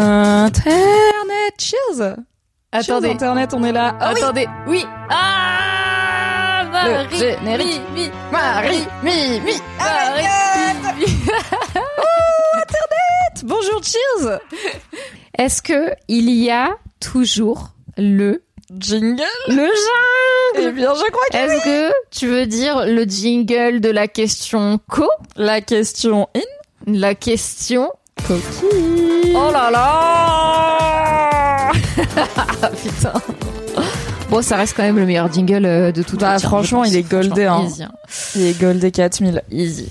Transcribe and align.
Internet, 0.00 1.54
cheers. 1.58 2.14
Attendez. 2.70 3.08
Cheers, 3.08 3.14
Internet, 3.14 3.52
on 3.54 3.64
est 3.64 3.72
là. 3.72 3.96
Ah 4.00 4.12
oui. 4.14 4.20
Attendez, 4.22 4.46
oui. 4.68 4.84
Ah 5.10 6.64
Marie, 6.70 7.08
Le 7.10 7.16
générique. 7.18 7.80
mi, 7.92 8.02
mi, 8.02 8.10
Marie, 8.30 8.86
mi, 9.02 9.40
mi, 9.40 9.54
Marie, 9.76 10.94
mi, 10.96 11.04
mi. 11.04 11.22
Bonjour, 13.44 13.80
cheers. 13.82 14.38
Est-ce 15.36 15.62
que 15.62 15.90
il 16.06 16.30
y 16.30 16.48
a 16.50 16.76
toujours 17.00 17.70
le 17.96 18.44
Jingle? 18.78 19.20
Le 19.48 19.66
Eh 20.54 20.58
jingle 20.62 20.74
bien, 20.76 20.94
je 20.94 21.10
crois 21.10 21.22
que 21.32 21.36
Est-ce 21.36 21.64
que 21.64 21.92
tu 22.16 22.28
veux 22.28 22.46
dire 22.46 22.86
le 22.86 23.02
jingle 23.04 23.80
de 23.80 23.90
la 23.90 24.06
question 24.06 24.78
co? 24.88 25.08
La 25.36 25.60
question 25.60 26.28
in? 26.36 26.40
La 26.86 27.14
question 27.14 27.90
coquille. 28.26 29.34
Oh 29.34 29.50
là 29.52 29.70
là 29.70 31.72
Putain. 32.82 33.12
Bon, 34.30 34.42
ça 34.42 34.56
reste 34.56 34.74
quand 34.76 34.82
même 34.82 34.98
le 34.98 35.06
meilleur 35.06 35.32
jingle 35.32 35.64
euh, 35.64 35.92
de 35.92 36.02
toute 36.02 36.20
Bah, 36.20 36.34
le 36.34 36.40
temps, 36.40 36.48
franchement, 36.48 36.84
il 36.84 36.94
est 36.96 37.08
goldé, 37.08 37.44
hein. 37.46 37.62
easy, 37.64 37.82
hein. 37.84 37.92
Il 38.36 38.42
est 38.42 38.60
goldé 38.60 38.90
4000. 38.90 39.42
Easy. 39.50 39.88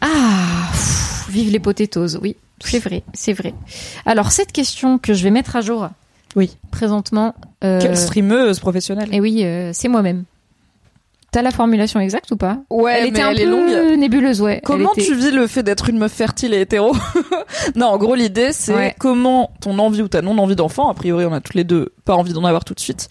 Ah, 0.00 0.68
pff, 0.70 1.26
vive 1.30 1.50
les 1.50 1.58
potatoes, 1.58 2.16
oui, 2.22 2.36
c'est 2.60 2.78
vrai, 2.78 3.02
c'est 3.14 3.32
vrai. 3.32 3.54
Alors 4.06 4.30
cette 4.32 4.52
question 4.52 4.98
que 4.98 5.12
je 5.14 5.24
vais 5.24 5.30
mettre 5.30 5.56
à 5.56 5.60
jour, 5.60 5.88
Oui. 6.36 6.56
présentement, 6.70 7.34
euh, 7.64 7.80
Quelle 7.80 7.96
streameuse 7.96 8.60
professionnelle. 8.60 9.08
et 9.12 9.20
oui, 9.20 9.42
euh, 9.44 9.70
c'est 9.72 9.88
moi-même. 9.88 10.24
T'as 11.34 11.42
la 11.42 11.50
formulation 11.50 11.98
exacte 11.98 12.30
ou 12.30 12.36
pas? 12.36 12.58
Ouais, 12.70 12.94
Elle 13.00 13.08
était 13.08 13.18
mais 13.18 13.24
un 13.24 13.30
elle 13.30 13.36
peu 13.38 13.42
est 13.42 13.46
longue. 13.46 13.98
nébuleuse, 13.98 14.40
ouais. 14.40 14.60
Comment 14.64 14.92
était- 14.92 15.02
tu 15.02 15.16
vis 15.16 15.32
le 15.32 15.48
fait 15.48 15.64
d'être 15.64 15.88
une 15.88 15.98
meuf 15.98 16.12
fertile 16.12 16.54
et 16.54 16.60
hétéro? 16.60 16.94
Non, 17.74 17.86
en 17.86 17.98
gros, 17.98 18.14
l'idée, 18.14 18.52
c'est 18.52 18.72
Ouais. 18.74 18.94
comment 19.00 19.50
ton 19.60 19.78
envie 19.80 20.02
ou 20.02 20.06
ta 20.08 20.22
non-envie 20.22 20.54
d'enfant, 20.54 20.88
a 20.90 20.94
priori, 20.94 21.24
on 21.24 21.32
a 21.32 21.40
toutes 21.40 21.54
les 21.54 21.64
deux 21.64 21.92
pas 22.04 22.14
envie 22.14 22.32
d'en 22.32 22.44
avoir 22.44 22.64
tout 22.64 22.74
de 22.74 22.78
suite, 22.80 23.08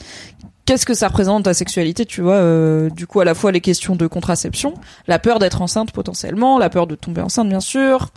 qu'est-ce 0.66 0.86
que 0.86 0.94
ça 0.94 1.10
représente 1.10 1.44
ta 1.44 1.54
sexualité, 1.54 2.06
tu 2.06 2.22
vois 2.22 2.36
euh, 2.36 2.90
Du 2.90 3.08
coup, 3.08 3.20
à 3.20 3.26
la 3.26 3.34
fois 3.34 3.52
les 3.52 3.60
questions 3.60 3.96
de 3.98 4.08
contraception, 4.08 4.74
la 5.08 5.20
peur 5.20 5.40
d'être 5.40 5.62
enceinte 5.62 5.92
potentiellement, 5.92 6.58
la 6.58 6.70
peur 6.70 6.88
de 6.88 6.96
tomber 6.96 7.20
enceinte, 7.22 7.50
bien 7.50 7.60
sûr, 7.60 8.10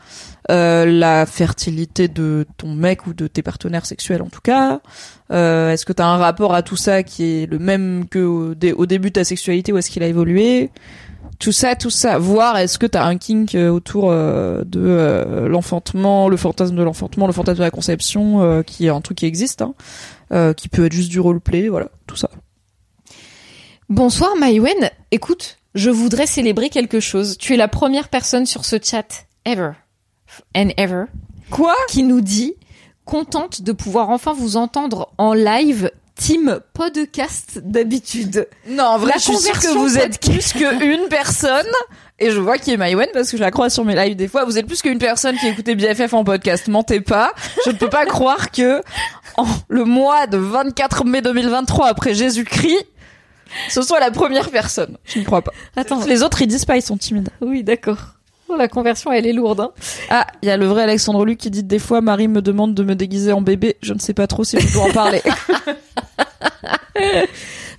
la 0.49 1.27
fertilité 1.27 2.09
de 2.09 2.47
ton 2.57 2.75
mec 2.75 3.07
ou 3.07 3.15
de 3.15 3.27
tes 3.27 3.43
partenaires 3.43 3.87
sexuels, 3.87 4.23
en 4.23 4.29
tout 4.29 4.41
cas. 4.43 4.81
Euh, 5.33 5.73
est-ce 5.73 5.85
que 5.85 5.93
tu 5.93 6.03
as 6.03 6.07
un 6.07 6.17
rapport 6.19 6.55
à 6.55 6.63
tout 6.63 6.77
ça 6.77 7.03
qui 7.03 7.25
est 7.25 7.47
le 7.51 7.59
même 7.59 8.07
que 8.09 8.21
au, 8.21 8.55
dé- 8.55 8.73
au 8.73 8.87
début 8.87 9.09
de 9.09 9.15
ta 9.15 9.25
sexualité 9.25 9.73
ou 9.73 9.79
est-ce 9.79 9.91
qu'il 9.91 10.03
a 10.03 10.07
évolué? 10.07 10.71
Tout 11.39 11.53
ça, 11.53 11.75
tout 11.75 11.91
ça. 11.91 12.17
Voir 12.17 12.57
est-ce 12.59 12.79
que 12.79 12.87
t'as 12.87 13.05
un 13.05 13.19
kink 13.19 13.55
euh, 13.55 13.69
autour 13.69 14.11
euh, 14.11 14.63
de 14.65 14.81
euh, 14.81 15.49
l'enfantement, 15.49 16.29
le 16.29 16.37
fantasme 16.37 16.77
de 16.77 16.83
l'enfantement, 16.83 17.27
le 17.27 17.33
fantasme 17.33 17.59
de 17.59 17.65
la 17.65 17.71
conception, 17.71 18.43
euh, 18.43 18.63
qui 18.63 18.87
est 18.87 18.91
un 18.91 19.01
truc 19.01 19.19
qui 19.19 19.27
existe, 19.27 19.61
hein, 19.61 19.75
euh, 20.33 20.55
qui 20.55 20.69
peut 20.69 20.87
être 20.87 20.93
juste 20.93 21.11
du 21.11 21.21
roleplay, 21.21 21.69
voilà, 21.69 21.89
tout 22.07 22.17
ça. 22.17 22.31
Bonsoir 23.89 24.35
Maïwen, 24.37 24.91
écoute, 25.11 25.59
je 25.75 25.91
voudrais 25.91 26.27
célébrer 26.27 26.71
quelque 26.71 27.01
chose. 27.01 27.37
Tu 27.37 27.53
es 27.53 27.56
la 27.56 27.69
première 27.69 28.09
personne 28.09 28.47
sur 28.47 28.65
ce 28.65 28.77
chat 28.83 29.27
ever 29.45 29.73
and 30.57 30.69
ever 30.77 31.05
Quoi? 31.51 31.75
Qui 31.89 32.03
nous 32.03 32.21
dit 32.21 32.55
contente 33.05 33.63
de 33.63 33.73
pouvoir 33.73 34.11
enfin 34.11 34.33
vous 34.33 34.57
entendre 34.57 35.13
en 35.19 35.33
live 35.33 35.91
team 36.17 36.61
podcast 36.73 37.61
d'habitude. 37.63 38.49
Non, 38.69 38.85
en 38.85 38.99
vrai, 38.99 39.13
La 39.13 39.19
je 39.19 39.23
suis 39.23 39.37
sûre 39.37 39.59
que 39.61 39.77
vous 39.79 39.99
êtes 39.99 40.21
plus 40.21 40.53
qu'une 40.53 41.07
personne. 41.11 41.67
Et 42.19 42.31
je 42.31 42.41
vois 42.41 42.57
qui 42.57 42.73
est 42.73 42.79
Maïwen 42.79 43.09
parce 43.13 43.31
que 43.31 43.37
je 43.37 43.43
la 43.43 43.51
crois 43.51 43.69
sur 43.69 43.85
mes 43.85 43.95
lives 43.95 44.17
des 44.17 44.27
fois. 44.27 44.45
Vous 44.47 44.57
êtes 44.57 44.67
plus 44.67 44.81
qu'une 44.81 44.99
personne 44.99 45.37
qui 45.37 45.47
écoutait 45.47 45.75
BFF 45.75 46.15
en 46.15 46.25
podcast. 46.25 46.67
Mentez 46.69 47.01
pas. 47.03 47.33
Je 47.67 47.71
ne 47.71 47.77
peux 47.77 47.91
pas 47.91 48.07
croire 48.07 48.51
que 48.51 48.81
en 49.37 49.47
le 49.69 49.85
mois 49.85 50.27
de 50.27 50.39
24 50.39 51.05
mai 51.05 51.21
2023 51.21 51.87
après 51.89 52.15
Jésus-Christ, 52.15 52.87
ce 53.69 53.83
soit 53.83 54.01
la 54.01 54.11
première 54.11 54.51
personne. 54.51 54.97
Je 55.05 55.19
ne 55.19 55.25
crois 55.25 55.43
pas. 55.43 55.53
Attends, 55.77 56.03
Les 56.07 56.23
autres, 56.23 56.41
ils 56.41 56.47
disent 56.49 56.65
pas, 56.65 56.77
ils 56.77 56.83
sont 56.83 56.97
timides. 56.97 57.29
oui 57.43 57.63
d'accord. 57.63 58.16
Oh, 58.49 58.57
la 58.57 58.69
conversion 58.69 59.11
elle 59.12 59.27
est 59.27 59.33
lourde. 59.33 59.61
Hein. 59.61 59.71
Ah, 60.11 60.27
il 60.43 60.49
y 60.49 60.51
a 60.51 60.57
le 60.57 60.67
vrai 60.67 60.83
Alexandre 60.84 61.25
Luc 61.25 61.39
qui 61.39 61.51
dit 61.51 61.65
des 61.65 61.79
fois 61.79 62.01
Marie 62.01 62.29
me 62.29 62.41
demande 62.43 62.75
de 62.75 62.83
me 62.83 62.95
déguiser 62.95 63.33
en 63.33 63.41
bébé. 63.41 63.77
Je 63.83 63.93
ne 63.93 63.99
sais 63.99 64.15
pas 64.15 64.27
trop 64.27 64.45
si 64.45 64.59
je 64.61 64.73
dois 64.73 64.84
en 64.84 64.93
parler. 64.93 65.23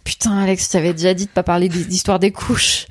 Putain 0.04 0.38
Alex, 0.38 0.70
tu 0.70 0.78
avais 0.78 0.94
déjà 0.94 1.14
dit 1.14 1.26
de 1.26 1.32
pas 1.32 1.44
parler 1.44 1.68
d'histoire 1.70 2.20
des 2.20 2.32
couches. 2.32 2.86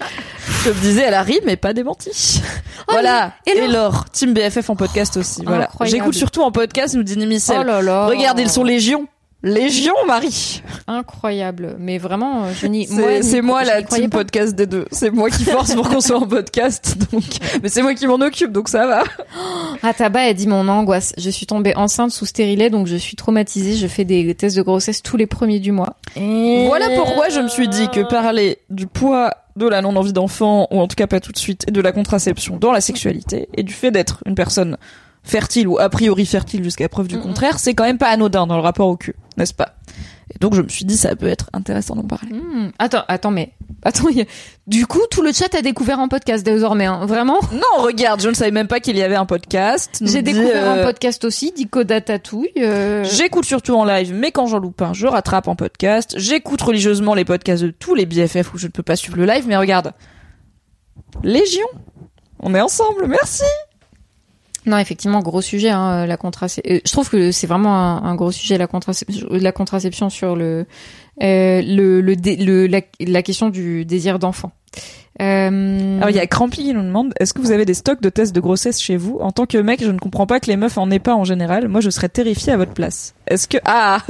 je 0.64 0.68
me 0.68 0.74
disais, 0.74 1.02
elle 1.02 1.14
a 1.14 1.22
ri, 1.22 1.40
mais 1.46 1.56
pas 1.56 1.72
démenti. 1.72 2.42
voilà. 2.88 3.32
et 3.46 3.66
Laure, 3.66 4.04
Team 4.10 4.34
BFF 4.34 4.68
en 4.68 4.76
podcast 4.76 5.16
aussi. 5.16 5.42
Voilà. 5.44 5.70
J'écoute 5.84 6.14
surtout 6.14 6.42
en 6.42 6.52
podcast, 6.52 6.94
nous 6.94 7.02
dit 7.02 7.16
Nimicel. 7.16 7.58
Oh 7.60 7.64
là 7.64 7.80
là. 7.80 8.06
Regarde, 8.06 8.38
ils 8.38 8.50
sont 8.50 8.64
légion. 8.64 9.08
Légion, 9.46 9.94
Marie. 10.08 10.60
incroyable. 10.88 11.76
Mais 11.78 11.98
vraiment, 11.98 12.52
je 12.52 12.66
n'y 12.66 12.88
C'est 13.22 13.42
moi 13.42 13.62
la 13.62 13.80
team 13.82 14.10
pas. 14.10 14.18
podcast 14.18 14.56
des 14.56 14.66
deux. 14.66 14.86
C'est 14.90 15.10
moi 15.10 15.30
qui 15.30 15.44
force 15.44 15.72
pour 15.74 15.88
qu'on 15.88 16.00
soit 16.00 16.18
en 16.18 16.26
podcast. 16.26 16.96
Donc, 17.12 17.22
mais 17.62 17.68
c'est 17.68 17.82
moi 17.82 17.94
qui 17.94 18.08
m'en 18.08 18.16
occupe, 18.16 18.50
donc 18.50 18.68
ça 18.68 18.88
va. 18.88 19.04
Ah 19.84 19.94
Taba, 19.94 20.28
elle 20.28 20.34
dit 20.34 20.48
mon 20.48 20.66
angoisse. 20.66 21.12
Je 21.16 21.30
suis 21.30 21.46
tombée 21.46 21.76
enceinte 21.76 22.10
sous 22.10 22.26
stérilet, 22.26 22.70
donc 22.70 22.88
je 22.88 22.96
suis 22.96 23.14
traumatisée. 23.14 23.76
Je 23.76 23.86
fais 23.86 24.04
des 24.04 24.34
tests 24.34 24.56
de 24.56 24.62
grossesse 24.62 25.00
tous 25.00 25.16
les 25.16 25.26
premiers 25.26 25.60
du 25.60 25.70
mois. 25.70 25.96
Voilà 26.16 26.88
pourquoi 26.96 27.28
je 27.28 27.38
me 27.38 27.48
suis 27.48 27.68
dit 27.68 27.88
que 27.88 28.00
parler 28.00 28.58
du 28.68 28.88
poids 28.88 29.32
de 29.54 29.68
la 29.68 29.80
non-envie 29.80 30.12
d'enfant, 30.12 30.66
ou 30.72 30.80
en 30.80 30.88
tout 30.88 30.96
cas 30.96 31.06
pas 31.06 31.20
tout 31.20 31.32
de 31.32 31.38
suite, 31.38 31.64
et 31.68 31.70
de 31.70 31.80
la 31.80 31.92
contraception 31.92 32.56
dans 32.56 32.72
la 32.72 32.80
sexualité, 32.80 33.48
et 33.56 33.62
du 33.62 33.72
fait 33.72 33.90
d'être 33.92 34.22
une 34.26 34.34
personne 34.34 34.76
fertile 35.26 35.68
ou 35.68 35.78
a 35.78 35.88
priori 35.90 36.24
fertile 36.24 36.64
jusqu'à 36.64 36.88
preuve 36.88 37.08
du 37.08 37.18
contraire, 37.18 37.58
c'est 37.58 37.74
quand 37.74 37.84
même 37.84 37.98
pas 37.98 38.08
anodin 38.08 38.46
dans 38.46 38.56
le 38.56 38.62
rapport 38.62 38.88
au 38.88 38.96
cul, 38.96 39.14
n'est-ce 39.36 39.52
pas? 39.54 39.74
Et 40.34 40.38
donc 40.40 40.54
je 40.54 40.62
me 40.62 40.68
suis 40.68 40.84
dit 40.84 40.96
ça 40.96 41.14
peut 41.14 41.28
être 41.28 41.48
intéressant 41.52 41.94
d'en 41.94 42.02
parler. 42.02 42.32
Hmm. 42.32 42.70
Attends, 42.80 43.04
attends, 43.06 43.30
mais 43.30 43.52
attends. 43.84 44.08
y 44.08 44.22
a- 44.22 44.24
Du 44.66 44.84
coup, 44.86 45.00
tout 45.08 45.22
le 45.22 45.32
chat 45.32 45.54
a 45.54 45.62
découvert 45.62 46.00
un 46.00 46.08
podcast 46.08 46.44
désormais. 46.44 46.86
Hein. 46.86 47.06
Vraiment? 47.06 47.38
Non, 47.52 47.82
regarde, 47.84 48.20
je 48.20 48.28
ne 48.28 48.34
savais 48.34 48.50
même 48.50 48.66
pas 48.66 48.80
qu'il 48.80 48.96
y 48.96 49.02
avait 49.02 49.14
un 49.14 49.24
podcast. 49.24 49.98
J'ai 50.02 50.22
découvert 50.22 50.68
un 50.68 50.76
euh, 50.78 50.84
podcast 50.84 51.24
aussi, 51.24 51.52
Dicoda 51.56 52.00
Tatouille. 52.00 52.50
euh, 52.58 53.04
J'écoute 53.04 53.44
surtout 53.44 53.74
en 53.76 53.84
live, 53.84 54.12
mais 54.12 54.32
quand 54.32 54.46
j'en 54.48 54.58
loupe 54.58 54.82
un, 54.82 54.92
je 54.94 55.06
rattrape 55.06 55.46
en 55.46 55.54
podcast. 55.54 56.14
J'écoute 56.18 56.60
religieusement 56.60 57.14
les 57.14 57.24
podcasts 57.24 57.62
de 57.62 57.70
tous 57.70 57.94
les 57.94 58.04
BFF 58.04 58.52
où 58.52 58.58
je 58.58 58.66
ne 58.66 58.72
peux 58.72 58.82
pas 58.82 58.96
suivre 58.96 59.16
le 59.18 59.26
live, 59.26 59.44
mais 59.46 59.56
regarde. 59.56 59.92
Légion. 61.22 61.66
On 62.40 62.52
est 62.54 62.60
ensemble, 62.60 63.06
merci. 63.06 63.44
Non, 64.66 64.78
effectivement, 64.78 65.20
gros 65.20 65.40
sujet, 65.40 65.70
hein, 65.70 66.06
la 66.06 66.16
contraception. 66.16 66.80
Je 66.84 66.92
trouve 66.92 67.08
que 67.08 67.30
c'est 67.30 67.46
vraiment 67.46 68.04
un, 68.04 68.14
gros 68.16 68.32
sujet, 68.32 68.58
la 68.58 68.66
contraception, 68.66 69.28
la 69.30 69.52
contraception 69.52 70.10
sur 70.10 70.34
le, 70.34 70.66
euh, 71.22 71.62
le, 71.62 72.00
le, 72.00 72.66
la 72.66 73.22
question 73.22 73.48
du 73.48 73.84
désir 73.84 74.18
d'enfant. 74.18 74.52
Euh, 75.22 75.96
Alors 75.96 76.10
il 76.10 76.16
y 76.16 76.20
a 76.20 76.26
Crampy 76.26 76.64
qui 76.64 76.74
nous 76.74 76.82
demande 76.82 77.14
est-ce 77.18 77.32
que 77.32 77.40
vous 77.40 77.50
avez 77.50 77.64
des 77.64 77.72
stocks 77.72 78.02
de 78.02 78.10
tests 78.10 78.34
de 78.34 78.40
grossesse 78.40 78.80
chez 78.80 78.98
vous? 78.98 79.18
En 79.20 79.32
tant 79.32 79.46
que 79.46 79.56
mec, 79.56 79.82
je 79.82 79.90
ne 79.90 79.98
comprends 79.98 80.26
pas 80.26 80.40
que 80.40 80.46
les 80.46 80.56
meufs 80.56 80.76
en 80.76 80.90
aient 80.90 80.98
pas 80.98 81.14
en 81.14 81.24
général. 81.24 81.68
Moi, 81.68 81.80
je 81.80 81.88
serais 81.88 82.10
terrifiée 82.10 82.52
à 82.52 82.58
votre 82.58 82.74
place. 82.74 83.14
Est-ce 83.26 83.48
que 83.48 83.56
ah 83.64 84.02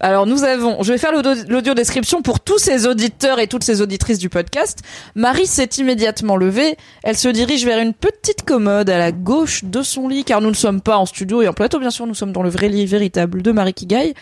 Alors 0.00 0.26
nous 0.26 0.42
avons, 0.44 0.82
je 0.82 0.92
vais 0.92 0.98
faire 0.98 1.12
l'audio 1.12 1.74
description 1.74 2.22
pour 2.22 2.40
tous 2.40 2.58
ces 2.58 2.86
auditeurs 2.86 3.38
et 3.38 3.46
toutes 3.46 3.62
ces 3.62 3.82
auditrices 3.82 4.18
du 4.18 4.28
podcast. 4.28 4.80
Marie 5.14 5.46
s'est 5.46 5.68
immédiatement 5.78 6.36
levée. 6.36 6.76
Elle 7.02 7.16
se 7.16 7.28
dirige 7.28 7.64
vers 7.64 7.78
une 7.78 7.94
petite 7.94 8.42
commode 8.42 8.90
à 8.90 8.98
la 8.98 9.12
gauche 9.12 9.64
de 9.64 9.82
son 9.82 10.08
lit, 10.08 10.24
car 10.24 10.40
nous 10.40 10.48
ne 10.48 10.54
sommes 10.54 10.80
pas 10.80 10.96
en 10.96 11.06
studio 11.06 11.42
et 11.42 11.48
en 11.48 11.52
plateau, 11.52 11.78
bien 11.78 11.90
sûr, 11.90 12.06
nous 12.06 12.14
sommes 12.14 12.32
dans 12.32 12.42
le 12.42 12.50
vrai 12.50 12.68
lit 12.68 12.86
véritable 12.86 13.42
de 13.42 13.52
Marie 13.52 13.74
Kigaille. 13.74 14.14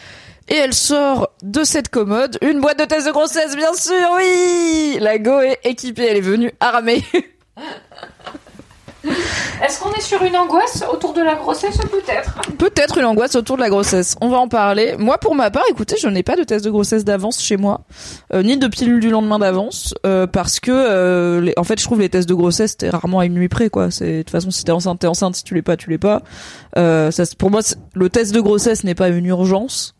Et 0.48 0.56
elle 0.56 0.74
sort 0.74 1.30
de 1.42 1.62
cette 1.62 1.88
commode 1.88 2.36
une 2.42 2.60
boîte 2.60 2.80
de 2.80 2.84
tests 2.84 3.06
de 3.06 3.12
grossesse, 3.12 3.56
bien 3.56 3.72
sûr, 3.74 3.94
oui 4.16 4.98
La 5.00 5.18
go 5.18 5.40
est 5.40 5.60
équipée, 5.64 6.08
elle 6.10 6.16
est 6.16 6.22
venue 6.22 6.52
armée. 6.60 7.04
Est-ce 9.64 9.80
qu'on 9.80 9.92
est 9.92 10.00
sur 10.00 10.22
une 10.22 10.36
angoisse 10.36 10.84
autour 10.92 11.12
de 11.12 11.20
la 11.20 11.34
grossesse 11.34 11.76
peut-être? 11.76 12.40
Peut-être 12.58 12.98
une 12.98 13.04
angoisse 13.04 13.34
autour 13.34 13.56
de 13.56 13.62
la 13.62 13.68
grossesse. 13.68 14.16
On 14.20 14.28
va 14.28 14.38
en 14.38 14.48
parler. 14.48 14.96
Moi, 14.98 15.18
pour 15.18 15.34
ma 15.34 15.50
part, 15.50 15.64
écoutez, 15.70 15.96
je 16.00 16.08
n'ai 16.08 16.22
pas 16.22 16.36
de 16.36 16.44
test 16.44 16.64
de 16.64 16.70
grossesse 16.70 17.04
d'avance 17.04 17.40
chez 17.42 17.56
moi, 17.56 17.82
euh, 18.32 18.42
ni 18.42 18.56
de 18.56 18.66
pilule 18.68 19.00
du 19.00 19.10
lendemain 19.10 19.38
d'avance, 19.38 19.94
euh, 20.06 20.26
parce 20.26 20.60
que, 20.60 20.70
euh, 20.70 21.52
en 21.56 21.64
fait, 21.64 21.78
je 21.78 21.84
trouve 21.84 22.00
les 22.00 22.08
tests 22.08 22.28
de 22.28 22.34
grossesse, 22.34 22.76
t'es 22.76 22.90
rarement 22.90 23.20
à 23.20 23.26
une 23.26 23.34
nuit 23.34 23.48
près, 23.48 23.70
quoi. 23.70 23.90
C'est 23.90 24.18
de 24.18 24.22
toute 24.22 24.30
façon, 24.30 24.50
si 24.50 24.64
t'es 24.64 24.72
enceinte, 24.72 25.00
t'es 25.00 25.06
enceinte. 25.06 25.36
Si 25.36 25.44
tu 25.44 25.54
l'es 25.54 25.62
pas, 25.62 25.76
tu 25.76 25.90
l'es 25.90 25.98
pas. 25.98 26.22
Ça, 26.76 27.22
pour 27.38 27.50
moi, 27.50 27.60
le 27.94 28.08
test 28.08 28.34
de 28.34 28.40
grossesse 28.40 28.84
n'est 28.84 28.94
pas 28.94 29.08
une 29.08 29.26
urgence. 29.26 29.94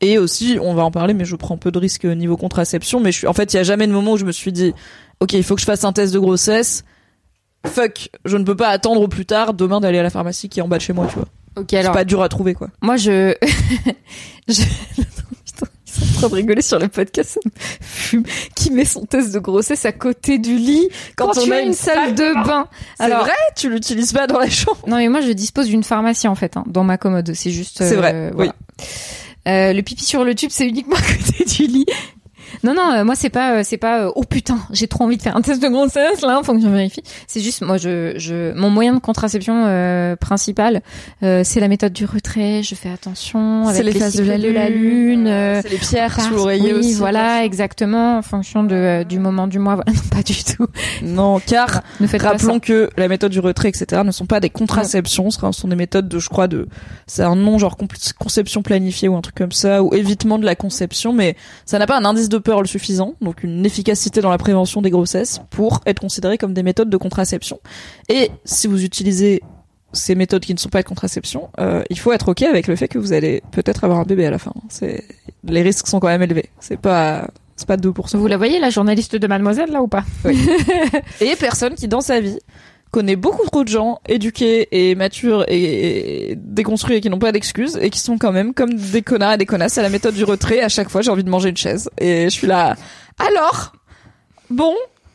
Et 0.00 0.18
aussi, 0.18 0.58
on 0.60 0.74
va 0.74 0.82
en 0.82 0.90
parler, 0.90 1.14
mais 1.14 1.24
je 1.24 1.36
prends 1.36 1.56
peu 1.56 1.70
de 1.70 1.78
risques 1.78 2.04
niveau 2.04 2.36
contraception. 2.36 2.98
Mais 2.98 3.12
je 3.12 3.18
suis, 3.18 3.26
en 3.28 3.32
fait, 3.32 3.52
il 3.52 3.56
y 3.56 3.60
a 3.60 3.62
jamais 3.62 3.86
de 3.86 3.92
moment 3.92 4.12
où 4.12 4.16
je 4.16 4.24
me 4.24 4.32
suis 4.32 4.52
dit, 4.52 4.74
ok, 5.20 5.32
il 5.34 5.44
faut 5.44 5.54
que 5.54 5.60
je 5.60 5.66
fasse 5.66 5.84
un 5.84 5.92
test 5.92 6.12
de 6.12 6.18
grossesse. 6.18 6.84
Fuck, 7.66 8.10
je 8.24 8.36
ne 8.36 8.44
peux 8.44 8.56
pas 8.56 8.68
attendre 8.68 9.00
au 9.00 9.08
plus 9.08 9.26
tard 9.26 9.54
demain 9.54 9.80
d'aller 9.80 9.98
à 9.98 10.02
la 10.02 10.10
pharmacie 10.10 10.48
qui 10.48 10.60
est 10.60 10.62
en 10.62 10.68
bas 10.68 10.78
de 10.78 10.82
chez 10.82 10.92
moi, 10.92 11.06
tu 11.06 11.14
vois. 11.16 11.28
Ok, 11.56 11.66
C'est 11.70 11.76
alors 11.78 11.92
pas 11.92 12.04
dur 12.04 12.22
à 12.22 12.28
trouver, 12.28 12.54
quoi. 12.54 12.68
moi 12.80 12.96
je. 12.96 13.34
je... 14.48 14.62
Putain, 15.44 15.66
ils 15.86 15.92
sont 15.92 16.02
en 16.02 16.18
train 16.18 16.28
de 16.30 16.34
rigoler 16.34 16.62
sur 16.62 16.78
le 16.78 16.88
podcast, 16.88 17.38
fume. 17.80 18.24
Qui 18.56 18.70
met 18.70 18.84
son 18.86 19.04
test 19.04 19.32
de 19.34 19.38
grossesse 19.38 19.84
à 19.84 19.92
côté 19.92 20.38
du 20.38 20.56
lit 20.56 20.88
quand, 21.16 21.26
Quand 21.26 21.38
on 21.40 21.44
tu 21.44 21.52
a 21.52 21.60
une 21.60 21.68
une 21.68 21.74
salle 21.74 22.14
de 22.14 22.32
bain 22.46 22.68
C'est 22.96 23.04
Alors, 23.04 23.20
vrai, 23.20 23.32
tu 23.54 23.68
l'utilises 23.70 24.12
pas 24.12 24.26
dans 24.26 24.38
la 24.38 24.48
chambre. 24.48 24.78
Non 24.86 24.96
mais 24.96 25.08
moi 25.08 25.20
je 25.20 25.30
dispose 25.32 25.66
d'une 25.66 25.84
pharmacie 25.84 26.26
en 26.28 26.34
fait 26.34 26.56
hein, 26.56 26.64
dans 26.66 26.84
ma 26.84 26.96
commode. 26.96 27.32
C'est 27.34 27.50
juste. 27.50 27.78
C'est 27.78 27.92
euh, 27.92 27.96
vrai, 27.96 28.30
voilà. 28.34 28.54
Euh, 29.48 29.72
le 29.72 29.82
pipi 29.82 30.04
sur 30.04 30.24
le 30.24 30.34
tube 30.34 30.50
c'est 30.52 30.66
uniquement 30.66 30.96
à 30.96 31.02
côté 31.02 31.44
du 31.44 31.66
lit. 31.66 31.86
Non 32.64 32.74
non, 32.74 32.92
euh, 32.92 33.04
moi 33.04 33.14
c'est 33.14 33.30
pas 33.30 33.56
euh, 33.56 33.62
c'est 33.64 33.76
pas 33.76 34.04
euh, 34.04 34.12
oh 34.14 34.22
putain 34.24 34.58
j'ai 34.70 34.86
trop 34.86 35.04
envie 35.04 35.16
de 35.16 35.22
faire 35.22 35.36
un 35.36 35.42
test 35.42 35.62
de 35.62 35.68
grossesse 35.68 36.22
là 36.22 36.40
faut 36.44 36.54
que 36.54 36.60
je 36.60 36.68
vérifie. 36.68 37.02
C'est 37.26 37.40
juste 37.40 37.62
moi 37.62 37.76
je 37.76 38.14
je 38.16 38.52
mon 38.54 38.70
moyen 38.70 38.94
de 38.94 39.00
contraception 39.00 39.64
euh, 39.66 40.16
principal 40.16 40.82
euh, 41.22 41.42
c'est 41.44 41.60
la 41.60 41.68
méthode 41.68 41.92
du 41.92 42.04
retrait. 42.04 42.62
Je 42.62 42.74
fais 42.74 42.90
attention 42.90 43.68
avec 43.68 43.84
les, 43.84 43.92
cycles 43.92 44.40
de 44.40 44.50
la 44.50 44.68
lune. 44.68 45.26
euh, 45.26 45.60
c'est 45.62 45.70
les 45.70 45.78
pierres 45.78 46.20
sous 46.20 46.34
l'oreiller 46.34 46.72
oui, 46.72 46.80
aussi. 46.80 46.94
voilà, 46.94 47.44
exactement, 47.44 48.18
en 48.18 48.22
fonction 48.22 48.64
de, 48.64 49.04
du 49.04 49.18
moment 49.18 49.46
du 49.46 49.58
mois. 49.58 49.76
Voilà, 49.76 49.92
non, 49.94 50.02
pas 50.10 50.22
du 50.22 50.42
tout. 50.42 50.66
Non, 51.02 51.40
car 51.40 51.82
Ne 52.00 52.06
faites 52.06 52.22
rappelons 52.22 52.60
pas 52.60 52.66
que 52.66 52.90
la 52.96 53.08
méthode 53.08 53.32
du 53.32 53.40
retrait, 53.40 53.68
etc., 53.68 54.02
ne 54.04 54.10
sont 54.10 54.26
pas 54.26 54.40
des 54.40 54.50
contraceptions, 54.50 55.30
ce 55.30 55.52
sont 55.52 55.68
des 55.68 55.76
méthodes 55.76 56.08
de, 56.08 56.18
je 56.18 56.28
crois, 56.28 56.48
de, 56.48 56.68
c'est 57.06 57.22
un 57.22 57.36
nom 57.36 57.58
genre 57.58 57.76
conception 58.18 58.62
planifiée 58.62 59.08
ou 59.08 59.16
un 59.16 59.20
truc 59.20 59.36
comme 59.36 59.52
ça, 59.52 59.82
ou 59.82 59.94
évitement 59.94 60.38
de 60.38 60.44
la 60.44 60.54
conception, 60.54 61.12
mais 61.12 61.36
ça 61.66 61.78
n'a 61.78 61.86
pas 61.86 61.98
un 61.98 62.04
indice 62.04 62.28
de 62.28 62.38
Suffisant, 62.66 63.14
donc 63.20 63.42
une 63.42 63.64
efficacité 63.66 64.20
dans 64.20 64.30
la 64.30 64.38
prévention 64.38 64.82
des 64.82 64.90
grossesses 64.90 65.40
pour 65.50 65.80
être 65.86 66.00
considéré 66.00 66.38
comme 66.38 66.54
des 66.54 66.62
méthodes 66.62 66.90
de 66.90 66.96
contraception. 66.96 67.60
Et 68.08 68.30
si 68.44 68.66
vous 68.66 68.84
utilisez 68.84 69.42
ces 69.92 70.14
méthodes 70.14 70.44
qui 70.44 70.54
ne 70.54 70.58
sont 70.58 70.68
pas 70.68 70.82
de 70.82 70.88
contraception, 70.88 71.50
euh, 71.58 71.82
il 71.90 71.98
faut 71.98 72.12
être 72.12 72.28
ok 72.28 72.42
avec 72.42 72.66
le 72.66 72.76
fait 72.76 72.88
que 72.88 72.98
vous 72.98 73.12
allez 73.12 73.42
peut-être 73.50 73.84
avoir 73.84 74.00
un 74.00 74.04
bébé 74.04 74.26
à 74.26 74.30
la 74.30 74.38
fin. 74.38 74.52
C'est 74.68 75.04
les 75.44 75.62
risques 75.62 75.86
sont 75.86 76.00
quand 76.00 76.08
même 76.08 76.22
élevés. 76.22 76.50
C'est 76.60 76.78
pas 76.78 77.28
c'est 77.56 77.66
pas 77.66 77.76
2%. 77.76 78.08
ça. 78.08 78.18
Vous 78.18 78.26
la 78.26 78.36
voyez, 78.36 78.58
la 78.58 78.70
journaliste 78.70 79.14
de 79.14 79.26
Mademoiselle, 79.26 79.70
là, 79.70 79.82
ou 79.82 79.88
pas? 79.88 80.04
Et 81.20 81.36
personne 81.38 81.74
qui 81.74 81.86
dans 81.86 82.00
sa 82.00 82.20
vie 82.20 82.38
connaît 82.92 83.16
beaucoup 83.16 83.44
trop 83.46 83.64
de 83.64 83.68
gens 83.68 84.00
éduqués 84.06 84.68
et 84.70 84.94
matures 84.94 85.44
et, 85.48 86.34
déconstruits 86.36 86.96
et 86.96 87.00
qui 87.00 87.10
n'ont 87.10 87.18
pas 87.18 87.32
d'excuses 87.32 87.78
et 87.80 87.90
qui 87.90 87.98
sont 87.98 88.18
quand 88.18 88.32
même 88.32 88.52
comme 88.54 88.74
des 88.74 89.02
connards 89.02 89.32
et 89.32 89.38
des 89.38 89.46
connasses 89.46 89.78
à 89.78 89.82
la 89.82 89.88
méthode 89.88 90.14
du 90.14 90.24
retrait. 90.24 90.60
À 90.60 90.68
chaque 90.68 90.90
fois, 90.90 91.00
j'ai 91.00 91.10
envie 91.10 91.24
de 91.24 91.30
manger 91.30 91.48
une 91.48 91.56
chaise 91.56 91.90
et 91.98 92.24
je 92.24 92.28
suis 92.28 92.46
là. 92.46 92.76
Alors, 93.18 93.72
bon, 94.50 94.74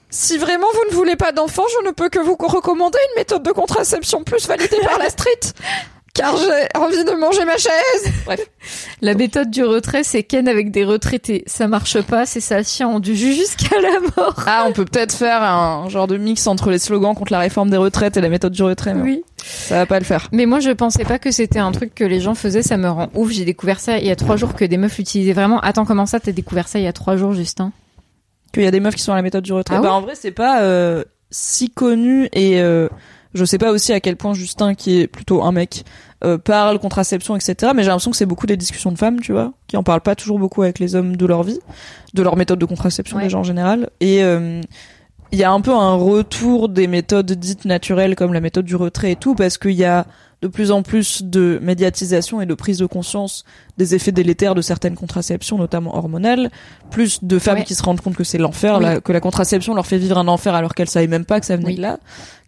si 0.10 0.38
vraiment 0.40 0.68
vous 0.74 0.92
ne 0.92 0.96
voulez 0.96 1.16
pas 1.16 1.32
d'enfant, 1.32 1.64
je 1.80 1.88
ne 1.88 1.92
peux 1.92 2.10
que 2.10 2.20
vous 2.20 2.36
recommander 2.36 2.98
une 3.12 3.20
méthode 3.22 3.44
de 3.44 3.52
contraception 3.52 4.24
plus 4.24 4.48
validée 4.48 4.80
par 4.84 4.98
la 4.98 5.10
street. 5.10 5.40
Car 6.18 6.36
j'ai 6.36 6.80
envie 6.80 7.04
de 7.04 7.12
manger 7.12 7.46
ma 7.46 7.58
chaise. 7.58 8.12
Bref. 8.26 8.40
La 9.02 9.14
méthode 9.14 9.52
du 9.52 9.64
retrait, 9.64 10.04
c'est 10.04 10.24
Ken 10.24 10.48
avec 10.48 10.72
des 10.72 10.84
retraités. 10.84 11.44
Ça 11.46 11.68
marche 11.68 12.02
pas, 12.02 12.26
c'est 12.26 12.40
ça 12.42 12.64
chien 12.64 13.00
du 13.00 13.16
jus 13.16 13.34
jusqu'à 13.34 13.80
la 13.80 14.00
mort. 14.00 14.44
Ah, 14.48 14.66
on 14.68 14.74
peut 14.74 14.86
peut-être 14.86 15.14
faire 15.14 15.44
un 15.44 15.88
genre 15.90 16.08
de 16.08 16.18
mix 16.18 16.48
entre 16.48 16.72
les 16.72 16.80
slogans 16.80 17.14
contre 17.14 17.32
la 17.32 17.40
réforme 17.40 17.70
des 17.70 17.78
retraites 17.78 18.18
et 18.18 18.22
la 18.22 18.30
méthode 18.30 18.54
du 18.54 18.64
retrait. 18.64 18.96
Mais 18.96 19.02
Oui. 19.04 19.24
Ça 19.44 19.76
va 19.76 19.86
pas 19.86 20.00
le 20.00 20.06
faire. 20.06 20.28
Mais 20.32 20.46
moi, 20.48 20.60
je 20.60 20.72
pensais 20.72 21.06
pas 21.06 21.20
que 21.20 21.30
c'était 21.32 21.60
un 21.60 21.72
truc 21.72 21.94
que 21.94 22.04
les 22.04 22.20
gens 22.20 22.34
faisaient. 22.34 22.64
Ça 22.64 22.78
me 22.78 22.90
rend 22.90 23.10
ouf. 23.14 23.32
J'ai 23.32 23.46
découvert 23.46 23.80
ça 23.80 24.00
il 24.00 24.06
y 24.08 24.12
a 24.12 24.16
trois 24.16 24.36
jours 24.36 24.56
que 24.56 24.66
des 24.66 24.78
meufs 24.78 24.98
l'utilisaient 24.98 25.34
vraiment. 25.34 25.60
Attends, 25.60 25.86
comment 25.86 26.08
ça, 26.08 26.20
t'as 26.20 26.32
découvert 26.32 26.68
ça 26.68 26.80
il 26.80 26.86
y 26.86 26.88
a 26.88 26.94
trois 26.94 27.16
jours, 27.16 27.34
Justin? 27.34 27.72
Qu'il 28.54 28.64
y 28.64 28.68
a 28.68 28.72
des 28.72 28.80
meufs 28.80 28.96
qui 28.96 29.04
sont 29.04 29.14
à 29.14 29.16
la 29.16 29.22
méthode 29.22 29.44
du 29.44 29.54
retrait. 29.54 29.76
Ah 29.78 29.82
bah 29.82 29.94
en 29.94 30.02
vrai 30.02 30.14
c'est 30.16 30.32
pas 30.32 30.62
euh, 30.62 31.04
si 31.32 31.70
connu 31.70 32.30
et 32.32 32.62
euh, 32.62 32.88
je 33.38 33.46
sais 33.46 33.58
pas 33.58 33.72
aussi 33.72 33.94
à 33.94 34.00
quel 34.00 34.18
point 34.18 34.34
Justin 34.34 34.74
qui 34.76 35.00
est 35.00 35.08
plutôt 35.08 35.44
un 35.44 35.52
mec 35.52 35.84
euh, 36.24 36.38
parle 36.38 36.80
contraception 36.80 37.36
etc. 37.36 37.72
Mais 37.76 37.84
j'ai 37.84 37.90
l'impression 37.90 38.12
que 38.12 38.18
c'est 38.18 38.26
beaucoup 38.26 38.48
des 38.48 38.58
discussions 38.58 38.92
de 38.92 38.98
femmes 38.98 39.20
tu 39.22 39.32
vois 39.32 39.54
qui 39.68 39.78
en 39.78 39.84
parlent 39.84 40.02
pas 40.02 40.16
toujours 40.16 40.40
beaucoup 40.40 40.64
avec 40.64 40.80
les 40.80 40.96
hommes 40.96 41.16
de 41.16 41.26
leur 41.26 41.44
vie, 41.44 41.60
de 42.14 42.22
leur 42.24 42.36
méthode 42.36 42.60
de 42.60 42.66
contraception 42.66 43.18
Ouais. 43.18 43.24
déjà 43.24 43.38
en 43.38 43.44
général 43.44 43.90
et 44.00 44.24
euh, 44.24 44.62
il 45.32 45.40
y 45.40 45.44
a 45.44 45.52
un 45.52 45.62
peu 45.62 45.72
un 45.74 45.96
retour 45.96 46.70
des 46.70 46.88
méthodes 46.88 47.32
dites 47.34 47.66
naturelles 47.66 48.16
comme 48.16 48.34
la 48.34 48.40
méthode 48.42 48.66
du 48.66 48.76
retrait 48.76 49.12
et 49.12 49.16
tout 49.16 49.36
parce 49.36 49.58
qu'il 49.58 49.72
y 49.72 49.86
a 49.86 50.06
de 50.42 50.48
plus 50.48 50.70
en 50.72 50.84
plus 50.84 51.24
de 51.24 51.60
médiatisation 51.64 52.42
et 52.42 52.46
de 52.46 52.54
prise 52.54 52.78
de 52.78 52.86
conscience 52.86 53.44
des 53.78 53.96
effets 53.96 54.12
délétères 54.12 54.54
de 54.54 54.62
certaines 54.62 54.96
contraceptions, 54.96 55.58
notamment 55.58 55.96
hormonales, 55.98 56.52
plus 56.92 57.24
de 57.24 57.40
femmes 57.40 57.58
Ouais. 57.60 57.64
qui 57.64 57.74
se 57.76 57.82
rendent 57.84 58.02
compte 58.02 58.16
que 58.16 58.24
c'est 58.24 58.38
l'enfer, 58.38 58.80
Oui. 58.80 59.02
que 59.04 59.12
la 59.12 59.20
contraception 59.20 59.74
leur 59.74 59.86
fait 59.88 59.98
vivre 59.98 60.18
un 60.18 60.28
enfer 60.28 60.54
alors 60.54 60.76
qu'elles 60.76 60.90
savaient 60.90 61.08
même 61.08 61.26
pas 61.26 61.40
que 61.40 61.46
ça 61.46 61.56
venait 61.58 61.70
Oui. 61.70 61.76
de 61.78 61.82
là, 61.82 61.98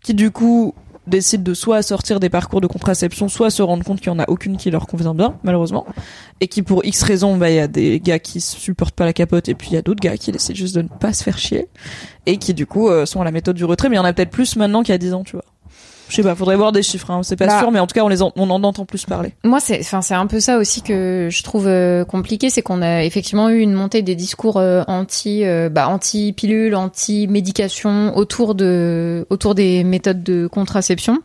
qui 0.03 0.13
du 0.13 0.29
coup 0.29 0.75
décident 1.07 1.41
de 1.43 1.55
soit 1.55 1.81
sortir 1.81 2.19
des 2.19 2.29
parcours 2.29 2.61
de 2.61 2.67
contraception, 2.67 3.27
soit 3.29 3.49
se 3.49 3.63
rendre 3.63 3.83
compte 3.83 3.97
qu'il 3.99 4.09
y 4.09 4.15
en 4.15 4.19
a 4.19 4.25
aucune 4.29 4.57
qui 4.57 4.69
leur 4.69 4.85
convient 4.85 5.15
bien, 5.15 5.33
malheureusement, 5.41 5.87
et 6.39 6.47
qui 6.47 6.61
pour 6.61 6.85
X 6.85 7.01
raisons, 7.01 7.35
bah 7.37 7.49
il 7.49 7.55
y 7.55 7.59
a 7.59 7.67
des 7.67 7.99
gars 7.99 8.19
qui 8.19 8.39
supportent 8.39 8.93
pas 8.93 9.05
la 9.05 9.13
capote 9.13 9.49
et 9.49 9.55
puis 9.55 9.69
il 9.71 9.73
y 9.73 9.77
a 9.77 9.81
d'autres 9.81 10.01
gars 10.01 10.15
qui 10.17 10.31
décident 10.31 10.55
juste 10.55 10.75
de 10.75 10.83
ne 10.83 10.87
pas 10.87 11.11
se 11.13 11.23
faire 11.23 11.39
chier 11.39 11.67
et 12.27 12.37
qui 12.37 12.53
du 12.53 12.67
coup 12.67 12.89
euh, 12.89 13.07
sont 13.07 13.21
à 13.21 13.23
la 13.23 13.31
méthode 13.31 13.55
du 13.55 13.65
retrait, 13.65 13.89
mais 13.89 13.95
il 13.95 13.97
y 13.97 14.01
en 14.01 14.05
a 14.05 14.13
peut-être 14.13 14.29
plus 14.29 14.55
maintenant 14.55 14.83
qu'il 14.83 14.91
y 14.91 14.95
a 14.95 14.99
10 14.99 15.13
ans, 15.15 15.23
tu 15.23 15.31
vois. 15.31 15.45
Je 16.09 16.15
sais 16.15 16.23
pas, 16.23 16.35
faudrait 16.35 16.55
voir 16.55 16.71
des 16.71 16.81
chiffres, 16.83 17.11
hein, 17.11 17.21
c'est 17.23 17.35
pas 17.35 17.45
Bah. 17.47 17.59
sûr, 17.59 17.71
mais 17.71 17.79
en 17.79 17.87
tout 17.87 17.93
cas 17.93 18.03
on 18.03 18.07
les 18.09 18.21
en, 18.21 18.31
on 18.35 18.49
en 18.49 18.63
entend 18.63 18.83
plus 18.85 19.05
parler. 19.05 19.33
Moi, 19.43 19.59
c'est, 19.59 19.79
enfin, 19.79 20.01
c'est 20.01 20.15
un 20.15 20.27
peu 20.27 20.39
ça 20.39 20.57
aussi 20.57 20.81
que 20.81 21.29
je 21.31 21.43
trouve 21.43 21.67
euh, 21.67 22.03
compliqué, 22.03 22.49
c'est 22.49 22.61
qu'on 22.61 22.81
a 22.81 23.03
effectivement 23.03 23.49
eu 23.49 23.59
une 23.59 23.73
montée 23.73 24.01
des 24.01 24.15
discours 24.15 24.57
euh, 24.57 24.83
anti, 24.87 25.45
euh, 25.45 25.69
bah, 25.69 25.87
anti 25.87 26.33
pilule, 26.33 26.75
anti 26.75 27.27
médication 27.27 28.15
autour 28.17 28.55
de, 28.55 29.25
autour 29.29 29.55
des 29.55 29.83
méthodes 29.83 30.23
de 30.23 30.47
contraception. 30.47 31.19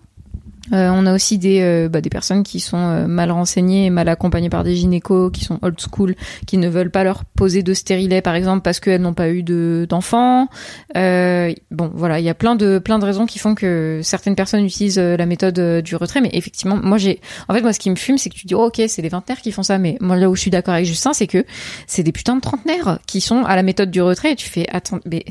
Euh, 0.72 0.90
on 0.92 1.04
a 1.06 1.14
aussi 1.14 1.36
des, 1.38 1.60
euh, 1.60 1.88
bah, 1.88 2.00
des 2.00 2.08
personnes 2.08 2.42
qui 2.42 2.58
sont 2.58 2.78
euh, 2.78 3.06
mal 3.06 3.30
renseignées 3.30 3.90
mal 3.90 4.08
accompagnées 4.08 4.48
par 4.48 4.64
des 4.64 4.74
gynécos, 4.74 5.30
qui 5.30 5.44
sont 5.44 5.58
old 5.62 5.78
school, 5.78 6.14
qui 6.46 6.56
ne 6.56 6.68
veulent 6.68 6.90
pas 6.90 7.04
leur 7.04 7.24
poser 7.24 7.62
de 7.62 7.74
stérilet, 7.74 8.22
par 8.22 8.34
exemple, 8.34 8.62
parce 8.62 8.80
qu'elles 8.80 9.02
n'ont 9.02 9.14
pas 9.14 9.28
eu 9.28 9.42
de 9.42 9.86
d'enfants. 9.88 10.48
Bon, 10.94 11.90
voilà, 11.94 12.18
il 12.18 12.24
y 12.24 12.28
a 12.28 12.34
plein 12.34 12.56
de 12.56 12.78
plein 12.78 12.98
de 12.98 13.04
raisons 13.04 13.26
qui 13.26 13.38
font 13.38 13.54
que 13.54 14.00
certaines 14.02 14.36
personnes 14.36 14.64
utilisent 14.64 14.98
la 14.98 15.26
méthode 15.26 15.82
du 15.82 15.96
retrait, 15.96 16.20
mais 16.20 16.30
effectivement, 16.32 16.76
moi 16.76 16.98
j'ai, 16.98 17.20
en 17.48 17.54
fait, 17.54 17.62
moi 17.62 17.72
ce 17.72 17.78
qui 17.78 17.90
me 17.90 17.96
fume, 17.96 18.18
c'est 18.18 18.30
que 18.30 18.34
tu 18.34 18.46
dis, 18.46 18.54
oh, 18.54 18.66
ok, 18.66 18.82
c'est 18.88 19.02
les 19.02 19.08
vingtenaires 19.08 19.40
qui 19.40 19.52
font 19.52 19.62
ça, 19.62 19.78
mais 19.78 19.96
moi 20.00 20.16
là 20.16 20.30
où 20.30 20.34
je 20.34 20.40
suis 20.40 20.50
d'accord 20.50 20.74
avec 20.74 20.86
Justin, 20.86 21.12
c'est 21.12 21.26
que 21.26 21.44
c'est 21.86 22.02
des 22.02 22.12
putains 22.12 22.36
de 22.36 22.40
trentenaires 22.40 22.98
qui 23.06 23.20
sont 23.20 23.44
à 23.44 23.56
la 23.56 23.62
méthode 23.62 23.90
du 23.90 24.00
retrait, 24.00 24.32
et 24.32 24.36
tu 24.36 24.48
fais, 24.48 24.66
attends, 24.70 25.00
mais 25.04 25.24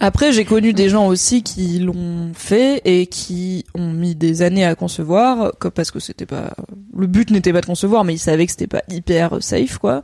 Après, 0.00 0.32
j'ai 0.32 0.44
connu 0.44 0.72
des 0.72 0.88
gens 0.88 1.06
aussi 1.06 1.42
qui 1.42 1.78
l'ont 1.78 2.32
fait 2.34 2.82
et 2.84 3.06
qui 3.06 3.64
ont 3.74 3.92
mis 3.92 4.14
des 4.14 4.42
années 4.42 4.64
à 4.64 4.74
concevoir, 4.74 5.52
parce 5.74 5.90
que 5.90 6.00
c'était 6.00 6.26
pas, 6.26 6.54
le 6.96 7.06
but 7.06 7.30
n'était 7.30 7.52
pas 7.52 7.60
de 7.60 7.66
concevoir, 7.66 8.04
mais 8.04 8.14
ils 8.14 8.18
savaient 8.18 8.46
que 8.46 8.52
c'était 8.52 8.66
pas 8.66 8.82
hyper 8.88 9.42
safe, 9.42 9.78
quoi. 9.78 10.02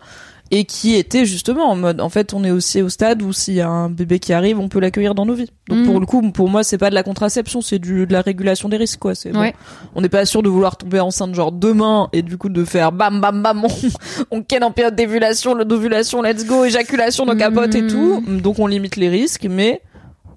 Et 0.52 0.64
qui 0.64 0.96
étaient 0.96 1.26
justement 1.26 1.70
en 1.70 1.76
mode, 1.76 2.00
en 2.00 2.08
fait, 2.08 2.34
on 2.34 2.42
est 2.42 2.50
aussi 2.50 2.82
au 2.82 2.88
stade 2.88 3.22
où 3.22 3.32
s'il 3.32 3.54
y 3.54 3.60
a 3.60 3.68
un 3.68 3.88
bébé 3.88 4.18
qui 4.18 4.32
arrive, 4.32 4.58
on 4.58 4.68
peut 4.68 4.80
l'accueillir 4.80 5.14
dans 5.14 5.24
nos 5.24 5.34
vies. 5.34 5.50
Donc 5.68 5.78
Mhm. 5.78 5.86
pour 5.86 6.00
le 6.00 6.06
coup, 6.06 6.32
pour 6.32 6.48
moi, 6.48 6.64
c'est 6.64 6.76
pas 6.76 6.90
de 6.90 6.94
la 6.96 7.04
contraception, 7.04 7.60
c'est 7.60 7.78
du, 7.78 8.04
de 8.04 8.12
la 8.12 8.20
régulation 8.20 8.68
des 8.68 8.76
risques, 8.76 8.98
quoi. 8.98 9.14
C'est 9.14 9.30
bon. 9.30 9.38
Ouais. 9.40 9.54
On 9.94 10.00
n'est 10.00 10.08
pas 10.08 10.24
sûr 10.24 10.42
de 10.42 10.48
vouloir 10.48 10.76
tomber 10.76 10.98
enceinte 10.98 11.36
genre 11.36 11.52
demain 11.52 12.08
et 12.12 12.22
du 12.22 12.36
coup 12.36 12.48
de 12.48 12.64
faire 12.64 12.90
bam 12.90 13.20
bam 13.20 13.42
bam, 13.44 13.64
on, 13.64 13.68
on 14.38 14.42
ken 14.42 14.64
en 14.64 14.72
période 14.72 14.96
d'évulation, 14.96 15.54
d'ovulation, 15.54 16.20
let's 16.20 16.44
go, 16.44 16.64
éjaculation, 16.64 17.26
nos 17.26 17.36
capotes 17.36 17.76
et 17.76 17.82
Mhm. 17.82 17.88
tout. 17.88 18.22
Donc 18.40 18.58
on 18.58 18.66
limite 18.66 18.96
les 18.96 19.08
risques, 19.08 19.46
mais 19.48 19.80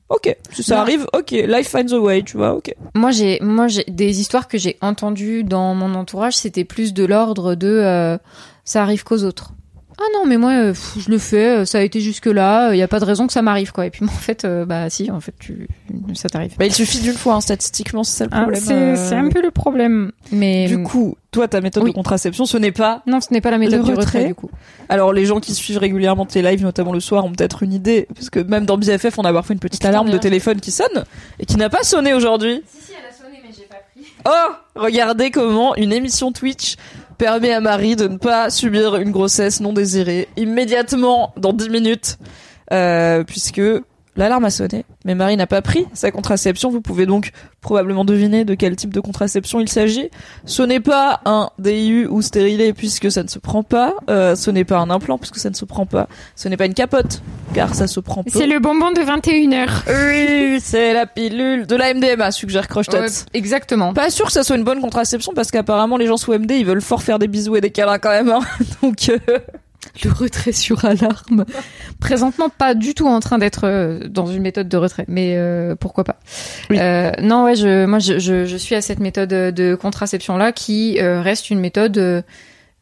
ok, 0.09 0.37
si 0.51 0.61
ça 0.61 0.75
Non. 0.75 0.81
arrive, 0.81 1.07
ok, 1.13 1.31
life 1.31 1.69
finds 1.69 1.91
a 1.91 1.97
way, 1.97 2.21
tu 2.21 2.37
vois, 2.37 2.53
ok. 2.53 2.71
Moi, 2.93 3.09
j'ai, 3.09 3.39
moi, 3.41 3.67
j'ai 3.67 3.83
des 3.87 4.19
histoires 4.21 4.47
que 4.47 4.59
j'ai 4.59 4.77
entendues 4.81 5.43
dans 5.43 5.73
mon 5.73 5.95
entourage, 5.95 6.35
c'était 6.37 6.65
plus 6.65 6.93
de 6.93 7.03
l'ordre 7.03 7.55
de, 7.55 7.67
euh, 7.67 8.19
ça 8.63 8.83
arrive 8.83 9.03
qu'aux 9.03 9.23
autres. 9.23 9.53
Ah 9.99 10.03
non, 10.13 10.25
mais 10.25 10.37
moi, 10.37 10.51
euh, 10.53 10.69
pff, 10.71 10.95
je 11.05 11.09
le 11.09 11.17
fais, 11.17 11.57
euh, 11.59 11.65
ça 11.65 11.77
a 11.77 11.81
été 11.81 11.99
jusque-là, 12.01 12.71
il 12.73 12.77
n'y 12.77 12.81
a 12.81 12.87
pas 12.87 12.99
de 12.99 13.05
raison 13.05 13.27
que 13.27 13.33
ça 13.33 13.41
m'arrive, 13.41 13.71
quoi. 13.71 13.85
Et 13.85 13.89
puis, 13.89 14.03
moi, 14.03 14.13
en 14.15 14.17
fait, 14.17 14.43
euh, 14.45 14.65
bah 14.65 14.89
si, 14.89 15.11
en 15.11 15.19
fait, 15.19 15.33
tu... 15.39 15.67
ça 16.15 16.29
t'arrive. 16.29 16.53
Bah, 16.57 16.65
il 16.65 16.73
suffit 16.73 16.99
d'une 16.99 17.13
fois, 17.13 17.35
hein, 17.35 17.41
statistiquement, 17.41 18.03
c'est 18.03 18.17
ça 18.17 18.25
le 18.25 18.33
Hein, 18.33 18.41
problème. 18.41 18.61
c'est 18.63 18.73
euh. 18.73 18.95
c'est 18.95 19.15
un 19.15 19.29
peu 19.29 19.41
le 19.41 19.51
problème. 19.51 20.11
Mais 20.31 20.67
Du 20.67 20.81
coup, 20.81 21.15
toi, 21.31 21.47
ta 21.47 21.61
méthode 21.61 21.83
Oui. 21.83 21.91
de 21.91 21.95
contraception, 21.95 22.45
ce 22.45 22.57
n'est 22.57 22.71
pas. 22.71 23.03
non, 23.07 23.21
ce 23.21 23.27
n'est 23.31 23.41
pas 23.41 23.51
la 23.51 23.57
méthode 23.59 23.83
du 23.83 23.91
retrait. 23.91 24.05
retrait, 24.19 24.25
du 24.25 24.35
coup. 24.35 24.49
Alors, 24.89 25.13
les 25.13 25.25
gens 25.25 25.39
qui 25.39 25.53
suivent 25.53 25.77
régulièrement 25.77 26.25
tes 26.25 26.41
lives, 26.41 26.63
notamment 26.63 26.93
le 26.93 26.99
soir, 26.99 27.23
ont 27.25 27.31
peut-être 27.31 27.63
une 27.63 27.73
idée, 27.73 28.07
parce 28.15 28.29
que 28.29 28.39
même 28.39 28.65
dans 28.65 28.77
BFF, 28.77 29.17
on 29.19 29.23
a 29.25 29.31
parfois 29.33 29.53
une 29.53 29.59
petite 29.59 29.83
alarme 29.85 30.09
de 30.09 30.17
téléphone 30.17 30.59
qui 30.59 30.71
sonne 30.71 31.05
et 31.39 31.45
qui 31.45 31.55
n'a 31.57 31.69
pas 31.69 31.83
sonné 31.83 32.13
aujourd'hui. 32.13 32.61
Si, 32.67 32.85
si, 32.87 32.91
elle 32.93 33.09
a 33.09 33.13
sonné, 33.13 33.39
mais 33.43 33.51
j'ai 33.55 33.65
pas 33.65 33.77
pris. 33.93 34.05
Oh, 34.25 34.53
regardez 34.75 35.29
comment 35.31 35.75
une 35.75 35.91
émission 35.93 36.31
Twitch 36.31 36.75
permet 37.17 37.53
à 37.53 37.59
Marie 37.59 37.95
de 37.95 38.07
ne 38.07 38.17
pas 38.17 38.49
subir 38.49 38.95
une 38.95 39.11
grossesse 39.11 39.59
non 39.59 39.73
désirée 39.73 40.27
immédiatement 40.37 41.33
dans 41.37 41.53
10 41.53 41.69
minutes, 41.69 42.17
euh, 42.71 43.23
puisque 43.23 43.61
l'alarme 44.15 44.45
a 44.45 44.49
sonné, 44.49 44.85
mais 45.05 45.15
Marie 45.15 45.37
n'a 45.37 45.47
pas 45.47 45.61
pris 45.61 45.85
sa 45.93 46.11
contraception. 46.11 46.69
Vous 46.69 46.81
pouvez 46.81 47.05
donc 47.05 47.31
probablement 47.61 48.05
deviner 48.05 48.45
de 48.45 48.53
quel 48.55 48.75
type 48.75 48.93
de 48.93 48.99
contraception 48.99 49.59
il 49.59 49.69
s'agit. 49.69 50.09
Ce 50.45 50.61
n'est 50.63 50.79
pas 50.79 51.21
un 51.25 51.49
DIU 51.59 52.07
ou 52.07 52.21
stérilet 52.21 52.73
puisque 52.73 53.11
ça 53.11 53.23
ne 53.23 53.27
se 53.27 53.39
prend 53.39 53.63
pas. 53.63 53.93
Euh, 54.09 54.35
ce 54.35 54.51
n'est 54.51 54.65
pas 54.65 54.77
un 54.77 54.89
implant 54.89 55.17
puisque 55.17 55.37
ça 55.37 55.49
ne 55.49 55.55
se 55.55 55.65
prend 55.65 55.85
pas. 55.85 56.07
Ce 56.35 56.47
n'est 56.49 56.57
pas 56.57 56.65
une 56.65 56.73
capote 56.73 57.21
car 57.53 57.73
ça 57.75 57.87
se 57.87 57.99
prend 57.99 58.23
peu. 58.23 58.31
C'est 58.33 58.47
le 58.47 58.59
bonbon 58.59 58.91
de 58.91 59.01
21h. 59.01 59.69
Oui, 59.87 60.59
c'est 60.61 60.93
la 60.93 61.05
pilule 61.05 61.65
de 61.67 61.75
la 61.75 61.93
MDMA, 61.93 62.31
suggère 62.31 62.67
Crochetot. 62.67 62.97
exactement. 63.33 63.93
Pas 63.93 64.09
sûr 64.09 64.25
que 64.25 64.31
ça 64.31 64.43
soit 64.43 64.55
une 64.57 64.63
bonne 64.63 64.81
contraception 64.81 65.33
parce 65.33 65.51
qu'apparemment 65.51 65.97
les 65.97 66.05
gens 66.07 66.17
sous 66.17 66.33
MD 66.33 66.51
ils 66.51 66.65
veulent 66.65 66.81
fort 66.81 67.01
faire 67.03 67.19
des 67.19 67.27
bisous 67.27 67.55
et 67.55 67.61
des 67.61 67.71
câlins 67.71 67.99
quand 67.99 68.09
même. 68.09 68.29
hein. 68.29 68.41
Donc 68.81 69.09
euh, 69.09 69.39
Le 70.03 70.11
retrait 70.11 70.51
sur 70.51 70.85
alarme. 70.85 71.45
Présentement, 71.99 72.49
pas 72.49 72.73
du 72.73 72.93
tout 72.93 73.07
en 73.07 73.19
train 73.19 73.37
d'être 73.37 73.65
euh, 73.65 74.07
dans 74.07 74.25
une 74.25 74.41
méthode 74.41 74.67
de 74.69 74.77
retrait, 74.77 75.05
mais 75.07 75.35
euh, 75.35 75.75
pourquoi 75.75 76.03
pas. 76.03 76.17
Oui. 76.69 76.77
Euh, 76.79 77.11
non, 77.21 77.43
ouais, 77.45 77.55
je, 77.55 77.85
moi, 77.85 77.99
je, 77.99 78.19
je, 78.19 78.45
je 78.45 78.57
suis 78.57 78.75
à 78.75 78.81
cette 78.81 78.99
méthode 78.99 79.29
de 79.29 79.75
contraception 79.75 80.37
là 80.37 80.51
qui 80.51 80.99
euh, 80.99 81.21
reste 81.21 81.49
une 81.49 81.59
méthode, 81.59 81.97
euh, 81.97 82.21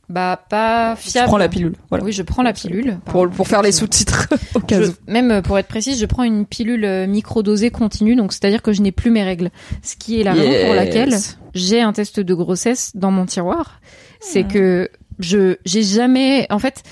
bah, 0.09 0.43
pas 0.49 0.95
fiable. 0.97 1.27
prends 1.27 1.37
la 1.37 1.49
pilule. 1.49 1.73
Voilà. 1.89 2.03
Oui, 2.03 2.11
je 2.11 2.21
prends 2.23 2.43
la 2.43 2.53
pilule. 2.53 2.97
Pour, 3.05 3.29
pour 3.29 3.47
faire 3.47 3.61
les 3.61 3.71
sous-titres 3.71 4.27
au 4.55 4.59
cas 4.59 4.81
Je- 4.81 4.89
où. 4.89 4.93
même 5.07 5.41
pour 5.41 5.57
être 5.59 5.67
précise, 5.67 5.99
je 5.99 6.05
prends 6.05 6.23
une 6.23 6.45
pilule 6.45 6.85
euh, 6.85 7.07
microdosée 7.07 7.71
continue, 7.71 8.15
donc 8.15 8.31
c'est-à-dire 8.33 8.61
que 8.61 8.73
je 8.73 8.81
n'ai 8.81 8.91
plus 8.91 9.11
mes 9.11 9.23
règles. 9.23 9.49
Ce 9.83 9.95
qui 9.95 10.19
est 10.19 10.23
la 10.23 10.33
raison 10.33 10.65
pour 10.65 10.75
laquelle 10.75 11.15
j'ai 11.53 11.81
un 11.81 11.93
test 11.93 12.19
de 12.19 12.33
grossesse 12.33 12.91
dans 12.95 13.11
mon 13.11 13.25
tiroir. 13.25 13.79
C'est 14.19 14.43
Hmm. 14.43 14.47
que 14.47 14.89
je 15.21 15.55
j'ai 15.65 15.83
jamais, 15.83 16.45
en 16.49 16.59
fait, 16.59 16.83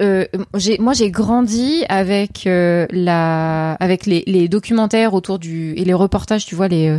euh, 0.00 0.24
moi 0.80 0.94
j'ai 0.94 1.10
grandi 1.10 1.84
avec 1.88 2.46
euh, 2.46 2.86
la 2.90 3.74
avec 3.74 4.06
les, 4.06 4.24
les 4.26 4.48
documentaires 4.48 5.14
autour 5.14 5.38
du 5.38 5.74
et 5.76 5.84
les 5.84 5.94
reportages, 5.94 6.44
tu 6.46 6.54
vois 6.54 6.68
les 6.68 6.88
euh, 6.88 6.98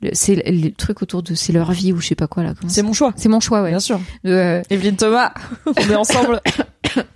le- 0.00 0.10
c'est 0.12 0.36
les 0.36 0.72
trucs 0.72 1.02
autour 1.02 1.22
de 1.22 1.34
c'est 1.34 1.52
leur 1.52 1.72
vie 1.72 1.92
ou 1.92 2.00
je 2.00 2.06
sais 2.08 2.14
pas 2.14 2.26
quoi 2.28 2.42
là. 2.44 2.54
C'est 2.68 2.82
mon 2.82 2.92
choix. 2.92 3.12
c'est 3.16 3.28
mon 3.28 3.40
choix, 3.40 3.62
ouais. 3.62 3.70
Bien 3.70 3.80
sûr. 3.80 4.00
Euh, 4.24 4.62
Evelyne 4.70 4.96
Thomas, 4.96 5.32
on 5.66 5.90
est 5.90 5.94
ensemble. 6.04 6.40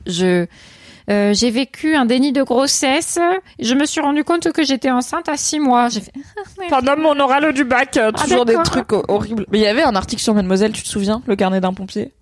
je 0.07 0.47
euh, 1.11 1.35
j'ai 1.35 1.51
vécu 1.51 1.97
un 1.97 2.05
déni 2.05 2.33
de 2.33 2.43
grossesse. 2.43 3.19
Je 3.59 3.75
me 3.75 3.87
suis 3.87 4.01
rendu 4.01 4.23
compte 4.25 4.53
que 4.53 4.63
j'étais 4.65 4.91
enceinte 4.91 5.29
à 5.29 5.37
six 5.37 5.59
mois. 5.59 5.89
J'ai 5.89 6.01
fait, 6.01 6.13
Pendant 6.69 6.97
mon 6.97 7.19
oral 7.19 7.53
du 7.55 7.65
bac, 7.65 7.99
Ah, 7.99 8.13
toujours 8.13 8.45
des 8.45 8.55
trucs 8.65 8.93
ho- 8.93 9.05
horribles. 9.09 9.47
Mais 9.51 9.59
il 9.59 9.63
y 9.63 9.67
avait 9.67 9.83
un 9.83 9.97
article 9.97 10.23
sur 10.23 10.33
Mademoiselle, 10.35 10.71
tu 10.73 10.83
te 10.83 10.89
souviens, 10.89 11.21
le 11.27 11.35
carnet 11.37 11.61
d'un 11.61 11.73
pompier? 11.73 12.13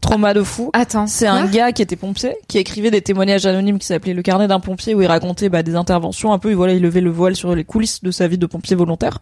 Trauma 0.00 0.34
de 0.34 0.42
fou. 0.42 0.70
Attends, 0.72 1.06
C'est 1.06 1.26
un 1.26 1.46
gars 1.46 1.72
qui 1.72 1.82
était 1.82 1.96
pompier, 1.96 2.36
qui 2.48 2.58
écrivait 2.58 2.90
des 2.90 3.02
témoignages 3.02 3.46
anonymes 3.46 3.78
qui 3.78 3.86
s'appelait 3.86 4.14
Le 4.14 4.22
carnet 4.22 4.48
d'un 4.48 4.60
pompier, 4.60 4.94
où 4.94 5.02
il 5.02 5.06
racontait 5.06 5.48
bah, 5.48 5.62
des 5.62 5.74
interventions 5.74 6.32
un 6.32 6.38
peu, 6.38 6.50
et 6.50 6.54
voilà, 6.54 6.74
il 6.74 6.82
levait 6.82 7.00
le 7.00 7.10
voile 7.10 7.36
sur 7.36 7.54
les 7.54 7.64
coulisses 7.64 8.02
de 8.02 8.10
sa 8.10 8.28
vie 8.28 8.38
de 8.38 8.46
pompier 8.46 8.76
volontaire. 8.76 9.18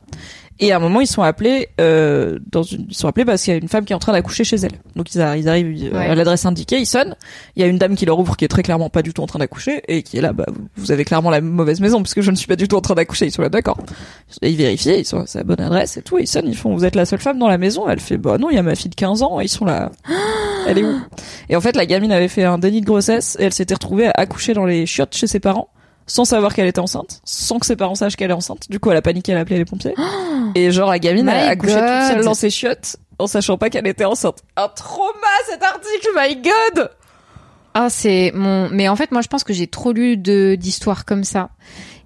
Et 0.60 0.70
à 0.70 0.76
un 0.76 0.78
moment, 0.78 1.00
ils 1.00 1.06
sont 1.08 1.22
appelés, 1.22 1.68
euh, 1.80 2.38
dans 2.52 2.62
une, 2.62 2.86
ils 2.88 2.94
sont 2.94 3.08
appelés 3.08 3.24
parce 3.24 3.42
qu'il 3.42 3.52
y 3.52 3.56
a 3.56 3.58
une 3.60 3.66
femme 3.68 3.84
qui 3.84 3.92
est 3.92 3.96
en 3.96 3.98
train 3.98 4.12
d'accoucher 4.12 4.44
chez 4.44 4.54
elle. 4.56 4.70
Donc 4.94 5.12
ils, 5.12 5.20
arrivent 5.20 5.46
euh, 5.92 5.98
Ouais. 5.98 6.06
à 6.06 6.14
l'adresse 6.14 6.46
indiquée, 6.46 6.78
ils 6.78 6.86
sonnent. 6.86 7.16
Il 7.56 7.62
y 7.62 7.64
a 7.64 7.66
une 7.68 7.76
dame 7.78 7.96
qui 7.96 8.06
leur 8.06 8.18
ouvre, 8.20 8.36
qui 8.36 8.44
est 8.44 8.48
très 8.48 8.62
clairement 8.62 8.88
pas 8.88 9.02
du 9.02 9.12
tout 9.12 9.20
en 9.22 9.26
train 9.26 9.40
d'accoucher, 9.40 9.82
et 9.88 10.02
qui 10.04 10.16
est 10.16 10.20
là, 10.20 10.32
bah, 10.32 10.46
vous- 10.76 10.92
avez 10.92 11.04
clairement 11.04 11.30
la 11.30 11.40
mauvaise 11.40 11.80
maison, 11.80 12.00
puisque 12.02 12.20
je 12.20 12.30
ne 12.30 12.36
suis 12.36 12.46
pas 12.46 12.54
du 12.54 12.68
tout 12.68 12.76
en 12.76 12.80
train 12.80 12.94
d'accoucher. 12.94 13.26
Ils 13.26 13.32
sont 13.32 13.42
là, 13.42 13.48
d'accord. 13.48 13.78
Ils 14.42 14.56
vérifient, 14.56 14.98
ils 15.00 15.04
sont 15.04 15.20
à 15.22 15.26
sa 15.26 15.42
bonne 15.42 15.60
adresse 15.60 15.96
et 15.96 16.02
tout. 16.02 16.18
Ils 16.18 16.28
sonnent, 16.28 16.46
ils 16.48 16.56
font, 16.56 16.72
vous 16.76 16.84
êtes 16.84 16.94
la 16.94 17.04
seule 17.04 17.18
femme 17.20 17.38
dans 17.40 17.48
la 17.48 17.58
maison. 17.58 17.88
Elle 17.88 17.98
fait, 18.00 18.16
bah 18.16 18.38
non, 18.38 18.48
il 18.50 18.54
y 18.54 18.58
a 18.58 18.62
ma 18.62 18.76
fille 18.76 18.90
de 18.90 18.94
15 18.94 19.22
ans. 19.22 19.40
Et 19.40 19.46
ils 19.46 19.48
sont 19.48 19.64
là. 19.64 19.90
Elle 20.68 20.78
est 20.78 20.84
où? 20.84 21.00
Et 21.48 21.56
en 21.56 21.60
fait, 21.60 21.74
la 21.74 21.84
gamine 21.86 22.12
avait 22.12 22.28
fait 22.28 22.44
un 22.44 22.58
déni 22.58 22.80
de 22.80 22.86
grossesse 22.86 23.36
et 23.40 23.44
elle 23.44 23.52
s'était 23.52 23.74
retrouvée 23.74 24.06
à 24.06 24.12
accoucher 24.14 24.54
dans 24.54 24.64
les 24.66 24.86
chiottes 24.86 25.14
chez 25.16 25.26
ses 25.26 25.40
parents, 25.40 25.68
sans 26.06 26.24
savoir 26.24 26.54
qu'elle 26.54 26.66
était 26.66 26.80
enceinte, 26.80 27.20
sans 27.24 27.58
que 27.58 27.66
ses 27.66 27.76
parents 27.76 27.94
sachent 27.94 28.16
qu'elle 28.16 28.30
est 28.30 28.34
enceinte. 28.34 28.68
Du 28.68 28.78
coup, 28.80 28.90
elle 28.90 28.96
a 28.96 29.02
paniqué, 29.02 29.32
elle 29.32 29.38
a 29.38 29.42
appelé 29.42 29.58
les 29.58 29.64
pompiers. 29.64 29.94
et 30.54 30.70
genre, 30.70 30.90
la 30.90 30.98
gamine 30.98 31.26
My 31.26 31.32
a 31.32 31.48
accouché 31.48 31.74
toute 31.74 32.08
seule 32.08 32.24
dans 32.24 32.34
ses 32.34 32.50
chiottes, 32.50 32.96
en 33.18 33.26
sachant 33.26 33.56
pas 33.58 33.70
qu'elle 33.70 33.86
était 33.86 34.04
enceinte. 34.04 34.38
Un 34.56 34.68
trauma 34.68 35.12
cet 35.50 35.62
article, 35.62 36.08
my 36.16 36.36
god 36.36 36.90
Ah, 37.74 37.88
c'est 37.90 38.32
mon. 38.34 38.68
Mais 38.70 38.88
en 38.88 38.96
fait, 38.96 39.12
moi, 39.12 39.22
je 39.22 39.28
pense 39.28 39.44
que 39.44 39.52
j'ai 39.52 39.66
trop 39.66 39.92
lu 39.92 40.16
de 40.16 40.56
d'histoires 40.56 41.04
comme 41.04 41.24
ça 41.24 41.50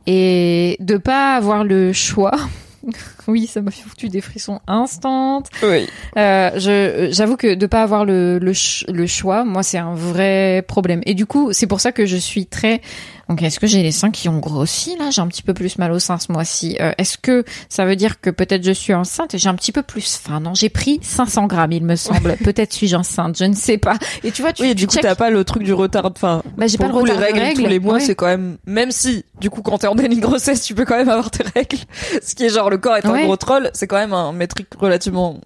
et 0.07 0.77
de 0.81 0.97
pas 0.97 1.35
avoir 1.35 1.65
le 1.65 1.93
choix. 1.93 2.37
oui, 3.29 3.47
ça 3.47 3.61
m'a 3.61 3.71
foutu 3.71 4.09
des 4.09 4.21
frissons 4.21 4.61
instants. 4.67 5.43
Oui. 5.63 5.87
Euh, 6.17 6.51
je, 6.57 7.09
j'avoue 7.13 7.37
que 7.37 7.55
de 7.55 7.67
pas 7.67 7.83
avoir 7.83 8.05
le, 8.05 8.39
le, 8.39 8.55
ch- 8.55 8.85
le 8.89 9.07
choix, 9.07 9.45
moi, 9.45 9.63
c'est 9.63 9.79
un 9.79 9.95
vrai 9.95 10.65
problème. 10.67 11.01
Et 11.07 11.15
du 11.15 11.27
coup, 11.27 11.53
c'est 11.53 11.67
pour 11.67 11.81
ça 11.81 11.93
que 11.93 12.07
je 12.07 12.17
suis 12.17 12.47
très. 12.47 12.81
Donc, 13.29 13.43
est-ce 13.43 13.61
que 13.61 13.67
j'ai 13.67 13.83
les 13.83 13.93
seins 13.93 14.11
qui 14.11 14.31
ont 14.31 14.39
grossi 14.39 14.97
là? 14.99 15.11
J'ai 15.11 15.21
un 15.21 15.27
petit 15.27 15.43
peu 15.43 15.53
plus 15.53 15.77
mal 15.77 15.93
au 15.93 15.99
sein 15.99 16.19
ce 16.19 16.33
mois-ci. 16.33 16.79
Euh, 16.81 16.93
est-ce 16.97 17.19
que 17.19 17.45
ça 17.69 17.85
veut 17.85 17.95
dire 17.95 18.23
que 18.23 18.31
peut-être 18.31 18.65
je 18.65 18.73
suis 18.73 18.95
enceinte 18.95 19.35
et 19.35 19.39
j'ai 19.39 19.51
un 19.51 19.55
petit 19.55 19.71
peu 19.73 19.83
plus 19.83 20.17
faim? 20.17 20.41
Non, 20.41 20.55
j'ai 20.55 20.71
pris 20.71 20.99
500 21.03 21.47
grammes, 21.47 21.73
il 21.73 21.85
me 21.85 21.95
semble. 21.97 22.37
peut-être 22.43 22.73
suis-je 22.73 22.97
enceinte, 22.97 23.37
je 23.39 23.45
ne 23.45 23.53
sais 23.55 23.77
pas. 23.77 23.99
Et 24.25 24.31
tu 24.31 24.41
vois, 24.41 24.55
tu, 24.55 24.63
Oui, 24.63 24.69
et 24.71 24.75
tu 24.75 24.81
du 24.81 24.87
coup, 24.87 24.97
t'as 25.03 25.15
pas 25.15 25.29
le 25.29 25.45
truc 25.45 25.63
du 25.63 25.75
retard. 25.75 26.07
Enfin, 26.07 26.43
Bah, 26.57 26.67
j'ai 26.69 26.79
pas 26.79 26.87
le 26.87 26.93
coup, 26.95 27.01
retard 27.01 27.17
les 27.17 27.21
de 27.21 27.25
règles, 27.27 27.39
tous 27.39 27.45
règles, 27.61 27.69
les 27.69 27.79
mois, 27.81 27.95
ouais. 27.95 28.01
c'est 28.01 28.15
quand 28.15 28.27
même, 28.29 28.57
même 28.65 28.91
si, 28.93 29.27
du 29.43 29.51
coup, 29.51 29.61
quand 29.61 29.77
t'es 29.77 29.89
en 29.89 29.95
déni 29.95 30.17
de 30.17 30.23
grossesse, 30.23 30.63
tu 30.65 30.75
peux 30.75 30.87
quand 30.87 30.97
même 30.97 31.11
avoir 31.11 31.31
tes 31.31 31.45
règles. 31.55 31.77
Ce 32.23 32.35
qui 32.35 32.45
est 32.45 32.49
genre, 32.49 32.71
le 32.71 32.79
corps 32.79 32.97
est 32.97 33.05
un 33.05 33.11
Ouais. 33.19 33.25
gros 33.25 33.37
troll, 33.37 33.71
c'est 33.75 33.87
quand 33.87 33.99
même 33.99 34.13
un 34.13 34.33
métrique 34.33 34.69
relativement 34.79 35.39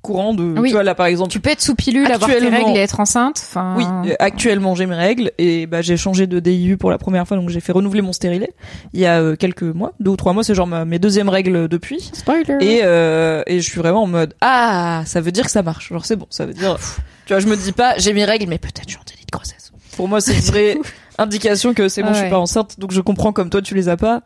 courant 0.00 0.32
de, 0.32 0.42
Oui. 0.58 0.68
tu 0.70 0.72
vois, 0.74 0.82
là, 0.82 0.94
par 0.94 1.04
exemple. 1.06 1.30
Tu 1.30 1.40
peux 1.40 1.50
être 1.50 1.60
sous 1.60 1.74
pilule, 1.74 2.10
avoir 2.10 2.30
tes 2.30 2.38
règles 2.48 2.70
et 2.74 2.78
être 2.80 3.00
enceinte. 3.00 3.38
Enfin, 3.46 3.74
Oui, 3.76 4.12
actuellement 4.18 4.74
j'ai 4.74 4.86
mes 4.86 4.94
règles 4.94 5.30
et 5.36 5.66
bah 5.66 5.82
j'ai 5.82 5.98
changé 5.98 6.26
de 6.26 6.40
DIU 6.40 6.78
pour 6.78 6.90
la 6.90 6.96
première 6.96 7.28
fois 7.28 7.36
donc 7.36 7.50
j'ai 7.50 7.60
fait 7.60 7.72
renouveler 7.72 8.00
mon 8.00 8.14
stérilet 8.14 8.50
il 8.94 9.00
y 9.00 9.04
a 9.06 9.20
euh, 9.20 9.36
quelques 9.36 9.62
mois, 9.62 9.92
deux 10.00 10.10
ou 10.12 10.16
trois 10.16 10.32
mois, 10.32 10.42
c'est 10.42 10.54
genre 10.54 10.66
ma- 10.66 10.86
mes 10.86 10.98
deuxièmes 10.98 11.28
règles 11.28 11.68
depuis 11.68 12.00
spoiler. 12.14 12.56
et 12.60 12.80
euh, 12.82 13.42
et 13.46 13.60
je 13.60 13.70
suis 13.70 13.78
vraiment 13.78 14.04
en 14.04 14.06
mode 14.06 14.34
ah 14.40 15.02
ça 15.04 15.20
veut 15.20 15.32
dire 15.32 15.44
que 15.44 15.50
ça 15.50 15.62
marche 15.62 15.90
genre 15.90 16.06
c'est 16.06 16.16
bon 16.16 16.26
ça 16.30 16.46
veut 16.46 16.54
dire 16.54 16.78
tu 17.26 17.34
vois 17.34 17.40
je 17.40 17.46
me 17.46 17.56
dis 17.56 17.72
pas 17.72 17.94
j'ai 17.98 18.14
mes 18.14 18.24
règles 18.24 18.46
mais 18.48 18.58
peut-être 18.58 18.84
je 18.86 18.92
suis 18.92 18.98
en 18.98 19.04
déni 19.06 19.24
de 19.26 19.30
grossesse 19.30 19.70
pour 19.98 20.08
moi 20.08 20.22
c'est 20.22 20.34
une 20.34 20.40
vraie 20.40 20.78
indication 21.18 21.74
que 21.74 21.88
c'est 21.90 22.02
bon 22.02 22.08
Ah 22.10 22.12
je 22.12 22.18
suis 22.18 22.24
ouais. 22.24 22.30
pas 22.30 22.38
enceinte 22.38 22.80
donc 22.80 22.90
je 22.92 23.02
comprends 23.02 23.32
comme 23.32 23.50
toi 23.50 23.60
tu 23.60 23.74
les 23.74 23.90
as 23.90 23.98
pas 23.98 24.22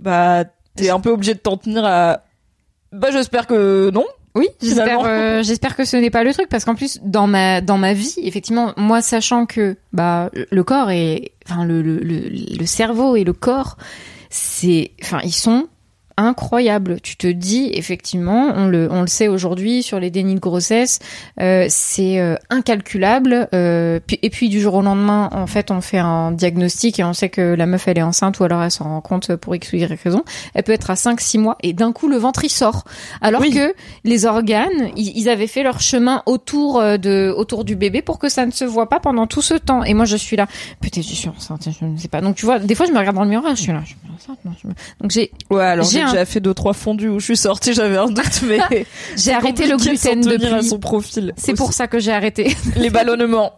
bah 0.00 0.44
t'es 0.76 0.90
un 0.90 1.00
peu 1.00 1.10
obligé 1.10 1.32
de 1.34 1.38
t'en 1.40 1.56
tenir 1.56 1.84
à 1.86 2.20
bah 2.92 3.08
j'espère 3.10 3.46
que 3.46 3.90
non 3.90 4.04
Oui, 4.34 4.48
j'espère, 4.62 5.00
euh, 5.04 5.42
j'espère 5.42 5.76
que 5.76 5.84
ce 5.84 5.96
n'est 5.96 6.10
pas 6.10 6.24
le 6.24 6.32
truc 6.32 6.48
parce 6.48 6.64
qu'en 6.64 6.74
plus 6.74 6.98
dans 7.02 7.26
ma 7.26 7.60
dans 7.60 7.78
ma 7.78 7.92
vie, 7.92 8.14
effectivement, 8.22 8.72
moi 8.76 9.02
sachant 9.02 9.46
que 9.46 9.76
bah 9.92 10.30
le 10.32 10.64
corps 10.64 10.90
et 10.90 11.32
enfin 11.48 11.64
le 11.64 11.82
le 11.82 11.98
le, 11.98 12.20
le 12.58 12.66
cerveau 12.66 13.16
et 13.16 13.24
le 13.24 13.32
corps, 13.32 13.76
c'est 14.30 14.92
enfin 15.02 15.20
ils 15.24 15.32
sont 15.32 15.68
incroyables. 16.18 17.00
Tu 17.00 17.16
te 17.16 17.26
dis 17.26 17.70
effectivement, 17.72 18.52
on 18.54 18.66
le 18.66 18.88
on 18.90 19.00
le 19.02 19.06
sait 19.06 19.28
aujourd'hui 19.28 19.82
sur 19.82 19.98
les 20.00 20.10
dénis 20.10 20.34
de 20.34 20.40
grossesse, 20.40 20.98
euh, 21.40 21.66
c'est 21.68 22.20
euh, 22.20 22.34
incalculable. 22.50 23.48
euh, 23.54 24.00
puis, 24.06 24.18
et 24.22 24.30
puis 24.30 24.48
du 24.48 24.60
jour 24.60 24.74
au 24.74 24.82
lendemain, 24.82 25.28
en 25.32 25.46
fait, 25.46 25.70
on 25.70 25.80
fait 25.80 25.98
un 25.98 26.32
diagnostic 26.32 26.98
et 27.00 27.04
on 27.04 27.12
sait 27.12 27.28
que 27.28 27.54
la 27.54 27.66
meuf 27.66 27.88
elle 27.88 27.98
est 27.98 28.02
enceinte 28.02 28.38
ou 28.40 28.44
alors 28.44 28.62
elle 28.62 28.70
s'en 28.70 28.84
rend 28.84 29.00
compte 29.00 29.34
pour 29.36 29.54
x 29.54 29.72
ou 29.72 29.76
y 29.76 29.84
raison. 29.86 30.22
Elle 30.54 30.62
peut 30.64 30.72
être 30.72 30.90
à 30.90 30.94
5-6 30.94 31.38
mois 31.38 31.56
et 31.62 31.72
d'un 31.72 31.92
coup 31.92 32.08
le 32.08 32.16
ventre 32.16 32.44
il 32.44 32.50
sort. 32.50 32.84
Alors 33.20 33.40
Oui. 33.40 33.50
que 33.52 33.72
les 34.04 34.26
organes, 34.26 34.90
ils, 34.96 35.16
ils 35.16 35.28
avaient 35.28 35.46
fait 35.46 35.62
leur 35.62 35.80
chemin 35.80 36.22
autour 36.26 36.78
euh, 36.80 36.96
de 36.98 37.32
autour 37.36 37.64
du 37.64 37.76
bébé 37.76 38.02
pour 38.02 38.18
que 38.18 38.28
ça 38.28 38.44
ne 38.44 38.50
se 38.50 38.64
voit 38.64 38.88
pas 38.88 39.00
pendant 39.00 39.26
tout 39.26 39.42
ce 39.42 39.54
temps. 39.54 39.84
Et 39.84 39.94
moi 39.94 40.04
je 40.04 40.16
suis 40.16 40.36
là, 40.36 40.46
peut-être 40.80 40.96
je 41.06 41.14
suis 41.14 41.28
enceinte, 41.28 41.68
je 41.80 41.84
ne 41.84 41.96
sais 41.96 42.08
pas. 42.08 42.20
Donc 42.20 42.36
tu 42.36 42.44
vois, 42.44 42.58
des 42.58 42.74
fois 42.74 42.86
je 42.86 42.92
me 42.92 42.98
regarde 42.98 43.16
dans 43.16 43.22
le 43.24 43.30
miroir, 43.30 43.54
je 43.54 43.62
suis 43.62 43.72
là, 43.72 43.80
je 43.84 43.88
suis 43.90 43.96
enceinte. 44.14 44.38
non, 44.44 44.52
je 44.62 44.68
me- 44.68 44.74
Donc 45.00 45.10
j'ai 45.10 45.30
ouais 45.50 45.62
alors 45.62 45.86
J'ai 45.86 46.00
déjà 46.12 46.24
fait 46.24 46.40
deux 46.40 46.54
trois 46.54 46.72
fondus 46.72 47.08
où 47.08 47.18
je 47.20 47.24
suis 47.24 47.36
sortie 47.36 47.72
j'avais 47.74 47.96
un 47.96 48.06
doute 48.08 48.42
mais 48.46 48.58
j'ai 49.16 49.32
arrêté 49.32 49.66
le 49.66 49.76
compliqué 49.76 50.14
de 50.14 50.20
gluten 50.20 50.20
tenir 50.38 50.54
à 50.54 50.56
depuis. 50.58 50.68
son 50.68 50.78
profil 50.78 51.32
C'est 51.36 51.54
pour 51.54 51.72
ça 51.72 51.86
que 51.86 51.98
j'ai 51.98 52.12
arrêté. 52.12 52.56
les 52.76 52.90
ballonnements 52.90 53.54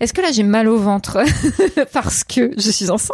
Est-ce 0.00 0.12
que 0.12 0.20
là 0.20 0.32
j'ai 0.32 0.42
mal 0.42 0.68
au 0.68 0.78
ventre 0.78 1.18
parce 1.92 2.24
que 2.24 2.50
je 2.56 2.70
suis 2.70 2.90
enceinte 2.90 3.12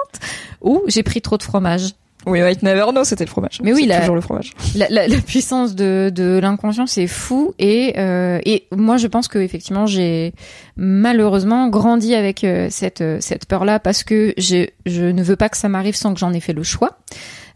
ou 0.61 0.82
j'ai 0.87 1.02
pris 1.02 1.20
trop 1.20 1.37
de 1.37 1.42
fromage? 1.42 1.90
Oui, 2.26 2.42
White 2.42 2.62
Never 2.62 2.87
Know, 2.90 3.04
c'était 3.04 3.25
le 3.25 3.30
fromage. 3.30 3.61
Mais 3.62 3.73
oui, 3.73 3.87
la- 3.87 4.00
toujours 4.00 4.16
le 4.16 4.20
fromage. 4.20 4.52
la, 4.75 4.88
la, 4.90 5.06
la 5.08 5.16
puissance 5.18 5.75
de, 5.75 6.11
de 6.14 6.38
l'inconscient 6.42 6.87
c'est 6.87 7.06
fou 7.06 7.54
et 7.58 7.94
euh, 7.97 8.38
et 8.44 8.66
moi 8.76 8.97
je 8.99 9.06
pense 9.06 9.28
que 9.28 9.38
effectivement 9.38 9.87
j'ai 9.87 10.35
malheureusement 10.76 11.68
grandi 11.68 12.14
avec 12.14 12.44
euh, 12.44 12.68
cette 12.70 13.00
euh, 13.02 13.18
cette 13.20 13.47
peur 13.47 13.64
là 13.64 13.78
parce 13.78 14.02
que 14.04 14.35
je 14.37 14.66
je 14.85 15.04
ne 15.04 15.23
veux 15.23 15.37
pas 15.37 15.49
que 15.49 15.56
ça 15.56 15.68
m'arrive 15.68 15.94
sans 15.97 16.12
que 16.12 16.20
j'en 16.20 16.32
ai 16.32 16.40
fait 16.40 16.52
le 16.52 16.62
choix 16.64 16.99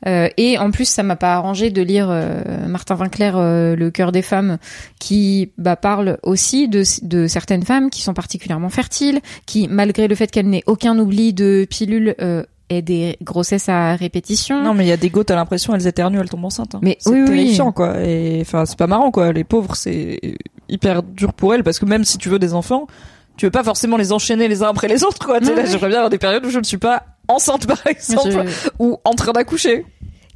Euh, 0.07 0.29
et 0.37 0.59
en 0.59 0.71
plus 0.73 0.87
ça 0.87 1.03
m'a 1.03 1.15
pas 1.17 1.35
arrangé 1.35 1.71
de 1.71 1.81
lire 1.81 2.09
euh, 2.11 2.43
Martin 2.67 2.97
Winkler 2.97 3.33
euh, 3.35 3.77
le 3.77 3.91
cœur 3.93 4.11
des 4.11 4.23
femmes 4.23 4.59
qui 4.99 5.53
bah, 5.59 5.77
parle 5.77 6.19
aussi 6.23 6.69
de 6.69 6.83
de 7.03 7.27
certaines 7.29 7.63
femmes 7.63 7.89
qui 7.89 8.03
sont 8.03 8.15
particulièrement 8.15 8.69
fertiles 8.69 9.21
qui 9.47 9.69
malgré 9.69 10.09
le 10.09 10.15
fait 10.17 10.29
qu'elles 10.31 10.49
n'aient 10.49 10.65
aucun 10.67 10.99
oubli 10.99 11.33
de 11.33 11.67
pilules 11.71 12.15
euh, 12.21 12.43
aient 12.69 12.83
des 12.83 13.17
grossesses 13.23 13.69
à 13.69 13.95
répétition 13.97 14.63
Non, 14.63 14.75
mais 14.75 14.85
il 14.85 14.89
y 14.89 14.93
a 14.93 14.97
des 14.97 15.11
go, 15.11 15.23
t'as 15.25 15.35
l'impression, 15.37 15.75
elles 15.75 15.87
éternuent, 15.87 16.19
elles 16.21 16.29
tombent 16.31 16.47
enceintes. 16.47 16.75
hein. 16.75 16.81
Mais 16.83 16.97
c'est 17.01 17.11
oui, 17.11 17.21
oui. 17.21 17.27
terrifiant, 17.29 17.71
quoi. 17.71 18.01
Et 18.03 18.39
enfin, 18.41 18.65
c'est 18.67 18.79
pas 18.79 18.87
marrant, 18.87 19.11
quoi. 19.11 19.31
Les 19.33 19.45
pauvres, 19.45 19.77
c'est 19.77 20.19
hyper 20.71 21.03
dur 21.03 21.35
pour 21.35 21.55
elles 21.55 21.65
parce 21.65 21.79
que 21.79 21.85
même 21.85 22.05
si 22.05 22.17
tu 22.17 22.31
veux 22.31 22.39
des 22.39 22.55
enfants, 22.55 22.87
tu 23.37 23.45
veux 23.45 23.51
pas 23.51 23.63
forcément 23.65 23.99
les 23.99 24.11
enchaîner 24.13 24.49
les 24.49 24.63
uns 24.63 24.69
après 24.69 24.89
les 24.89 25.05
autres, 25.05 25.25
quoi. 25.27 25.39
Tu 25.41 25.47
sais, 25.47 25.55
là, 25.55 25.67
j'aimerais 25.67 25.89
bien 25.89 25.99
avoir 25.99 26.09
des 26.11 26.19
périodes 26.19 26.47
où 26.47 26.51
je 26.51 26.59
ne 26.61 26.65
suis 26.65 26.79
pas 26.79 27.03
enceinte, 27.29 27.67
par 27.67 27.87
exemple, 27.87 28.31
Je- 28.31 28.69
ou 28.79 28.97
en 29.05 29.13
train 29.15 29.33
d'accoucher. 29.33 29.85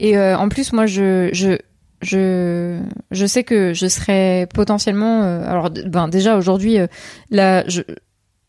Et 0.01 0.17
euh, 0.17 0.37
en 0.37 0.49
plus, 0.49 0.73
moi, 0.73 0.87
je, 0.87 1.31
je, 1.33 1.59
je, 2.03 2.81
je 3.11 3.27
sais 3.27 3.45
que 3.45 3.73
je 3.75 3.87
serais 3.87 4.47
potentiellement. 4.55 5.23
euh, 5.23 5.49
alors, 5.49 5.71
ben 5.71 6.09
déjà 6.09 6.37
aujourd'hui, 6.37 6.79
euh, 6.79 6.87
là, 7.31 7.65
je, 7.67 7.83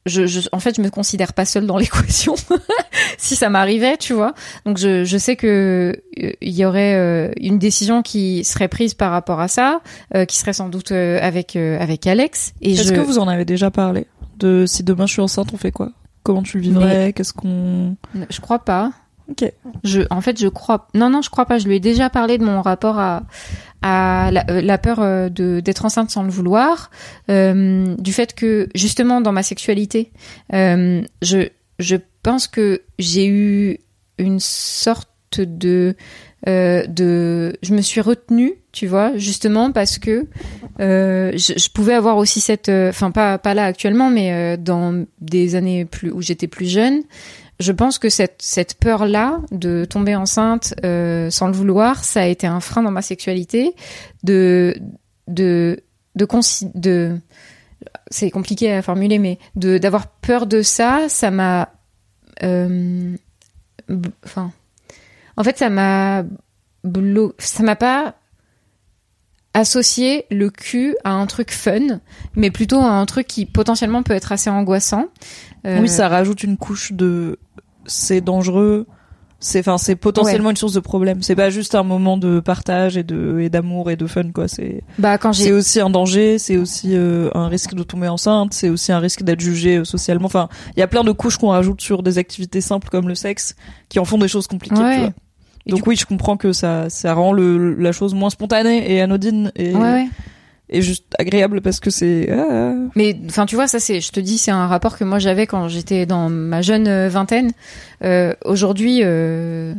je, 0.06 0.26
je, 0.26 0.42
en 0.52 0.60
fait, 0.60 0.76
je 0.78 0.82
me 0.82 0.90
considère 0.90 1.34
pas 1.34 1.46
seule 1.46 1.66
dans 1.66 1.78
l'équation. 1.80 2.36
si 3.18 3.36
ça 3.36 3.50
m'arrivait, 3.50 3.98
tu 3.98 4.14
vois. 4.14 4.34
Donc, 4.66 4.78
je, 4.78 5.04
je 5.04 5.18
sais 5.18 5.36
que 5.36 5.94
euh, 6.22 6.32
il 6.42 6.54
y 6.54 6.66
aurait 6.66 6.96
euh, 6.96 7.32
une 7.40 7.60
décision 7.60 8.02
qui 8.02 8.44
serait 8.44 8.68
prise 8.68 8.94
par 8.94 9.12
rapport 9.12 9.40
à 9.40 9.48
ça, 9.48 9.82
euh, 10.16 10.26
qui 10.26 10.38
serait 10.38 10.54
sans 10.54 10.70
doute 10.70 10.92
avec 10.92 11.56
avec 11.56 12.08
Alex. 12.08 12.54
Et 12.62 12.74
Est-ce 12.74 12.90
je, 12.90 12.94
que 12.94 13.00
vous 13.00 13.20
en 13.20 13.28
avez 13.28 13.46
déjà 13.46 13.72
parlé? 13.72 14.08
De 14.38 14.66
si 14.68 14.84
demain 14.84 15.08
je 15.08 15.14
suis 15.14 15.22
enceinte, 15.22 15.50
on 15.54 15.58
fait 15.58 15.72
quoi? 15.72 15.92
Comment 16.24 16.44
tu 16.44 16.58
le 16.58 16.64
vivrais? 16.64 17.14
Qu'est-ce 17.14 17.34
qu'on 17.34 17.96
je 18.30 18.40
crois 18.42 18.60
pas. 18.60 18.92
Je, 19.84 20.02
en 20.10 20.22
fait, 20.22 20.40
je 20.40 20.48
crois. 20.48 20.88
Non, 20.94 21.10
non, 21.10 21.22
je 21.22 21.30
crois 21.30 21.46
pas. 21.46 21.58
Je 21.58 21.68
lui 21.68 21.76
ai 21.76 21.80
déjà 21.80 22.10
parlé 22.10 22.38
de 22.38 22.46
mon 22.46 22.62
rapport 22.62 22.98
à 23.00 23.24
euh, 23.86 24.62
la 24.62 24.78
peur 24.78 25.00
euh, 25.00 25.30
de 25.30 25.60
d'être 25.60 25.86
enceinte 25.86 26.10
sans 26.10 26.24
le 26.24 26.30
vouloir, 26.30 26.90
euh, 27.30 27.96
du 27.98 28.12
fait 28.12 28.34
que 28.34 28.70
justement 28.76 29.22
dans 29.22 29.32
ma 29.32 29.44
sexualité, 29.44 30.12
je 30.52 31.48
je 31.80 31.96
pense 32.24 32.48
que 32.48 32.82
j'ai 32.98 33.28
eu 33.28 33.78
une 34.18 34.40
sorte 34.40 35.10
de 35.40 35.96
de 36.46 37.58
je 37.62 37.74
me 37.74 37.82
suis 37.82 38.02
retenue 38.02 38.54
tu 38.72 38.88
vois 38.88 39.18
justement 39.18 39.72
parce 39.72 40.00
que 40.00 40.26
je, 40.80 41.34
je 41.36 41.70
pouvais 41.70 41.94
avoir 41.94 42.18
aussi 42.18 42.40
cette 42.40 42.70
enfin 42.70 43.12
pas 43.12 43.38
pas 43.38 43.54
là 43.54 43.66
actuellement 43.66 44.10
mais 44.10 44.58
dans 44.58 45.06
des 45.20 45.56
années 45.56 45.86
plus 45.86 46.12
où 46.12 46.22
j'étais 46.22 46.48
plus 46.48 46.68
jeune 46.68 47.04
je 47.60 47.72
pense 47.72 47.98
que 47.98 48.10
cette 48.10 48.42
cette 48.42 48.76
peur 48.76 49.06
là 49.06 49.40
de 49.52 49.86
tomber 49.86 50.16
enceinte 50.16 50.76
euh, 50.84 51.30
sans 51.30 51.48
le 51.48 51.54
vouloir 51.54 52.04
ça 52.04 52.22
a 52.22 52.26
été 52.26 52.48
un 52.48 52.60
frein 52.60 52.84
dans 52.84 52.92
ma 52.92 53.02
sexualité 53.02 53.74
de 54.24 54.76
de 55.28 55.80
de 56.16 56.28
de 56.76 57.20
c'est 58.10 58.32
compliqué 58.32 58.72
à 58.72 58.82
formuler 58.82 59.20
mais 59.20 59.40
de 59.56 59.78
d'avoir 59.78 60.08
peur 60.08 60.46
de 60.46 60.62
ça 60.62 61.10
ça 61.10 61.32
m'a 61.32 61.70
euh, 62.44 63.16
enfin 64.24 64.52
en 65.36 65.44
fait 65.44 65.58
ça 65.58 65.70
m'a 65.70 66.24
ça 67.40 67.64
m'a 67.64 67.76
pas 67.76 68.16
associé 69.54 70.26
le 70.30 70.50
cul 70.50 70.96
à 71.04 71.12
un 71.14 71.26
truc 71.26 71.52
fun 71.52 72.00
mais 72.36 72.52
plutôt 72.52 72.80
à 72.80 72.92
un 72.92 73.06
truc 73.06 73.28
qui 73.28 73.46
potentiellement 73.46 74.04
peut 74.04 74.14
être 74.14 74.32
assez 74.32 74.50
angoissant 74.50 75.06
Euh, 75.66 75.80
Oui, 75.82 75.90
ça 75.90 76.08
rajoute 76.08 76.44
une 76.44 76.58
couche 76.58 76.94
de 76.94 77.40
c'est 77.86 78.22
dangereux. 78.22 78.86
C'est 79.40 79.60
enfin 79.60 79.78
c'est 79.78 79.96
potentiellement 79.96 80.50
une 80.50 80.56
source 80.56 80.74
de 80.74 80.80
problème. 80.80 81.22
C'est 81.22 81.36
pas 81.36 81.50
juste 81.52 81.76
un 81.76 81.84
moment 81.84 82.18
de 82.18 82.40
partage 82.40 82.98
et 82.98 83.04
de 83.04 83.40
et 83.40 83.50
d'amour 83.50 83.92
et 83.92 83.96
de 83.96 84.08
fun 84.08 84.32
quoi. 84.32 84.48
C'est 84.48 84.84
bah 84.98 85.18
quand 85.20 85.32
c'est 85.34 85.44
j'ai 85.46 85.52
aussi 85.54 85.80
un 85.80 85.90
danger. 85.92 86.40
C'est 86.40 86.58
aussi 86.58 86.96
euh, 86.96 87.30
un 87.36 87.48
risque 87.48 87.76
de 87.76 87.84
tomber 87.84 88.08
enceinte. 88.08 88.54
C'est 88.54 88.70
aussi 88.70 88.92
un 88.92 89.00
risque 89.00 89.22
d'être 89.24 89.40
jugé 89.42 89.78
euh, 89.78 89.84
socialement. 89.84 90.26
Enfin, 90.26 90.50
il 90.76 90.80
y 90.80 90.84
a 90.84 90.88
plein 90.88 91.04
de 91.04 91.12
couches 91.12 91.38
qu'on 91.38 91.50
rajoute 91.50 91.82
sur 91.82 92.02
des 92.02 92.18
activités 92.18 92.62
simples 92.62 92.90
comme 92.90 93.08
le 93.08 93.16
sexe 93.16 93.56
qui 93.90 94.00
en 94.00 94.06
font 94.06 94.18
des 94.18 94.28
choses 94.28 94.48
compliquées. 94.48 94.82
Ouais. 94.82 94.96
tu 94.96 95.02
vois. 95.02 95.14
Et 95.68 95.72
Donc 95.72 95.86
oui, 95.86 95.96
je 95.96 96.06
comprends 96.06 96.38
que 96.38 96.54
ça 96.54 96.90
ça 96.90 97.14
rend 97.14 97.34
le 97.34 97.76
la 97.76 97.92
chose 97.92 98.14
moins 98.14 98.30
spontanée 98.30 98.92
et 98.92 99.02
anodine 99.02 99.52
et 99.56 99.74
ouais, 99.76 99.82
ouais. 99.82 100.08
et 100.70 100.82
juste 100.82 101.06
agréable 101.20 101.62
parce 101.62 101.80
que 101.80 101.90
c'est 101.90 102.30
ah, 102.32 102.74
Mais 102.96 103.18
enfin, 103.28 103.46
tu 103.46 103.56
vois, 103.56 103.68
ça 103.68 103.80
c'est, 103.80 104.00
je 104.00 104.12
te 104.12 104.20
dis, 104.20 104.38
c'est 104.38 104.52
un 104.52 104.68
rapport 104.68 104.98
que 104.98 105.04
moi 105.04 105.20
j'avais 105.20 105.46
quand 105.46 105.68
j'étais 105.68 106.06
dans 106.06 106.30
ma 106.30 106.62
jeune 106.62 106.88
euh, 106.88 107.10
vingtaine. 107.10 107.52
Euh, 108.04 108.34
Aujourd'hui, 108.46 109.02
euh, 109.04 109.74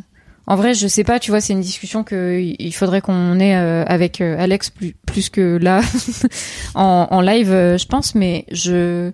en 0.47 0.57
vrai, 0.57 0.75
je 0.75 0.87
sais 0.88 1.04
pas, 1.04 1.18
tu 1.18 1.30
vois, 1.30 1.40
c'est 1.40 1.52
une 1.52 1.61
discussion 1.61 2.04
que 2.04 2.38
il 2.40 2.73
faudrait 2.73 3.00
qu'on 3.00 3.38
ait 3.38 3.57
euh, 3.57 3.85
avec 3.87 4.21
euh, 4.21 4.37
Alex 4.38 4.71
plus, 4.71 4.95
plus 5.07 5.28
que 5.30 5.57
là 5.57 5.80
en, 6.75 7.06
en 7.10 7.21
live, 7.21 7.49
je 7.50 7.86
pense. 7.86 8.15
Mais 8.15 8.47
je, 8.50 9.10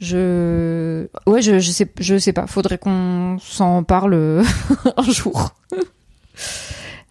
je, 0.00 1.06
ouais, 1.26 1.42
je, 1.42 1.58
je 1.58 1.70
sais, 1.70 1.88
je 1.98 2.16
sais 2.18 2.32
pas. 2.32 2.46
Faudrait 2.46 2.78
qu'on 2.78 3.38
s'en 3.40 3.82
parle 3.82 4.14
un 4.96 5.02
jour. 5.10 5.50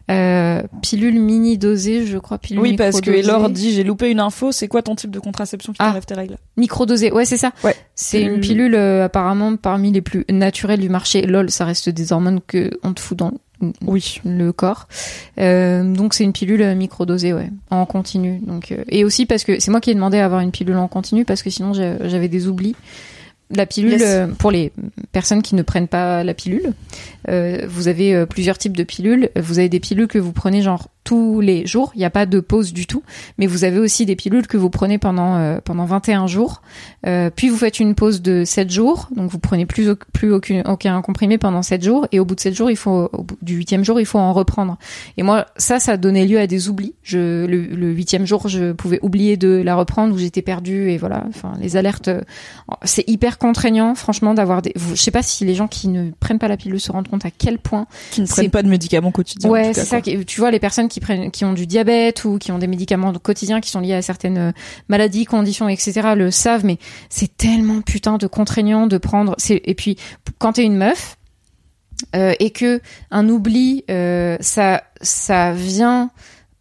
Euh, 0.10 0.62
pilule 0.82 1.20
mini 1.20 1.58
dosée, 1.58 2.06
je 2.06 2.18
crois. 2.18 2.38
Pilule 2.38 2.62
Oui, 2.62 2.76
parce 2.78 3.02
que. 3.02 3.12
Elor 3.12 3.50
dit 3.50 3.74
j'ai 3.74 3.84
loupé 3.84 4.10
une 4.10 4.22
info. 4.22 4.54
C'est 4.54 4.70
quoi 4.70 4.82
ton 4.82 4.96
type 4.96 5.12
de 5.12 5.20
contraception 5.20 5.74
qui 5.74 5.78
Ah. 5.82 5.90
t'enlève 5.90 6.06
tes 6.06 6.14
règles 6.14 6.38
Microdosée, 6.56 7.12
ouais, 7.12 7.26
c'est 7.26 7.36
ça. 7.38 7.52
Ouais. 7.64 7.76
C'est 7.94 8.20
Pilule. 8.20 8.34
une 8.36 8.40
pilule 8.40 8.76
euh, 8.76 9.04
apparemment 9.06 9.58
parmi 9.58 9.92
les 9.92 10.02
plus 10.02 10.24
naturelles 10.30 10.80
du 10.80 10.88
marché. 10.88 11.24
Lol, 11.24 11.50
ça 11.52 11.66
reste 11.66 11.90
des 11.90 12.14
hormones 12.14 12.40
que 12.48 12.72
on 12.84 12.94
te 12.94 13.02
fout 13.02 13.18
dans 13.18 13.34
Oui. 13.86 14.22
le 14.24 14.54
corps. 14.54 14.88
Euh, 15.40 15.84
donc 15.84 16.14
c'est 16.14 16.24
une 16.24 16.32
pilule 16.32 16.62
euh, 16.62 16.74
microdosée, 16.74 17.34
ouais, 17.34 17.50
en 17.70 17.86
continu. 17.86 18.40
Donc 18.48 18.74
et 18.88 19.04
aussi 19.04 19.26
parce 19.26 19.44
que 19.44 19.60
c'est 19.60 19.72
moi 19.72 19.82
qui 19.82 19.92
ai 19.92 19.94
demandé 19.96 20.20
à 20.20 20.26
avoir 20.26 20.40
une 20.40 20.52
pilule 20.52 20.78
en 20.78 20.88
continu 20.88 21.26
parce 21.26 21.44
que 21.44 21.50
sinon 21.50 21.74
j'avais 21.74 22.30
des 22.30 22.48
oublis. 22.48 22.78
La 23.50 23.66
pilule, 23.66 23.98
Yes. 24.02 24.28
pour 24.40 24.52
les 24.52 24.74
personnes 25.14 25.42
qui 25.42 25.56
ne 25.56 25.62
prennent 25.62 25.88
pas 25.88 26.22
la 26.26 26.34
pilule, 26.34 26.74
euh, 27.30 27.66
vous 27.68 27.88
avez 27.88 28.14
euh, 28.14 28.26
plusieurs 28.26 28.58
types 28.58 28.76
de 28.76 28.84
pilules. 28.84 29.30
Vous 29.36 29.60
avez 29.60 29.70
des 29.70 29.80
pilules 29.80 30.08
que 30.08 30.18
vous 30.18 30.34
prenez 30.34 30.62
genre 30.62 30.90
tous 31.08 31.40
les 31.40 31.66
jours, 31.66 31.94
il 31.96 32.00
n'y 32.00 32.06
a 32.06 32.10
pas 32.10 32.26
de 32.26 32.42
pause 32.42 32.74
du 32.74 32.86
tout. 32.86 33.02
Mais 33.38 33.48
vous 33.48 33.64
avez 33.64 33.80
aussi 33.80 34.06
des 34.06 34.18
pilules 34.18 34.46
que 34.46 34.58
vous 34.58 34.70
prenez 34.70 34.98
pendant 34.98 35.38
euh, 35.38 35.60
pendant 35.64 35.86
21 35.86 36.28
jours. 36.28 36.62
Euh, 37.06 37.30
puis 37.34 37.48
vous 37.48 37.56
faites 37.56 37.80
une 37.80 37.96
pause 37.96 38.22
de 38.22 38.44
7 38.44 38.70
jours, 38.70 39.08
donc 39.16 39.32
vous 39.32 39.40
prenez 39.40 39.66
plus 39.66 39.96
plus 40.12 40.34
aucun, 40.34 40.64
aucun 40.66 41.02
comprimé 41.02 41.38
pendant 41.38 41.62
7 41.62 41.82
jours. 41.82 42.08
Et 42.12 42.20
au 42.20 42.26
bout 42.26 42.36
de 42.36 42.42
7 42.42 42.54
jours, 42.54 42.70
il 42.70 42.76
faut 42.76 43.10
du 43.42 43.64
jour, 43.84 44.02
il 44.02 44.06
faut 44.06 44.20
en 44.20 44.34
reprendre. 44.34 44.78
Et 45.16 45.24
moi, 45.24 45.46
ça, 45.56 45.80
ça 45.80 45.96
donnait 45.96 46.26
lieu 46.26 46.40
à 46.40 46.48
des 46.48 46.68
oublis. 46.68 46.94
Je, 47.04 47.46
le, 47.46 47.62
le 47.62 47.92
huitième 47.94 48.26
jour, 48.26 48.50
je 48.50 48.74
pouvais 48.74 49.00
oublier 49.02 49.38
de 49.38 49.62
la 49.64 49.76
reprendre 49.76 50.14
ou 50.14 50.18
j'étais 50.18 50.42
perdue 50.42 50.90
et 50.90 50.98
voilà. 50.98 51.24
Enfin, 51.30 51.54
les 51.62 51.78
alertes, 51.78 52.10
euh, 52.10 52.20
c'est 52.84 53.08
hyper 53.08 53.38
contraignant, 53.38 53.96
franchement, 53.96 54.34
d'avoir 54.34 54.62
des. 54.62 54.74
Je 54.76 54.96
sais 54.96 55.12
pas 55.12 55.24
si 55.24 55.46
les 55.46 55.56
gens 55.56 55.70
qui 55.70 55.88
ne 55.88 56.12
prennent 56.20 56.40
pas 56.40 56.50
la 56.50 56.58
pilule 56.58 56.82
se 56.82 56.92
rendent 56.92 57.08
compte 57.08 57.17
à 57.26 57.32
quel 57.32 57.60
point. 57.60 57.88
Qui 58.12 58.22
ne 58.22 58.28
prennent 58.28 58.50
pas 58.52 58.64
de 58.64 58.68
médicaments 58.70 59.12
quotidiens. 59.12 59.50
en 59.50 59.54
ouais, 59.54 59.74
c'est 59.74 59.86
ça. 59.86 60.02
qui- 60.02 60.26
Tu 60.26 60.40
vois, 60.40 60.52
les 60.52 60.60
personnes 60.60 60.88
qui 60.88 61.00
prennent, 61.00 61.32
qui 61.32 61.46
ont 61.46 61.54
du 61.54 61.66
diabète 61.68 62.26
ou 62.26 62.38
qui 62.38 62.52
ont 62.52 62.60
des 62.60 62.68
médicaments 62.68 63.14
quotidiens 63.14 63.62
qui 63.62 63.70
sont 63.70 63.80
liés 63.80 63.94
à 63.94 64.02
certaines 64.02 64.38
euh, 64.38 64.52
maladies, 64.90 65.26
conditions, 65.26 65.70
etc. 65.70 66.14
le 66.16 66.32
savent, 66.32 66.66
mais 66.66 66.78
c'est 67.10 67.36
tellement 67.38 67.82
putain 67.82 68.18
de 68.18 68.28
contraignant 68.28 68.88
de 68.88 68.98
prendre. 68.98 69.36
Et 69.50 69.76
puis 69.76 69.98
quand 70.40 70.54
t'es 70.54 70.64
une 70.64 70.78
meuf 70.78 71.18
euh, 72.16 72.34
et 72.40 72.52
que 72.52 72.80
un 73.12 73.28
oubli, 73.30 73.84
euh, 73.90 74.38
ça, 74.40 74.84
ça 75.02 75.54
vient 75.54 76.12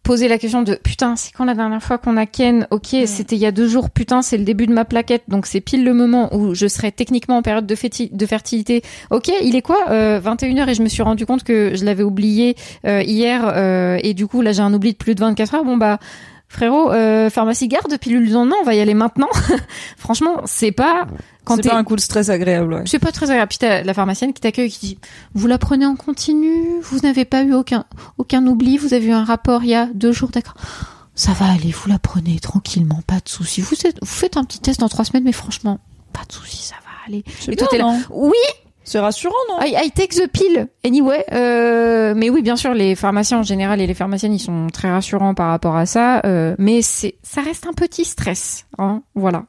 poser 0.07 0.29
la 0.29 0.37
question 0.37 0.61
de 0.61 0.75
putain 0.75 1.17
c'est 1.17 1.33
quand 1.33 1.43
la 1.43 1.53
dernière 1.53 1.83
fois 1.83 1.97
qu'on 1.97 2.15
a 2.15 2.25
ken? 2.25 2.65
Ok 2.71 2.95
c'était 3.05 3.35
il 3.35 3.41
y 3.41 3.45
a 3.45 3.51
deux 3.51 3.67
jours 3.67 3.89
putain 3.89 4.21
c'est 4.21 4.37
le 4.37 4.45
début 4.45 4.65
de 4.65 4.71
ma 4.71 4.85
plaquette. 4.85 5.23
Donc 5.27 5.45
c'est 5.45 5.59
pile 5.59 5.83
le 5.83 5.93
moment 5.93 6.33
où 6.33 6.55
je 6.55 6.65
serais 6.67 6.91
techniquement 6.91 7.35
en 7.35 7.41
période 7.41 7.65
de 7.65 8.25
fertilité. 8.25 8.83
Ok 9.11 9.29
il 9.43 9.57
est 9.57 9.61
quoi 9.61 9.89
euh, 9.89 10.21
21h 10.21 10.69
et 10.69 10.75
je 10.75 10.81
me 10.81 10.87
suis 10.87 11.03
rendu 11.03 11.25
compte 11.25 11.43
que 11.43 11.75
je 11.75 11.83
l'avais 11.83 12.03
oublié 12.03 12.55
euh, 12.85 13.03
hier 13.03 13.51
euh, 13.53 13.99
et 14.01 14.13
du 14.13 14.27
coup 14.27 14.41
là 14.41 14.53
j'ai 14.53 14.61
un 14.61 14.73
oubli 14.73 14.93
de 14.93 14.97
plus 14.97 15.13
de 15.13 15.19
24 15.19 15.55
heures. 15.55 15.65
Bon 15.65 15.75
bah 15.75 15.99
frérot 16.49 16.91
euh, 16.91 17.29
pharmacie 17.29 17.67
garde 17.67 17.97
pilule 17.97 18.25
du 18.25 18.31
lendemain 18.31 18.55
on 18.61 18.65
va 18.65 18.73
y 18.75 18.79
aller 18.79 18.93
maintenant 18.93 19.27
franchement 19.97 20.41
c'est 20.45 20.71
pas 20.71 21.07
quand 21.43 21.55
C'est 21.55 21.69
pas 21.69 21.77
un 21.77 21.83
coup 21.85 21.95
de 21.95 22.01
stress 22.01 22.27
agréable. 22.29 22.73
Ouais. 22.73 22.81
c'est 22.85 22.99
pas 22.99 23.13
très 23.13 23.29
agréable. 23.31 23.47
Puis 23.47 23.57
t'as 23.59 23.81
la 23.81 23.93
pharmacienne 23.93 24.33
qui 24.33 24.41
t'accueille 24.41 24.69
qui 24.69 24.79
dit 24.85 24.99
Vous 25.33 25.47
la 25.47 25.57
prenez 25.57 25.85
en 25.85 25.95
continu, 25.95 26.51
vous 26.81 26.99
n'avez 26.99 27.23
pas 27.23 27.43
eu 27.43 27.53
aucun, 27.53 27.85
aucun 28.17 28.45
oubli, 28.47 28.77
vous 28.77 28.93
avez 28.93 29.05
eu 29.05 29.11
un 29.13 29.23
rapport 29.23 29.63
il 29.63 29.69
y 29.69 29.75
a 29.75 29.85
deux 29.93 30.11
jours, 30.11 30.27
d'accord. 30.29 30.55
Ça 31.15 31.31
va 31.31 31.45
aller, 31.45 31.71
vous 31.71 31.87
la 31.89 31.99
prenez 31.99 32.37
tranquillement, 32.41 32.99
pas 33.07 33.21
de 33.23 33.29
souci. 33.29 33.61
Vous, 33.61 33.75
êtes- 33.85 33.97
vous 34.01 34.05
faites 34.07 34.35
un 34.35 34.43
petit 34.43 34.59
test 34.59 34.81
dans 34.81 34.89
trois 34.89 35.05
semaines, 35.05 35.23
mais 35.23 35.31
franchement, 35.31 35.79
pas 36.11 36.25
de 36.27 36.33
souci, 36.33 36.57
ça 36.63 36.75
va 36.83 36.91
aller. 37.07 37.23
Et 37.47 37.55
toi, 37.55 37.67
t'es 37.71 37.77
là, 37.77 37.85
non 37.85 38.01
Oui, 38.09 38.33
C'est 38.89 38.99
rassurant, 38.99 39.35
non 39.49 39.57
I, 39.65 39.75
I 39.85 39.91
take 39.91 40.15
the 40.15 40.27
pill 40.31 40.67
anyway. 40.85 41.25
Euh, 41.33 42.13
mais 42.15 42.29
oui, 42.29 42.41
bien 42.41 42.55
sûr, 42.55 42.73
les 42.73 42.95
pharmaciens 42.95 43.39
en 43.39 43.43
général 43.43 43.81
et 43.81 43.85
les 43.87 43.93
pharmaciennes, 43.93 44.33
ils 44.33 44.39
sont 44.39 44.67
très 44.71 44.89
rassurants 44.89 45.33
par 45.33 45.49
rapport 45.49 45.75
à 45.75 45.85
ça. 45.85 46.21
Euh, 46.25 46.55
mais 46.57 46.81
c'est, 46.81 47.15
ça 47.21 47.41
reste 47.41 47.67
un 47.67 47.73
petit 47.73 48.05
stress. 48.05 48.65
Hein, 48.77 49.03
voilà. 49.13 49.43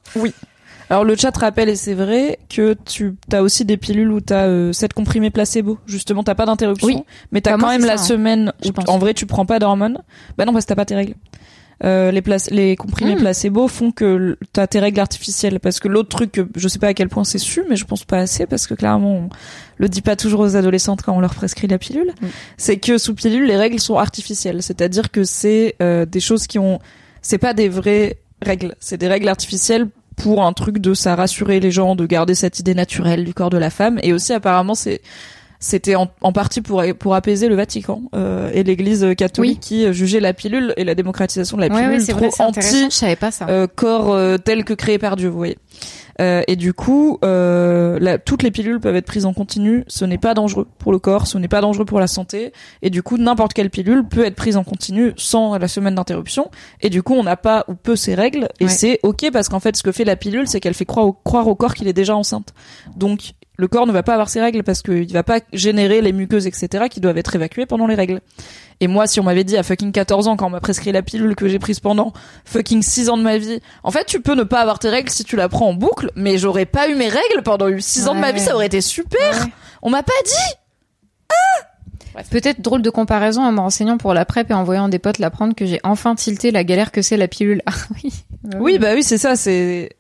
Alors 0.91 1.05
le 1.05 1.15
chat 1.17 1.37
rappelle 1.37 1.69
et 1.69 1.77
c'est 1.77 1.95
vrai 1.95 2.39
que 2.49 2.75
tu 2.85 3.15
as 3.33 3.43
aussi 3.43 3.65
des 3.65 3.77
pilules 3.77 4.11
où 4.11 4.21
t'as 4.21 4.47
euh, 4.47 4.73
7 4.73 4.93
comprimés 4.93 5.31
placebo. 5.31 5.79
Justement, 5.87 6.25
t'as 6.25 6.35
pas 6.35 6.47
d'interruption, 6.47 6.89
Oui. 6.89 6.99
mais 7.31 7.41
t'as 7.41 7.53
Bah, 7.53 7.59
quand 7.61 7.69
même 7.69 7.85
la 7.85 7.93
hein, 7.93 7.97
semaine 7.99 8.53
où 8.65 8.91
en 8.91 8.99
vrai 8.99 9.15
tu 9.15 9.25
prends 9.27 9.47
pas 9.47 9.59
d'hormones. 9.61 10.03
Bah 10.37 10.47
non 10.47 10.53
parce 10.53 10.65
que 10.65 10.71
t'as 10.71 10.75
pas 10.77 10.87
tes 10.87 10.97
règles. 10.97 11.15
Euh, 11.85 12.11
les, 12.11 12.23
les 12.51 12.75
comprimés 12.77 13.15
Mm. 13.15 13.19
placebo 13.19 13.69
font 13.69 13.93
que 13.93 14.37
t'as 14.53 14.67
tes 14.67 14.81
règles 14.81 15.01
artificielles. 15.01 15.61
Parce 15.61 15.79
que 15.79 15.89
l'autre 15.89 16.09
truc 16.09 16.41
je 16.57 16.69
sais 16.69 16.79
pas 16.79 16.89
à 16.89 16.95
quel 16.95 17.09
point 17.09 17.25
c'est 17.25 17.39
su 17.39 17.63
mais 17.69 17.77
je 17.77 17.85
pense 17.85 18.05
pas 18.05 18.19
assez 18.19 18.47
parce 18.47 18.67
que 18.67 18.75
clairement 18.75 19.15
on 19.15 19.29
le 19.77 19.89
dit 19.89 20.03
pas 20.03 20.17
toujours 20.17 20.41
aux 20.41 20.57
adolescentes 20.57 21.03
quand 21.03 21.17
on 21.17 21.21
leur 21.21 21.35
prescrit 21.35 21.69
la 21.69 21.79
pilule. 21.79 22.13
Mm. 22.21 22.27
c'est 22.57 22.79
que 22.79 22.99
sous 22.99 23.15
pilule 23.15 23.47
les 23.47 23.57
règles 23.57 23.79
sont 23.79 23.97
artificielles. 23.97 24.63
C'est-à-dire 24.63 25.11
que 25.11 25.25
c'est 25.25 25.77
euh, 25.81 26.05
des 26.05 26.21
choses 26.21 26.47
qui 26.47 26.59
ont 26.59 26.81
c'est 27.23 27.39
pas 27.39 27.55
des 27.55 27.69
vraies 27.69 28.19
règles. 28.43 28.75
C'est 28.81 28.99
des 28.99 29.09
règles 29.09 29.29
artificielles 29.29 29.89
pour 30.17 30.45
un 30.45 30.53
truc 30.53 30.79
de 30.79 30.95
ça 30.95 31.15
rassurer 31.15 31.61
les 31.61 31.71
gens 31.71 31.95
de 31.95 32.05
garder 32.07 32.35
cette 32.35 32.59
idée 32.59 32.75
naturelle 32.75 33.25
du 33.25 33.35
corps 33.35 33.51
de 33.51 33.59
la 33.59 33.71
femme. 33.71 34.01
Et 34.03 34.13
aussi 34.13 34.33
apparemment 34.33 34.75
c'est 34.75 35.01
c'était 35.61 35.95
en, 35.97 36.09
en 36.21 36.33
partie 36.33 36.61
pour 36.61 36.83
pour 36.99 37.15
apaiser 37.15 37.49
le 37.49 37.55
Vatican 37.57 38.03
euh, 38.15 38.51
et 38.55 38.63
l'Église 38.63 39.07
catholique 39.17 39.59
Oui. 39.59 39.59
qui 39.87 39.93
jugeait 39.93 40.21
la 40.21 40.33
pilule 40.33 40.73
et 40.77 40.85
la 40.85 40.95
démocratisation 40.95 41.57
de 41.57 41.63
la 41.63 41.69
pilule 41.71 41.89
ouais, 41.99 42.07
trop 42.07 42.19
vrai, 42.19 42.31
anti 42.39 42.85
Je 42.85 42.95
savais 42.95 43.17
pas 43.17 43.31
ça. 43.31 43.47
euh, 43.49 43.67
corps 43.67 44.13
euh, 44.13 44.39
tel 44.39 44.65
que 44.65 44.75
créé 44.75 44.99
par 44.99 45.17
Dieu, 45.17 45.29
vous 45.29 45.37
voyez. 45.39 45.59
Euh, 46.21 46.43
et 46.49 46.57
du 46.57 46.73
coup, 46.75 47.19
euh, 47.25 47.97
la- 48.01 48.19
toutes 48.19 48.43
les 48.43 48.51
pilules 48.51 48.81
peuvent 48.81 48.97
être 48.97 49.07
prises 49.07 49.25
en 49.25 49.33
continu. 49.33 49.85
Ce 49.87 50.05
n'est 50.05 50.19
pas 50.19 50.35
dangereux 50.35 50.67
pour 50.79 50.91
le 50.91 50.99
corps, 50.99 51.29
ce 51.29 51.39
n'est 51.39 51.47
pas 51.47 51.61
dangereux 51.61 51.85
pour 51.85 52.01
la 52.01 52.09
santé. 52.09 52.53
Et 52.83 52.91
du 52.91 53.05
coup, 53.05 53.19
n'importe 53.19 53.53
quelle 53.53 53.71
pilule 53.71 54.03
peut 54.05 54.25
être 54.25 54.35
prise 54.35 54.57
en 54.57 54.65
continu 54.65 55.13
sans 55.17 55.57
la 55.59 55.69
semaine 55.69 55.95
d'interruption. 55.95 56.51
Et 56.81 56.91
du 56.91 57.05
coup, 57.05 57.15
on 57.15 57.23
n'a 57.23 57.37
pas 57.37 57.65
ou 57.69 57.75
peu 57.75 57.95
ces 57.95 58.17
règles. 58.17 58.49
Et 58.59 58.65
Ouais. 58.65 58.71
c'est 58.71 58.99
ok 59.05 59.31
parce 59.33 59.49
qu'en 59.49 59.61
fait, 59.61 59.77
ce 59.77 59.85
que 59.85 59.93
fait 59.93 60.05
la 60.05 60.17
pilule, 60.17 60.49
c'est 60.49 60.59
qu'elle 60.59 60.75
fait 60.75 60.85
croire 60.87 61.07
au, 61.07 61.13
croire 61.13 61.47
au 61.47 61.55
corps 61.55 61.75
qu'il 61.75 61.87
est 61.87 61.93
déjà 61.93 62.17
enceinte. 62.17 62.53
Donc, 62.97 63.35
le 63.59 63.67
corps 63.67 63.87
ne 63.87 63.93
va 63.93 64.05
pas 64.05 64.13
avoir 64.13 64.29
ses 64.29 64.41
règles 64.41 64.63
parce 64.63 64.83
qu'il 64.83 65.13
va 65.13 65.25
pas 65.25 65.41
générer 65.53 66.01
les 66.01 66.13
muqueuses, 66.13 66.47
etc., 66.47 66.85
qui 66.89 67.01
doivent 67.01 67.19
être 67.19 67.35
évacuées 67.35 67.67
pendant 67.67 67.89
les 67.89 67.97
règles. 67.97 68.21
Et 68.81 68.87
moi, 68.87 69.09
si 69.09 69.19
on 69.19 69.25
m'avait 69.25 69.43
dit 69.43 69.57
à 69.57 69.65
fucking 69.65 69.91
14 69.91 70.29
ans, 70.29 70.37
quand 70.37 70.47
on 70.47 70.51
m'a 70.51 70.61
prescrit 70.61 70.93
la 70.93 71.03
pilule 71.03 71.35
que 71.35 71.49
j'ai 71.49 71.59
prise 71.59 71.81
pendant 71.81 72.13
fucking 72.45 72.83
6 72.83 73.09
ans 73.09 73.17
de 73.19 73.23
ma 73.23 73.37
vie, 73.37 73.61
en 73.83 73.91
fait, 73.91 74.05
tu 74.07 74.21
peux 74.21 74.37
ne 74.37 74.45
pas 74.45 74.61
avoir 74.61 74.79
tes 74.79 74.89
règles 74.89 75.11
si 75.11 75.25
tu 75.25 75.35
la 75.35 75.49
prends 75.49 75.69
en 75.71 75.75
boucle, 75.75 76.13
mais 76.15 76.39
j'aurais 76.39 76.67
pas 76.67 76.89
eu 76.89 76.95
mes 76.95 77.09
règles 77.09 77.43
pendant 77.45 77.69
6 77.77 78.07
ans 78.07 78.15
de 78.15 78.21
ma 78.21 78.31
vie, 78.31 78.41
ça 78.41 78.55
aurait 78.55 78.67
été 78.67 78.81
super. 78.81 79.33
Ouais. 79.33 79.53
On 79.83 79.91
m'a 79.91 80.05
pas 80.05 80.13
dit. 80.25 80.55
Peut-être 82.31 82.61
drôle 82.61 82.83
de 82.83 82.91
comparaison 82.91 83.43
en 83.43 83.53
me 83.53 83.61
renseignant 83.61 83.97
pour 83.97 84.13
la 84.13 84.25
PrEP 84.25 84.51
et 84.51 84.55
en 84.55 84.65
voyant 84.65 84.89
des 84.89 84.99
potes 84.99 85.19
l'apprendre 85.19 85.55
que 85.55 85.67
j'ai 85.67 85.79
enfin 85.85 86.17
tilté 86.17 86.51
la 86.51 86.65
galère 86.65 86.91
que 86.91 87.03
c'est 87.03 87.17
la 87.17 87.29
pilule. 87.29 87.63
Ah 87.71 87.75
oui. 88.03 88.13
Oui, 88.59 88.79
bah 88.79 88.95
oui, 88.95 89.03
c'est 89.03 89.19
ça, 89.19 89.37
c'est 89.37 89.91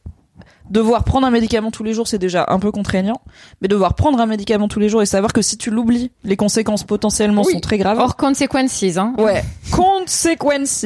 devoir 0.71 1.05
prendre 1.05 1.27
un 1.27 1.31
médicament 1.31 1.71
tous 1.71 1.83
les 1.83 1.93
jours, 1.95 2.07
c'est 2.09 2.19
déjà 2.19 2.45
un 2.49 2.59
peu 2.59 2.71
contraignant, 2.71 3.21
mais 3.61 3.69
devoir 3.69 3.95
prendre 3.95 4.21
un 4.21 4.27
médicament 4.27 4.69
tous 4.69 4.81
les 4.81 4.89
jours 4.89 5.03
et 5.03 5.07
savoir 5.07 5.33
que 5.33 5.43
si 5.43 5.57
tu 5.57 5.71
l'oublies, 5.71 6.11
les 6.25 6.37
conséquences 6.37 6.85
potentiellement 6.85 7.43
Oui. 7.45 7.53
sont 7.55 7.61
très 7.61 7.79
graves. 7.79 7.99
Hors 7.99 8.17
consequences, 8.17 8.83
hein. 8.97 9.15
Ouais. 9.19 9.43
Consequences. 9.73 10.85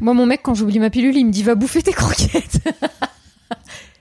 Moi, 0.00 0.14
mon 0.14 0.26
mec, 0.26 0.40
quand 0.42 0.54
j'oublie 0.54 0.78
ma 0.78 0.90
pilule, 0.90 1.16
il 1.16 1.26
me 1.26 1.30
dit 1.32 1.42
va 1.42 1.54
bouffer 1.54 1.82
tes 1.82 1.92
croquettes. 1.94 2.58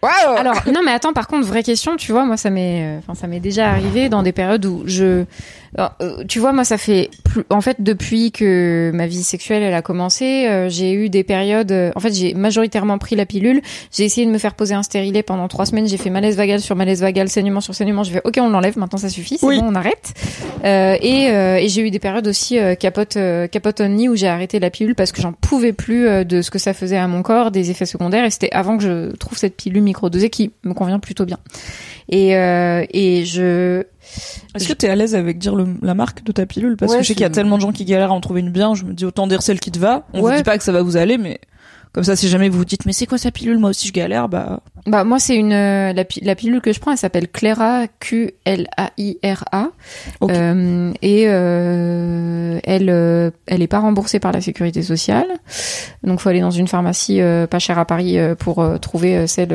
Wow. 0.04 0.36
Alors 0.36 0.56
non 0.74 0.82
mais 0.84 0.92
attends 0.92 1.14
par 1.14 1.28
contre 1.28 1.46
vraie 1.46 1.62
question 1.62 1.96
tu 1.96 2.12
vois 2.12 2.26
moi 2.26 2.36
ça 2.36 2.50
m'est 2.50 2.82
euh, 2.84 2.98
enfin 2.98 3.14
ça 3.14 3.28
m'est 3.28 3.40
déjà 3.40 3.70
arrivé 3.70 4.10
dans 4.10 4.24
des 4.24 4.32
périodes 4.32 4.66
où 4.66 4.82
je 4.86 5.26
Alors, 5.78 5.94
euh, 6.02 6.24
tu 6.28 6.40
vois 6.40 6.54
moi 6.54 6.64
ça 6.64 6.80
fait 6.80 7.12
plus 7.32 7.44
en 7.50 7.62
fait 7.62 7.78
depuis 7.80 8.32
que 8.32 8.92
ma 8.94 9.08
vie 9.08 9.24
sexuelle 9.24 9.64
elle 9.64 9.74
a 9.74 9.82
commencé 9.82 10.48
euh, 10.48 10.70
j'ai 10.70 10.94
eu 10.94 11.10
des 11.10 11.24
périodes 11.24 11.72
euh, 11.72 11.92
en 11.96 12.00
fait 12.00 12.14
j'ai 12.14 12.34
majoritairement 12.34 12.98
pris 12.98 13.16
la 13.16 13.26
pilule. 13.26 13.62
J'ai 13.96 14.04
essayé 14.06 14.26
de 14.28 14.32
me 14.32 14.38
faire 14.38 14.54
poser 14.54 14.74
un 14.74 14.84
stérilet 14.84 15.24
pendant 15.24 15.48
trois 15.48 15.66
semaines. 15.66 15.88
J'ai 15.88 15.98
fait 15.98 16.10
malaise 16.10 16.36
vagal 16.36 16.60
sur 16.60 16.76
malaise 16.76 17.02
vagal 17.02 17.30
saignement 17.30 17.62
sur 17.62 17.74
saignement. 17.76 18.04
Je 18.04 18.12
fais 18.12 18.22
ok 18.24 18.38
on 18.42 18.50
l'enlève. 18.50 18.78
Maintenant 18.78 18.98
ça 19.00 19.10
suffit. 19.10 19.38
C'est 19.38 19.46
Oui. 19.46 19.60
bon 19.60 19.68
on 19.70 19.76
arrête. 19.76 20.14
Euh, 20.66 20.96
et, 21.02 21.26
et 21.64 21.68
j'ai 21.70 21.82
eu 21.82 21.92
des 21.92 22.00
périodes 22.00 22.28
aussi 22.28 22.58
capote 22.80 23.18
capote 23.52 23.82
only 23.82 24.10
où 24.10 24.16
j'ai 24.16 24.28
arrêté 24.28 24.60
la 24.60 24.70
pilule 24.70 24.96
parce 24.96 25.12
que 25.12 25.22
j'en 25.22 25.34
pouvais 25.34 25.74
plus 25.74 26.26
de 26.26 26.42
ce 26.42 26.52
que 26.52 26.60
ça 26.60 26.74
faisait 26.74 26.98
à 26.98 27.08
mon 27.08 27.22
corps 27.22 27.52
des 27.52 27.72
effets 27.72 27.86
secondaires. 27.86 28.26
Et 28.26 28.30
c'était 28.30 28.52
avant 28.52 28.78
que 28.78 28.84
je 28.84 29.16
trouve 29.16 29.38
cette 29.38 29.56
pilule 29.56 29.82
microdosée 29.84 30.30
qui 30.30 30.52
me 30.64 30.74
convient 30.74 31.00
plutôt 31.00 31.26
bien. 31.26 31.38
Et 32.10 32.36
euh, 32.36 32.84
et 32.92 33.24
je 33.26 33.84
Est-ce 34.56 34.68
que 34.68 34.74
t'es 34.74 34.90
à 34.90 34.96
l'aise 34.96 35.16
avec 35.16 35.38
dire 35.38 35.56
le- 35.56 35.68
la 35.82 35.94
marque 35.94 36.24
de 36.24 36.32
ta 36.32 36.46
pilule? 36.46 36.76
Parce 36.78 36.92
Ouais, 36.92 36.98
que 37.00 37.04
je 37.04 37.08
sais 37.10 37.14
qu'il 37.14 37.22
y 37.24 37.26
a 37.26 37.30
tellement 37.30 37.58
de 37.58 37.62
gens 37.62 37.72
qui 37.72 37.86
galèrent 37.86 38.12
à 38.12 38.16
en 38.16 38.22
trouver 38.22 38.42
une 38.42 38.50
bien, 38.52 38.74
je 38.76 38.84
me 38.84 38.94
dis 38.94 39.06
autant 39.06 39.28
dire 39.28 39.42
celle 39.42 39.60
qui 39.60 39.72
te 39.72 39.80
va. 39.80 40.06
On 40.14 40.22
Ouais. 40.22 40.32
vous 40.32 40.38
dit 40.38 40.44
pas 40.44 40.58
que 40.58 40.64
ça 40.64 40.72
va 40.72 40.82
vous 40.82 40.98
aller, 40.98 41.18
mais 41.18 41.40
comme 41.94 42.04
ça, 42.06 42.16
si 42.16 42.30
jamais 42.30 42.48
vous 42.50 42.58
vous 42.60 42.66
dites, 42.66 42.86
mais 42.86 42.94
c'est 42.94 43.06
quoi 43.06 43.18
sa 43.18 43.32
pilule 43.32 43.58
Moi 43.58 43.72
aussi 43.72 43.88
je 43.88 43.94
galère, 43.94 44.30
bah. 44.30 44.62
Bah 44.88 45.04
moi 45.04 45.20
c'est 45.20 45.36
une 45.36 45.54
euh, 45.54 45.94
la, 45.94 46.06
pi- 46.06 46.22
la 46.24 46.36
pilule 46.36 46.60
que 46.62 46.74
je 46.74 46.80
prends 46.80 46.92
elle 46.92 46.98
s'appelle 46.98 47.28
Clara 47.28 47.84
Q 48.00 48.32
L 48.46 48.68
A 48.78 48.90
I 48.98 49.18
R 49.24 49.44
A 49.52 49.68
Ok. 50.22 50.32
Euh, 50.32 50.92
et 51.04 51.26
euh, 51.28 52.60
elle 52.64 52.90
euh, 52.90 53.30
elle 53.46 53.62
est 53.62 53.68
pas 53.68 53.80
remboursée 53.80 54.20
par 54.20 54.32
la 54.32 54.42
sécurité 54.42 54.82
sociale 54.82 55.28
donc 56.04 56.20
faut 56.20 56.30
aller 56.30 56.40
dans 56.42 56.50
une 56.50 56.68
pharmacie 56.68 57.22
euh, 57.22 57.46
pas 57.46 57.60
chère 57.60 57.78
à 57.78 57.86
Paris 57.86 58.18
euh, 58.18 58.34
pour 58.34 58.66
trouver 58.80 59.28
celle 59.28 59.54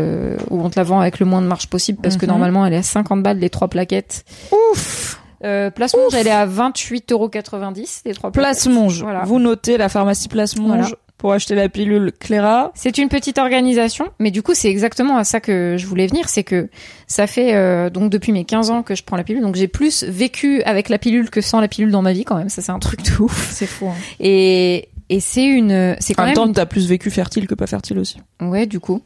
où 0.51 0.61
on 0.63 0.71
te 0.71 0.79
la 0.79 0.85
vend 0.85 1.01
avec 1.01 1.19
le 1.19 1.27
moins 1.27 1.43
de 1.43 1.47
marge 1.49 1.67
possible 1.69 1.99
parce 2.03 2.17
que 2.17 2.27
Mhm. 2.27 2.31
normalement 2.33 2.65
elle 2.67 2.75
est 2.75 2.79
à 2.79 2.83
50 2.83 3.23
balles 3.23 3.39
les 3.39 3.51
trois 3.51 3.67
plaquettes 3.69 4.25
Ouf 4.73 5.21
euh, 5.45 5.71
Place 5.71 5.95
Monge 5.97 6.15
elle 6.15 6.29
est 6.29 6.31
à 6.31 6.47
28,90€ 6.47 8.03
les 8.05 8.15
trois 8.15 8.31
plaquettes 8.31 8.33
Place 8.53 8.67
Monge. 8.69 9.03
Voilà. 9.03 9.25
Vous 9.25 9.39
notez 9.39 9.77
la 9.77 9.89
pharmacie 9.89 10.29
Place 10.29 10.57
Monge 10.57 10.69
Voilà. 10.69 10.89
Pour 11.19 11.33
acheter 11.33 11.55
la 11.55 11.69
pilule 11.69 12.13
Clara. 12.19 12.73
C'est 12.75 12.99
une 12.99 13.09
petite 13.09 13.39
organisation, 13.39 14.07
mais 14.19 14.31
du 14.31 14.43
coup, 14.43 14.53
c'est 14.55 14.69
exactement 14.69 15.17
à 15.17 15.25
ça 15.25 15.41
que 15.41 15.77
je 15.79 15.87
voulais 15.87 16.07
venir, 16.07 16.29
c'est 16.29 16.45
que 16.45 16.69
ça 17.07 17.27
fait 17.27 17.55
euh, 17.55 17.89
donc 17.91 18.11
depuis 18.11 18.33
mes 18.33 18.45
15 18.45 18.71
ans 18.71 18.83
que 18.83 18.95
je 18.95 19.03
prends 19.03 19.17
la 19.17 19.25
pilule, 19.25 19.43
donc 19.43 19.55
j'ai 19.57 19.69
plus 19.69 20.05
vécu 20.05 20.63
avec 20.65 20.89
la 20.89 20.99
pilule 20.99 21.31
que 21.31 21.41
sans 21.41 21.61
la 21.61 21.69
pilule 21.69 21.91
dans 21.91 22.03
ma 22.03 22.13
vie 22.13 22.25
quand 22.25 22.37
même, 22.37 22.49
ça 22.51 22.61
c'est 22.63 22.73
un 22.73 22.79
truc 22.79 23.03
de 23.03 23.23
ouf. 23.23 23.51
C'est 23.53 23.67
fou. 23.67 23.87
Hein. 23.89 23.95
Et 24.21 24.89
et 25.09 25.21
c'est 25.21 25.45
une 25.45 25.97
c'est 26.01 26.15
En 26.15 26.17
quand 26.17 26.23
même 26.23 26.29
même 26.31 26.35
temps, 26.35 26.47
une- 26.47 26.53
t'as 26.53 26.67
plus 26.67 26.89
vécu 26.89 27.11
fertile 27.11 27.47
que 27.47 27.55
pas 27.55 27.67
fertile 27.69 27.99
aussi. 27.99 28.19
ouais, 28.41 28.67
du 28.67 28.81
coup. 28.81 29.01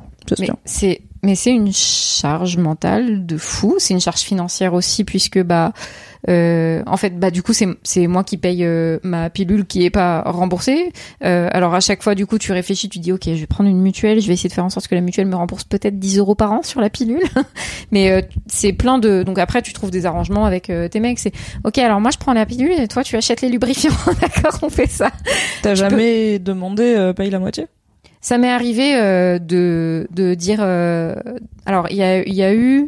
C'est 0.65 1.03
mais 1.23 1.35
c'est 1.35 1.53
une 1.53 1.73
charge 1.73 2.57
mentale 2.57 3.27
de 3.27 3.37
fou, 3.37 3.77
c'est 3.79 3.93
une 3.93 4.01
charge 4.01 4.21
financière 4.21 4.73
aussi 4.73 5.05
puisque 5.05 5.43
bah 5.43 5.73
euh, 6.29 6.83
en 6.87 6.97
fait 6.97 7.19
bah 7.19 7.31
du 7.31 7.43
coup 7.43 7.53
c'est 7.53 7.69
c'est 7.83 8.07
moi 8.07 8.25
qui 8.25 8.37
paye 8.37 8.65
euh, 8.65 8.99
ma 9.03 9.31
pilule 9.31 9.67
qui 9.67 9.85
est 9.85 9.91
pas 9.91 10.23
remboursée. 10.23 10.93
Euh, 11.25 11.49
alors 11.53 11.75
à 11.75 11.81
chaque 11.81 12.03
fois 12.03 12.15
du 12.15 12.27
coup 12.27 12.39
tu 12.39 12.53
réfléchis, 12.53 12.89
tu 12.89 12.99
dis 12.99 13.13
ok 13.13 13.25
je 13.27 13.33
vais 13.33 13.47
prendre 13.47 13.69
une 13.69 13.81
mutuelle, 13.81 14.21
je 14.21 14.27
vais 14.27 14.33
essayer 14.33 14.49
de 14.49 14.55
faire 14.55 14.65
en 14.65 14.71
sorte 14.71 14.89
que 14.89 14.95
la 14.95 15.03
mutuelle 15.03 15.27
me 15.27 15.37
rembourse 15.37 15.65
peut-être 15.65 15.99
10 15.99 16.19
euros 16.19 16.35
par 16.35 16.53
an 16.53 16.63
sur 16.63 16.81
la 16.81 16.89
pilule. 16.89 17.23
Mais 17.91 18.11
euh, 18.13 18.23
c'est 18.47 18.73
plein 18.73 18.99
de 18.99 19.23
donc 19.23 19.39
après 19.39 19.61
tu 19.61 19.73
trouves 19.75 19.91
des 19.91 20.07
arrangements 20.07 20.47
avec 20.47 20.71
euh, 20.71 20.89
tes 20.89 21.01
mecs. 21.01 21.19
C'est 21.19 21.33
ok 21.65 21.77
alors 21.79 22.01
moi 22.01 22.11
je 22.11 22.19
prends 22.19 22.33
la 22.33 22.47
pilule 22.47 22.81
et 22.81 22.89
toi 22.89 23.03
tu 23.03 23.17
achètes 23.17 23.43
les 23.43 23.51
lubrifiants. 23.51 23.91
D'accord 24.21 24.59
on 24.63 24.71
fait 24.71 24.91
ça. 24.91 25.11
T'as 25.63 25.75
jamais 25.75 26.39
demandé 26.39 27.13
paye 27.15 27.29
la 27.29 27.39
moitié? 27.39 27.67
Ça 28.21 28.37
m'est 28.39 28.51
arrivé 28.51 28.95
euh, 28.97 29.39
de 29.39 30.07
de 30.11 30.35
dire. 30.35 30.59
euh, 30.61 31.15
alors 31.67 31.87
il 31.91 31.97
y 31.97 32.03
a 32.03 32.23
il 32.23 32.35
y 32.35 32.43
a 32.43 32.55
eu 32.55 32.87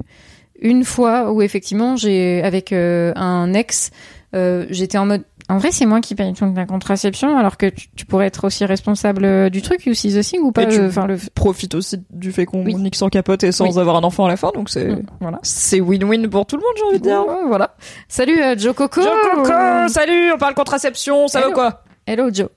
une 0.60 0.84
fois 0.84 1.32
où 1.32 1.42
effectivement 1.42 1.96
j'ai 1.96 2.42
avec 2.42 2.72
euh, 2.72 3.12
un 3.16 3.52
ex, 3.54 3.90
euh, 4.34 4.66
j'étais 4.70 4.98
en 4.98 5.06
mode. 5.06 5.22
En 5.48 5.58
vrai, 5.58 5.70
c'est 5.72 5.86
moi 5.86 6.00
qui 6.00 6.14
paye 6.14 6.32
toute 6.34 6.54
la 6.54 6.66
contraception, 6.66 7.36
alors 7.36 7.56
que 7.56 7.66
tu, 7.66 7.88
tu 7.96 8.06
pourrais 8.06 8.26
être 8.26 8.44
aussi 8.46 8.64
responsable 8.64 9.24
euh, 9.24 9.50
du 9.50 9.60
truc, 9.60 9.84
you 9.86 9.92
see 9.92 10.14
the 10.14 10.20
thing 10.22 10.40
ou 10.40 10.52
pas 10.52 10.62
Et 10.62 10.68
tu- 10.68 10.78
euh, 10.78 10.86
Enfin, 10.88 11.06
le. 11.06 11.16
Profite 11.34 11.74
aussi 11.74 11.96
du 12.10 12.30
fait 12.30 12.46
qu'on 12.46 12.64
Oui. 12.64 12.74
nique 12.76 12.94
sans 12.94 13.08
capote 13.08 13.42
et 13.42 13.50
sans 13.52 13.74
Oui. 13.74 13.78
avoir 13.80 13.96
un 13.96 14.04
enfant 14.04 14.26
à 14.26 14.28
la 14.28 14.36
fin, 14.36 14.50
donc 14.54 14.70
c'est 14.70 14.86
Mm, 14.88 15.02
voilà. 15.20 15.40
c'est 15.42 15.80
win-win 15.80 16.28
pour 16.28 16.46
tout 16.46 16.56
le 16.56 16.62
monde, 16.62 16.72
j'ai 16.76 16.84
envie 16.84 16.98
de 17.00 17.02
dire. 17.04 17.24
Voilà. 17.48 17.74
Salut 18.08 18.38
Joe 18.56 18.72
Coco. 18.74 19.02
Joe 19.02 19.10
Coco, 19.34 19.88
salut, 19.88 20.32
on 20.32 20.38
parle 20.38 20.54
contraception, 20.54 21.26
ça 21.26 21.40
Hello. 21.40 21.52
quoi? 21.52 21.82
Hello 22.06 22.30
Joe. 22.32 22.48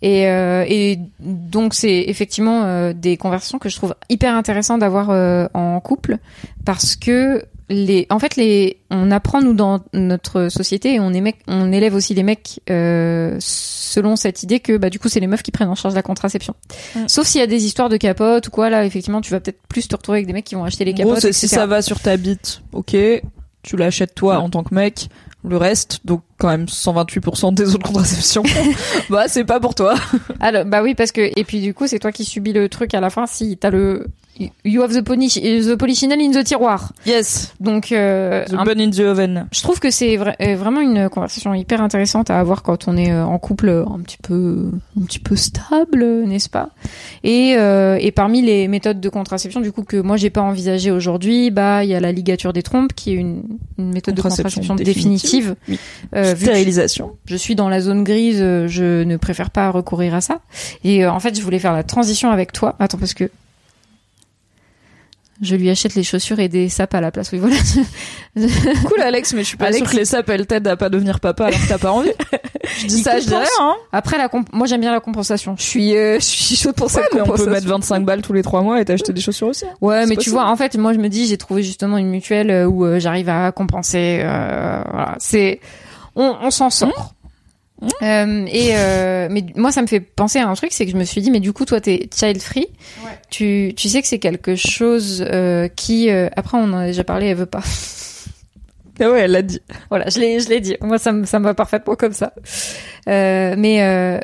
Et, 0.00 0.28
euh, 0.28 0.64
et 0.68 0.98
donc 1.20 1.74
c'est 1.74 2.04
effectivement 2.06 2.64
euh, 2.64 2.92
des 2.92 3.16
conversations 3.16 3.58
que 3.58 3.68
je 3.68 3.76
trouve 3.76 3.94
hyper 4.08 4.34
intéressant 4.34 4.78
d'avoir 4.78 5.10
euh, 5.10 5.46
en 5.54 5.80
couple 5.80 6.18
parce 6.64 6.94
que 6.96 7.44
les, 7.68 8.06
en 8.10 8.18
fait 8.18 8.36
les, 8.36 8.78
on 8.90 9.10
apprend 9.10 9.40
nous 9.40 9.54
dans 9.54 9.80
notre 9.92 10.48
société 10.50 10.94
et 10.94 11.00
on, 11.00 11.10
émet- 11.10 11.34
on 11.48 11.72
élève 11.72 11.94
aussi 11.94 12.12
les 12.14 12.22
mecs 12.22 12.60
euh, 12.70 13.36
selon 13.40 14.14
cette 14.14 14.42
idée 14.42 14.60
que 14.60 14.76
bah 14.76 14.90
du 14.90 14.98
coup 14.98 15.08
c'est 15.08 15.20
les 15.20 15.26
meufs 15.26 15.42
qui 15.42 15.52
prennent 15.52 15.68
en 15.70 15.74
charge 15.74 15.94
la 15.94 16.02
contraception. 16.02 16.54
Sauf 17.06 17.26
s'il 17.26 17.40
y 17.40 17.44
a 17.44 17.46
des 17.46 17.64
histoires 17.64 17.88
de 17.88 17.96
capotes 17.96 18.48
ou 18.48 18.50
quoi 18.50 18.68
là 18.70 18.84
effectivement 18.84 19.20
tu 19.20 19.30
vas 19.30 19.40
peut-être 19.40 19.60
plus 19.68 19.88
te 19.88 19.96
retrouver 19.96 20.18
avec 20.18 20.26
des 20.26 20.32
mecs 20.32 20.44
qui 20.44 20.54
vont 20.54 20.64
acheter 20.64 20.84
les 20.84 20.92
gros, 20.94 21.04
capotes. 21.08 21.20
c'est 21.22 21.32
si 21.32 21.48
ça 21.48 21.66
va 21.66 21.82
sur 21.82 21.98
ta 22.00 22.16
bite, 22.16 22.62
ok, 22.72 22.94
tu 23.62 23.76
l'achètes 23.76 24.14
toi 24.14 24.36
Ouais. 24.36 24.42
en 24.42 24.50
tant 24.50 24.62
que 24.64 24.74
mec. 24.74 25.08
Le 25.44 25.56
reste, 25.56 26.00
donc 26.04 26.22
quand 26.38 26.48
même 26.48 26.66
128% 26.66 27.52
des 27.54 27.74
autres 27.74 27.86
contraceptions, 27.86 28.44
bah 29.10 29.26
c'est 29.26 29.44
pas 29.44 29.58
pour 29.58 29.74
toi. 29.74 29.94
Alors, 30.38 30.64
bah 30.64 30.82
oui, 30.82 30.94
parce 30.94 31.10
que 31.10 31.32
et 31.36 31.44
puis 31.44 31.60
du 31.60 31.74
coup, 31.74 31.88
c'est 31.88 31.98
toi 31.98 32.12
qui 32.12 32.24
subis 32.24 32.52
le 32.52 32.68
truc 32.68 32.94
à 32.94 33.00
la 33.00 33.10
fin 33.10 33.26
si 33.26 33.56
t'as 33.56 33.70
le 33.70 34.06
you 34.64 34.82
have 34.82 34.92
the, 34.92 35.02
poli- 35.02 35.28
the 35.28 35.76
polychinelle 35.76 36.20
in 36.20 36.30
the 36.32 36.44
tiroir. 36.44 36.92
Yes. 37.06 37.52
Donc, 37.60 37.92
euh, 37.92 38.44
The 38.46 38.54
un- 38.54 38.64
bun 38.64 38.80
in 38.80 38.90
the 38.90 39.00
oven. 39.00 39.46
je 39.52 39.60
trouve 39.62 39.78
que 39.78 39.90
c'est 39.90 40.16
vra- 40.16 40.34
euh, 40.40 40.56
vraiment 40.56 40.80
une 40.80 41.08
conversation 41.08 41.54
hyper 41.54 41.82
intéressante 41.82 42.30
à 42.30 42.38
avoir 42.40 42.62
quand 42.62 42.88
on 42.88 42.96
est 42.96 43.12
euh, 43.12 43.24
en 43.24 43.38
couple 43.38 43.68
euh, 43.68 43.84
un 43.86 44.00
petit 44.00 44.16
peu, 44.22 44.70
un 45.00 45.04
petit 45.04 45.18
peu 45.18 45.36
stable, 45.36 46.04
n'est-ce 46.26 46.48
pas? 46.48 46.70
Et, 47.24 47.54
euh, 47.56 47.98
et 48.00 48.10
parmi 48.10 48.42
les 48.42 48.68
méthodes 48.68 49.00
de 49.00 49.08
contraception, 49.08 49.60
du 49.60 49.70
coup 49.72 49.82
que 49.84 49.96
moi 49.98 50.16
j'ai 50.16 50.30
pas 50.30 50.42
envisagé 50.42 50.90
aujourd'hui, 50.90 51.50
bah 51.50 51.84
il 51.84 51.90
y 51.90 51.94
a 51.94 52.00
la 52.00 52.12
ligature 52.12 52.52
des 52.52 52.62
trompes 52.62 52.92
qui 52.94 53.10
est 53.12 53.16
une, 53.16 53.42
une 53.78 53.92
méthode 53.92 54.14
de 54.14 54.22
Contraception 54.22 54.74
définitive. 54.74 54.84
définitive. 54.84 55.54
Oui. 55.68 55.78
Euh, 56.16 56.34
Stérilisation. 56.34 57.16
je 57.26 57.36
suis 57.36 57.54
dans 57.54 57.68
la 57.68 57.80
zone 57.80 58.02
grise, 58.04 58.38
je 58.38 59.02
ne 59.04 59.16
préfère 59.16 59.50
pas 59.50 59.70
recourir 59.70 60.14
à 60.14 60.20
ça. 60.20 60.40
Et 60.84 61.04
euh, 61.04 61.12
en 61.12 61.20
fait, 61.20 61.36
je 61.36 61.42
voulais 61.42 61.58
faire 61.58 61.72
la 61.72 61.82
transition 61.82 62.30
avec 62.30 62.52
toi. 62.52 62.76
Attends, 62.78 62.98
parce 62.98 63.14
que 63.14 63.30
je 65.42 65.56
lui 65.56 65.68
achète 65.68 65.94
les 65.94 66.02
chaussures 66.02 66.38
et 66.40 66.48
des 66.48 66.68
sapes 66.70 66.94
à 66.94 67.00
la 67.02 67.10
place. 67.10 67.30
Oui, 67.32 67.38
voilà. 67.38 67.56
Cool 68.34 69.00
Alex, 69.02 69.34
mais 69.34 69.42
je 69.42 69.48
suis 69.48 69.56
pas 69.58 69.66
Alex- 69.66 69.78
sûre 69.82 69.90
que 69.90 69.96
les 69.96 70.04
sapes 70.06 70.28
elles 70.30 70.46
t'aident 70.46 70.68
à 70.68 70.76
pas 70.76 70.88
devenir 70.88 71.20
papa 71.20 71.46
alors 71.46 71.60
que 71.60 71.68
t'as 71.68 71.76
pas 71.78 71.90
envie. 71.92 72.12
je 72.78 72.86
dis 72.86 72.98
Il 72.98 73.02
ça, 73.02 73.18
je 73.18 73.24
dis 73.24 73.30
rien. 73.30 73.40
compense. 73.40 73.58
Hein. 73.60 73.74
Après, 73.92 74.16
la 74.16 74.28
comp- 74.28 74.48
moi 74.52 74.66
j'aime 74.66 74.80
bien 74.80 74.90
la 74.92 75.00
compensation. 75.00 75.54
Je 75.58 75.62
suis, 75.62 75.94
euh, 75.96 76.14
je 76.18 76.24
suis 76.24 76.56
chaude 76.56 76.74
pour 76.74 76.86
Ouais, 76.86 76.92
cette 76.92 77.12
mais 77.12 77.20
on 77.20 77.24
peut 77.24 77.30
compensation. 77.32 77.52
mettre 77.52 77.66
25 77.68 78.04
balles 78.06 78.22
tous 78.22 78.32
les 78.32 78.42
3 78.42 78.62
mois 78.62 78.80
et 78.80 78.84
t'acheter 78.86 79.12
des 79.12 79.20
chaussures 79.20 79.48
aussi. 79.48 79.66
hein. 79.66 79.74
Ouais, 79.82 80.06
mais 80.06 80.16
tu 80.16 80.30
vois, 80.30 80.46
en 80.46 80.56
fait, 80.56 80.76
moi 80.78 80.94
je 80.94 80.98
me 80.98 81.08
dis, 81.08 81.26
j'ai 81.26 81.36
trouvé 81.36 81.62
justement 81.62 81.98
une 81.98 82.08
mutuelle 82.08 82.50
euh, 82.50 82.66
où 82.66 82.84
euh, 82.86 82.98
j'arrive 83.00 83.28
à 83.28 83.52
compenser. 83.52 84.20
euh, 84.22 84.82
voilà, 84.90 85.14
c'est, 85.18 85.60
on, 86.16 86.34
on 86.42 86.50
s'en 86.50 86.70
sort. 86.70 86.88
Mmh. 86.88 87.21
Euh, 88.02 88.46
et 88.48 88.76
euh, 88.76 89.28
mais 89.30 89.44
moi 89.56 89.72
ça 89.72 89.82
me 89.82 89.86
fait 89.86 90.00
penser 90.00 90.38
à 90.38 90.48
un 90.48 90.54
truc 90.54 90.72
c'est 90.72 90.84
que 90.84 90.92
je 90.92 90.96
me 90.96 91.04
suis 91.04 91.20
dit 91.20 91.30
mais 91.30 91.40
du 91.40 91.52
coup 91.52 91.64
toi 91.64 91.80
t'es 91.80 92.08
child 92.14 92.40
free. 92.40 92.68
Tu 93.30 93.72
tu 93.76 93.88
sais 93.88 94.02
que 94.02 94.08
c'est 94.08 94.18
quelque 94.18 94.54
chose 94.54 95.24
euh, 95.28 95.68
qui 95.68 96.10
euh, 96.10 96.28
après 96.36 96.58
on 96.58 96.64
en 96.64 96.78
a 96.78 96.86
déjà 96.86 97.04
parlé 97.04 97.26
elle 97.26 97.36
veut 97.36 97.46
pas. 97.46 97.62
Ah 99.00 99.10
ouais, 99.10 99.22
elle 99.22 99.32
l'a 99.32 99.42
dit. 99.42 99.60
voilà 99.88 100.10
je 100.10 100.20
l'ai 100.20 100.38
je 100.38 100.48
l'ai 100.48 100.60
dit. 100.60 100.76
Moi 100.80 100.98
ça 100.98 101.12
me 101.12 101.24
ça 101.24 101.40
me 101.40 101.44
va 101.44 101.54
parfaitement 101.54 101.96
comme 101.96 102.12
ça. 102.12 102.34
Euh, 103.08 103.54
mais 103.58 104.20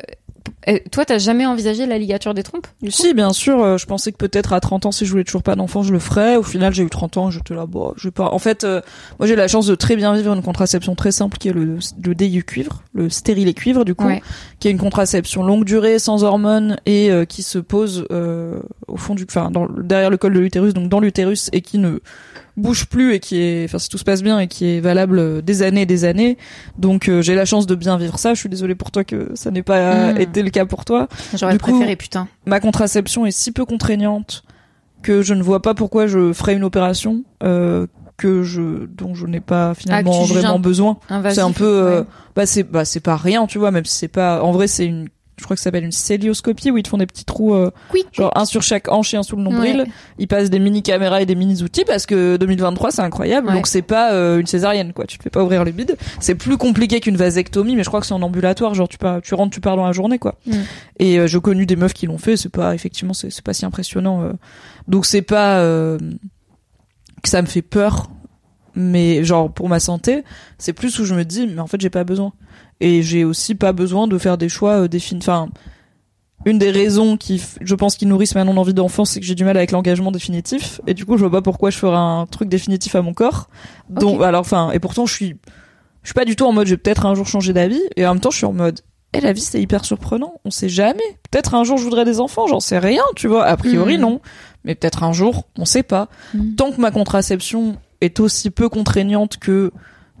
toi 0.91 1.05
t'as 1.05 1.17
jamais 1.17 1.45
envisagé 1.45 1.85
la 1.85 1.97
ligature 1.97 2.33
des 2.33 2.43
trompes 2.43 2.67
du 2.81 2.91
Si, 2.91 3.13
bien 3.13 3.33
sûr, 3.33 3.61
euh, 3.63 3.77
je 3.77 3.85
pensais 3.85 4.11
que 4.11 4.17
peut-être 4.17 4.53
à 4.53 4.59
30 4.59 4.85
ans, 4.85 4.91
si 4.91 5.05
je 5.05 5.11
voulais 5.11 5.23
toujours 5.23 5.43
pas 5.43 5.55
d'enfant, 5.55 5.83
je 5.83 5.91
le 5.93 5.99
ferais. 5.99 6.35
Au 6.35 6.43
final, 6.43 6.73
j'ai 6.73 6.83
eu 6.83 6.89
30 6.89 7.17
ans, 7.17 7.31
j'étais 7.31 7.53
là, 7.55 7.65
bon, 7.65 7.93
je 7.97 8.07
vais 8.07 8.11
pas. 8.11 8.31
En 8.31 8.39
fait, 8.39 8.63
euh, 8.63 8.81
moi, 9.19 9.27
j'ai 9.27 9.35
la 9.35 9.47
chance 9.47 9.65
de 9.67 9.75
très 9.75 9.95
bien 9.95 10.13
vivre 10.15 10.33
une 10.33 10.41
contraception 10.43 10.95
très 10.95 11.11
simple 11.11 11.37
qui 11.37 11.49
est 11.49 11.53
le, 11.53 11.77
le 12.03 12.15
DIU 12.15 12.43
cuivre, 12.43 12.83
le 12.93 13.09
stérilet 13.09 13.53
cuivre, 13.53 13.85
du 13.85 13.95
coup, 13.95 14.05
Ouais. 14.05 14.21
qui 14.59 14.67
est 14.67 14.71
une 14.71 14.77
contraception 14.79 15.43
longue 15.43 15.65
durée, 15.65 15.99
sans 15.99 16.23
hormones 16.23 16.77
et 16.85 17.11
euh, 17.11 17.25
qui 17.25 17.43
se 17.43 17.59
pose 17.59 18.05
euh, 18.11 18.59
au 18.87 18.97
fond 18.97 19.15
du, 19.15 19.25
enfin, 19.29 19.51
derrière 19.81 20.09
le 20.09 20.17
col 20.17 20.33
de 20.33 20.39
l'utérus, 20.39 20.73
donc 20.73 20.89
dans 20.89 20.99
l'utérus 20.99 21.49
et 21.53 21.61
qui 21.61 21.77
ne 21.77 21.99
bouge 22.59 22.85
plus 22.85 23.13
et 23.13 23.19
qui 23.19 23.41
est, 23.41 23.65
enfin, 23.65 23.79
si 23.79 23.89
tout 23.89 23.97
se 23.97 24.03
passe 24.03 24.21
bien 24.21 24.39
et 24.39 24.47
qui 24.47 24.65
est 24.67 24.79
valable 24.79 25.19
euh, 25.19 25.41
des 25.41 25.63
années 25.63 25.81
et 25.81 25.85
des 25.85 26.05
années. 26.05 26.37
Donc, 26.77 27.07
euh, 27.09 27.21
j'ai 27.21 27.35
la 27.35 27.45
chance 27.45 27.65
de 27.67 27.75
bien 27.75 27.97
vivre 27.97 28.19
ça. 28.19 28.33
Je 28.33 28.39
suis 28.39 28.49
désolée 28.49 28.75
pour 28.75 28.91
toi 28.91 29.03
que 29.03 29.31
ça 29.35 29.49
n'ait 29.51 29.63
pas 29.63 30.13
Mm. 30.13 30.21
été 30.21 30.43
le 30.43 30.49
cas 30.49 30.65
pour 30.65 30.85
toi 30.85 31.07
j'aurais 31.35 31.53
coup- 31.57 31.71
préféré 31.71 31.95
putain 31.95 32.27
ma 32.45 32.59
contraception 32.59 33.25
est 33.25 33.31
si 33.31 33.51
peu 33.51 33.65
contraignante 33.65 34.43
que 35.01 35.21
je 35.21 35.33
ne 35.33 35.41
vois 35.41 35.61
pas 35.61 35.73
pourquoi 35.73 36.07
je 36.07 36.33
ferais 36.33 36.53
une 36.55 36.63
opération 36.63 37.23
euh, 37.43 37.87
que 38.17 38.43
je 38.43 38.85
dont 38.85 39.15
je 39.15 39.25
n'ai 39.25 39.39
pas 39.39 39.73
finalement 39.73 40.11
Ah, 40.23 40.33
vraiment 40.33 40.59
besoin. 40.59 40.97
C'est 41.29 41.39
un 41.39 41.51
peu 41.53 41.65
euh, 41.65 41.99
ouais. 42.01 42.05
bah 42.35 42.45
c'est 42.45 42.63
bah 42.63 42.83
c'est 42.83 42.99
pas 42.99 43.15
rien, 43.15 43.45
tu 43.47 43.57
vois, 43.59 43.71
même 43.71 43.85
si 43.85 43.97
c'est 43.97 44.07
pas 44.09 44.43
en 44.43 44.51
vrai 44.51 44.67
c'est 44.67 44.85
une 44.85 45.07
je 45.39 45.45
crois 45.45 45.55
que 45.55 45.59
ça 45.59 45.65
s'appelle 45.65 45.85
une 45.85 45.91
célioscopie 45.91 46.69
où 46.69 46.77
ils 46.77 46.83
te 46.83 46.89
font 46.89 46.97
des 46.97 47.05
petits 47.05 47.23
trous 47.23 47.53
euh, 47.53 47.71
genre 48.11 48.31
un 48.35 48.45
sur 48.45 48.61
chaque 48.61 48.91
hanche 48.91 49.13
et 49.13 49.17
un 49.17 49.23
sous 49.23 49.37
le 49.37 49.41
nombril. 49.41 49.81
Ouais. 49.81 49.91
Ils 50.17 50.27
passent 50.27 50.49
des 50.49 50.59
mini 50.59 50.83
caméras 50.83 51.21
et 51.21 51.25
des 51.25 51.35
mini 51.35 51.63
outils 51.63 51.85
parce 51.85 52.05
que 52.05 52.37
2023 52.37 52.91
c'est 52.91 53.01
incroyable. 53.01 53.47
Ouais. 53.47 53.53
Donc 53.53 53.67
c'est 53.67 53.81
pas 53.81 54.11
euh, 54.13 54.39
une 54.39 54.47
césarienne 54.47 54.93
quoi, 54.93 55.05
tu 55.05 55.17
te 55.17 55.23
fais 55.23 55.29
pas 55.29 55.43
ouvrir 55.43 55.63
le 55.63 55.71
bide. 55.71 55.95
C'est 56.19 56.35
plus 56.35 56.57
compliqué 56.57 56.99
qu'une 56.99 57.15
vasectomie 57.15 57.75
mais 57.75 57.83
je 57.83 57.87
crois 57.87 58.01
que 58.01 58.05
c'est 58.05 58.13
en 58.13 58.21
ambulatoire, 58.21 58.73
genre 58.73 58.89
tu 58.89 58.97
pas 58.97 59.21
tu 59.21 59.33
rentres 59.33 59.53
tu 59.53 59.61
pars 59.61 59.77
dans 59.77 59.85
la 59.85 59.93
journée 59.93 60.19
quoi. 60.19 60.35
Mm. 60.45 60.53
Et 60.99 61.19
euh, 61.19 61.27
j'ai 61.27 61.39
connu 61.39 61.65
des 61.65 61.77
meufs 61.77 61.93
qui 61.93 62.05
l'ont 62.05 62.17
fait, 62.17 62.35
c'est 62.35 62.49
pas 62.49 62.75
effectivement 62.75 63.13
c'est 63.13 63.41
pas 63.41 63.53
si 63.53 63.65
impressionnant. 63.65 64.33
Donc 64.87 65.05
c'est 65.05 65.21
pas 65.21 65.63
que 67.21 67.29
ça 67.29 67.41
me 67.41 67.47
fait 67.47 67.61
peur, 67.61 68.09
mais 68.75 69.23
genre 69.23 69.51
pour 69.51 69.69
ma 69.69 69.79
santé, 69.79 70.23
c'est 70.57 70.73
plus 70.73 70.99
où 70.99 71.05
je 71.05 71.15
me 71.15 71.23
dis 71.23 71.47
mais 71.47 71.59
en 71.59 71.67
fait 71.67 71.79
j'ai 71.79 71.89
pas 71.89 72.03
besoin. 72.03 72.33
Et 72.81 73.01
j'ai 73.03 73.23
aussi 73.25 73.55
pas 73.55 73.73
besoin 73.73 74.07
de 74.07 74.17
faire 74.17 74.37
des 74.37 74.49
choix 74.49 74.81
euh, 74.83 74.87
définis. 74.87 75.19
Enfin, 75.21 75.49
une 76.45 76.57
des 76.57 76.71
raisons 76.71 77.17
qui, 77.17 77.41
je 77.59 77.75
pense, 77.75 77.97
qui 77.97 78.05
nourrissent 78.05 78.35
ma 78.35 78.45
non-envie 78.45 78.73
d'enfant, 78.73 79.03
c'est 79.03 79.19
que 79.19 79.25
j'ai 79.25 79.35
du 79.35 79.43
mal 79.43 79.57
avec 79.57 79.71
l'engagement 79.71 80.11
définitif. 80.11 80.79
Et 80.87 80.93
du 80.93 81.05
coup, 81.05 81.17
je 81.17 81.21
vois 81.21 81.31
pas 81.31 81.41
pourquoi 81.41 81.69
je 81.69 81.77
ferais 81.77 81.97
un 81.97 82.25
truc 82.27 82.47
définitif 82.47 82.95
à 82.95 83.01
mon 83.01 83.13
corps. 83.13 83.49
Donc, 83.89 84.21
alors, 84.21 84.41
enfin, 84.41 84.71
et 84.71 84.79
pourtant, 84.79 85.05
je 85.05 85.13
suis, 85.13 85.35
je 86.03 86.07
suis 86.07 86.13
pas 86.13 86.23
du 86.25 86.37
tout 86.37 86.45
en 86.45 86.53
mode, 86.53 86.67
je 86.67 86.71
vais 86.73 86.77
peut-être 86.77 87.05
un 87.05 87.13
jour 87.15 87.27
changer 87.27 87.51
d'avis. 87.51 87.81
Et 87.97 88.05
en 88.07 88.13
même 88.13 88.21
temps, 88.21 88.31
je 88.31 88.37
suis 88.37 88.45
en 88.45 88.53
mode, 88.53 88.79
eh, 89.11 89.19
la 89.19 89.33
vie, 89.33 89.41
c'est 89.41 89.61
hyper 89.61 89.83
surprenant. 89.83 90.35
On 90.45 90.51
sait 90.51 90.69
jamais. 90.69 91.03
Peut-être 91.29 91.55
un 91.55 91.65
jour, 91.65 91.77
je 91.77 91.83
voudrais 91.83 92.05
des 92.05 92.21
enfants. 92.21 92.47
J'en 92.47 92.61
sais 92.61 92.79
rien, 92.79 93.03
tu 93.17 93.27
vois. 93.27 93.43
A 93.43 93.57
priori, 93.57 93.97
Mm. 93.97 94.01
non. 94.01 94.21
Mais 94.63 94.75
peut-être 94.75 95.03
un 95.03 95.11
jour, 95.11 95.43
on 95.57 95.65
sait 95.65 95.83
pas. 95.83 96.07
Mm. 96.33 96.55
Tant 96.55 96.71
que 96.71 96.79
ma 96.79 96.91
contraception 96.91 97.75
est 97.99 98.21
aussi 98.21 98.49
peu 98.49 98.69
contraignante 98.69 99.37
que 99.37 99.73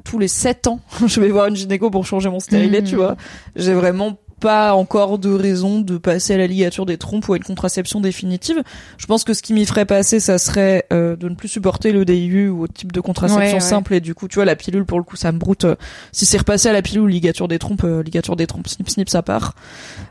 tous 0.09 0.17
les 0.17 0.27
7 0.27 0.65
ans, 0.67 0.79
je 1.05 1.21
vais 1.21 1.29
voir 1.29 1.47
une 1.47 1.55
gynéco 1.55 1.91
pour 1.91 2.05
changer 2.05 2.29
mon 2.29 2.39
stérilet, 2.39 2.83
tu 2.83 2.95
vois. 2.95 3.15
J'ai 3.55 3.75
vraiment 3.75 4.17
pas 4.39 4.73
encore 4.73 5.19
de 5.19 5.29
raison 5.33 5.79
de 5.81 5.97
passer 5.97 6.33
à 6.33 6.37
la 6.37 6.47
ligature 6.47 6.85
des 6.85 6.97
trompes 6.97 7.27
ou 7.27 7.33
à 7.33 7.37
une 7.37 7.43
contraception 7.43 8.01
définitive. 8.01 8.61
Je 8.97 9.05
pense 9.05 9.23
que 9.23 9.33
ce 9.33 9.41
qui 9.41 9.53
m'y 9.53 9.65
ferait 9.65 9.85
passer, 9.85 10.19
ça 10.19 10.37
serait 10.37 10.85
euh, 10.93 11.15
de 11.15 11.29
ne 11.29 11.35
plus 11.35 11.47
supporter 11.49 11.91
le 11.91 12.05
DIU 12.05 12.49
ou 12.49 12.63
autre 12.63 12.73
type 12.73 12.91
de 12.91 13.01
contraception 13.01 13.45
Ouais, 13.47 13.53
ouais. 13.53 13.59
simple. 13.59 13.93
Et 13.93 13.99
du 14.01 14.15
coup, 14.15 14.27
tu 14.27 14.35
vois, 14.35 14.45
la 14.45 14.55
pilule, 14.55 14.85
pour 14.85 14.97
le 14.97 15.03
coup, 15.03 15.15
ça 15.15 15.31
me 15.31 15.37
broute. 15.37 15.65
Euh, 15.65 15.75
Si 16.11 16.25
c'est 16.25 16.37
repassé 16.37 16.69
à 16.69 16.73
la 16.73 16.81
pilule, 16.81 17.09
ligature 17.09 17.47
des 17.47 17.59
trompes, 17.59 17.83
euh, 17.83 18.01
ligature 18.03 18.35
des 18.35 18.47
trompes, 18.47 18.67
snip 18.67 18.89
snip, 18.89 19.09
ça 19.09 19.21
part. 19.21 19.53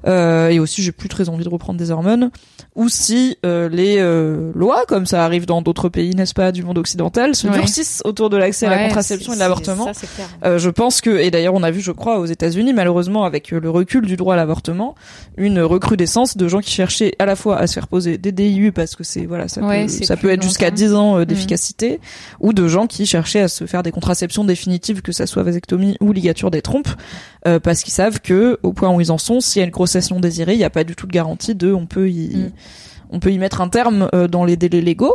Euh, 0.07 0.49
et 0.49 0.59
aussi, 0.61 0.83
j'ai 0.83 0.93
plus 0.93 1.09
très 1.09 1.29
envie 1.29 1.45
de 1.45 1.49
reprendre 1.49 1.79
des 1.79 1.91
hormones. 1.91 2.31
Ou 2.77 2.89
si 2.89 3.37
euh, 3.45 3.69
les 3.69 3.97
euh, 3.99 4.53
lois, 4.55 4.85
comme 4.87 5.07
ça 5.07 5.25
arrive 5.25 5.47
dans 5.47 5.63
d'autres 5.63 5.89
pays, 5.89 6.15
n'est-ce 6.15 6.35
pas, 6.35 6.53
du 6.53 6.63
monde 6.63 6.79
occidental, 6.79 7.35
se 7.35 7.49
Ouais. 7.49 7.55
durcissent 7.59 8.03
autour 8.05 8.29
de 8.31 8.37
l'accès 8.37 8.67
à 8.67 8.71
la 8.71 8.87
contraception 8.89 9.33
et 9.33 9.37
de 9.37 9.41
l'avortement. 9.41 9.91
Euh, 10.45 10.59
je 10.59 10.69
pense 10.71 11.01
que, 11.01 11.11
et 11.11 11.31
d'ailleurs 11.31 11.55
on 11.55 11.63
a 11.63 11.71
vu, 11.71 11.81
je 11.81 11.93
crois, 11.93 12.19
aux 12.19 12.27
États-Unis, 12.27 12.73
malheureusement, 12.75 13.25
avec 13.25 13.51
le 13.51 13.71
recul 13.71 14.05
du 14.07 14.17
droit 14.19 14.35
à 14.35 14.37
l'avortement, 14.37 14.95
une 15.39 15.61
recrudescence 15.61 16.37
de 16.37 16.47
gens 16.49 16.61
qui 16.61 16.71
cherchaient 16.73 17.15
à 17.19 17.25
la 17.25 17.35
fois 17.37 17.57
à 17.59 17.67
se 17.67 17.73
faire 17.73 17.89
poser 17.89 18.19
des 18.19 18.33
DIU 18.33 18.73
parce 18.73 18.95
que 18.95 19.03
c'est 19.05 19.25
voilà, 19.25 19.49
ça 19.49 19.63
Ouais, 19.63 19.87
peut, 19.87 20.05
ça 20.05 20.17
peut 20.19 20.29
être 20.31 20.43
jusqu'à 20.43 20.67
longtemps. 20.67 20.77
10 20.77 20.95
ans 20.95 21.15
euh, 21.17 21.19
Mhm. 21.21 21.25
d'efficacité, 21.25 22.01
ou 22.41 22.53
de 22.53 22.69
gens 22.69 22.87
qui 22.87 23.07
cherchaient 23.07 23.41
à 23.41 23.49
se 23.49 23.65
faire 23.67 23.83
des 23.83 23.91
contraceptions 23.93 24.45
définitives, 24.45 25.01
que 25.01 25.13
ça 25.13 25.27
soit 25.27 25.43
vasectomie 25.43 25.97
ou 26.01 26.13
ligature 26.13 26.51
des 26.51 26.61
trompes, 26.63 26.89
euh, 27.47 27.59
parce 27.61 27.83
qu'ils 27.83 27.95
savent 27.95 28.21
que 28.21 28.59
au 28.63 28.73
point 28.75 28.91
où 28.95 29.01
ils 29.01 29.11
en 29.11 29.19
sont, 29.19 29.41
s'il 29.41 29.61
y 29.61 29.63
a 29.63 29.65
une 29.67 29.71
grossesse 29.73 30.11
non 30.11 30.21
désirée, 30.21 30.53
il 30.53 30.59
n'y 30.59 30.65
a 30.65 30.71
pas 30.71 30.85
du 30.85 30.95
tout 30.95 31.07
de 31.07 31.13
garantie 31.13 31.55
de, 31.55 31.73
on 31.73 31.87
peut 31.87 32.11
y, 32.11 32.35
Mhm. 32.37 32.51
on 33.11 33.21
peut 33.21 33.33
y 33.33 33.39
mettre 33.39 33.61
un 33.61 33.69
terme 33.69 34.09
euh, 34.15 34.29
dans 34.29 34.45
les 34.45 34.57
délais 34.57 34.81
légaux. 34.83 35.15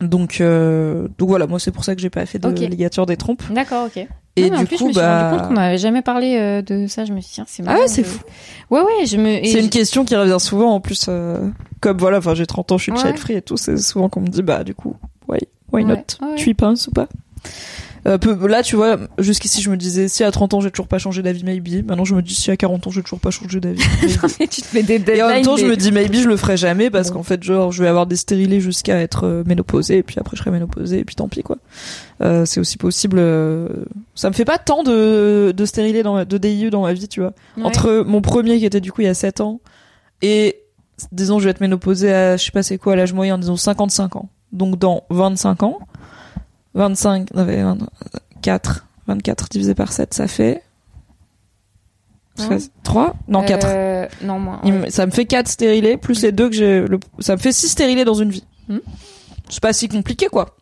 Donc, 0.00 0.40
euh, 0.40 1.08
donc 1.18 1.28
voilà, 1.28 1.46
moi 1.46 1.58
c'est 1.58 1.70
pour 1.72 1.84
ça 1.84 1.94
que 1.94 2.00
j'ai 2.00 2.10
pas 2.10 2.24
fait 2.26 2.38
de 2.38 2.48
ligature 2.48 3.04
des 3.06 3.16
trompes. 3.16 3.42
D'accord, 3.52 3.86
ok. 3.86 4.06
Et 4.36 4.42
Non, 4.44 4.50
mais 4.52 4.56
en 4.56 4.60
du 4.60 4.66
plus, 4.66 4.76
coup, 4.76 4.84
je 4.84 4.88
me 4.88 4.92
suis 4.92 5.00
bah- 5.00 5.30
rendu 5.30 5.38
compte 5.40 5.48
qu'on 5.48 5.54
n'avait 5.54 5.76
jamais 5.78 6.02
parlé 6.02 6.36
euh, 6.38 6.62
de 6.62 6.86
ça. 6.86 7.04
Je 7.04 7.12
me 7.12 7.20
suis 7.20 7.28
dit, 7.28 7.34
tiens, 7.34 7.44
c'est 7.48 7.62
Ah 7.66 7.72
marrant. 7.72 7.80
ouais, 7.80 7.88
c'est 7.88 8.02
de- 8.02 8.06
fou. 8.06 8.20
Ouais, 8.70 8.80
ouais, 8.80 9.04
je 9.06 9.16
me. 9.16 9.44
C'est 9.44 9.60
une 9.60 9.68
question 9.70 10.04
qui 10.04 10.14
revient 10.16 10.36
souvent 10.38 10.72
en 10.72 10.80
plus, 10.80 11.06
euh, 11.08 11.48
comme 11.80 11.98
voilà, 11.98 12.18
enfin 12.18 12.34
j'ai 12.34 12.46
30 12.46 12.72
ans, 12.72 12.78
je 12.78 12.84
suis 12.84 12.92
Ouais. 12.92 12.98
child 12.98 13.18
free 13.18 13.34
et 13.34 13.42
tout, 13.42 13.56
c'est 13.56 13.76
souvent 13.76 14.08
qu'on 14.08 14.20
me 14.20 14.28
dit 14.28 14.42
bah 14.42 14.62
du 14.64 14.74
coup, 14.74 14.96
why, 15.28 15.38
why 15.72 15.82
Ouais, 15.82 15.84
not, 15.84 15.94
ouais. 16.22 16.36
tu 16.36 16.50
y 16.50 16.54
penses 16.54 16.86
ou 16.86 16.92
pas? 16.92 17.08
Euh, 18.06 18.16
peu- 18.18 18.46
là, 18.46 18.62
tu 18.62 18.76
vois, 18.76 18.96
jusqu'ici, 19.18 19.60
je 19.62 19.70
me 19.70 19.76
disais, 19.76 20.08
si 20.08 20.24
à 20.24 20.30
30 20.30 20.54
ans, 20.54 20.60
j'ai 20.60 20.70
toujours 20.70 20.88
pas 20.88 20.98
changé 20.98 21.20
d'avis, 21.22 21.44
maybe. 21.44 21.86
Maintenant, 21.86 22.04
je 22.04 22.14
me 22.14 22.22
dis, 22.22 22.34
si 22.34 22.50
à 22.50 22.56
40 22.56 22.86
ans, 22.86 22.90
j'ai 22.90 23.02
toujours 23.02 23.20
pas 23.20 23.30
changé 23.30 23.60
d'avis. 23.60 23.80
tu 24.50 24.62
te 24.62 24.74
mets 24.74 24.82
des 24.82 25.02
Et 25.16 25.22
en 25.22 25.28
même 25.28 25.42
temps, 25.42 25.56
je 25.56 25.64
mais- 25.64 25.70
me 25.70 25.76
dis, 25.76 25.92
maybe, 25.92 26.14
je 26.16 26.28
le 26.28 26.36
ferai 26.36 26.56
jamais 26.56 26.88
parce 26.90 27.08
Bon. 27.08 27.16
qu'en 27.16 27.22
fait, 27.22 27.42
genre, 27.42 27.72
je 27.72 27.82
vais 27.82 27.88
avoir 27.88 28.06
des 28.06 28.16
stérilés 28.16 28.60
jusqu'à 28.60 28.98
être 29.00 29.24
euh, 29.26 29.44
ménopausée 29.46 29.98
et 29.98 30.02
puis 30.02 30.16
après, 30.18 30.36
je 30.36 30.42
serai 30.42 30.50
ménopausée 30.50 30.98
et 31.00 31.04
puis 31.04 31.14
tant 31.14 31.28
pis, 31.28 31.42
quoi. 31.42 31.58
Euh, 32.22 32.44
c'est 32.46 32.60
aussi 32.60 32.76
possible. 32.78 33.18
euh, 33.18 33.68
Ça 34.14 34.28
me 34.28 34.34
fait 34.34 34.44
pas 34.44 34.58
tant 34.58 34.82
de, 34.82 35.52
de 35.56 35.64
stérilés 35.66 36.02
dans 36.02 36.14
ma- 36.14 36.24
de 36.24 36.38
DIU 36.38 36.70
dans 36.70 36.82
ma 36.82 36.92
vie, 36.92 37.08
tu 37.08 37.20
vois. 37.20 37.32
Ouais. 37.56 37.64
Entre 37.64 38.04
mon 38.06 38.20
premier 38.22 38.58
qui 38.58 38.64
était 38.66 38.80
du 38.80 38.92
coup 38.92 39.00
il 39.02 39.06
y 39.06 39.08
a 39.08 39.14
7 39.14 39.40
ans 39.40 39.60
et 40.22 40.56
disons 41.12 41.38
je 41.38 41.44
vais 41.44 41.50
être 41.50 41.60
ménopausée 41.62 42.12
à 42.12 42.36
je 42.36 42.44
sais 42.44 42.50
pas 42.50 42.62
c'est 42.62 42.76
quoi 42.76 42.94
l'âge 42.96 43.12
moyen 43.14 43.38
disons 43.38 43.56
55 43.56 44.16
ans. 44.16 44.28
Donc 44.52 44.78
dans 44.78 45.04
25 45.10 45.62
ans 45.62 45.78
25 46.74 47.34
non, 47.34 47.44
mais 47.44 47.62
24 47.62 48.86
24 49.06 49.48
divisé 49.48 49.74
par 49.74 49.92
7 49.92 50.14
ça 50.14 50.28
fait 50.28 50.62
Hein 52.38 52.58
3 52.84 53.16
non 53.28 53.44
4. 53.44 53.66
Euh, 53.68 54.06
non, 54.22 54.38
moins. 54.38 54.60
Ouais. 54.64 54.70
me- 54.70 54.90
Ça 54.90 55.04
me 55.04 55.10
fait 55.10 55.26
4 55.26 55.48
stérilés 55.48 55.96
plus 55.98 56.22
les 56.22 56.32
deux 56.32 56.48
que 56.48 56.54
j'ai 56.56 56.80
le- 56.86 57.00
ça 57.18 57.34
me 57.36 57.40
fait 57.40 57.52
6 57.52 57.68
stérilés 57.68 58.04
dans 58.04 58.14
une 58.14 58.30
vie. 58.30 58.44
Hmm. 58.68 58.78
C'est 59.50 59.60
pas 59.60 59.72
si 59.74 59.88
compliqué 59.88 60.26
quoi. 60.28 60.56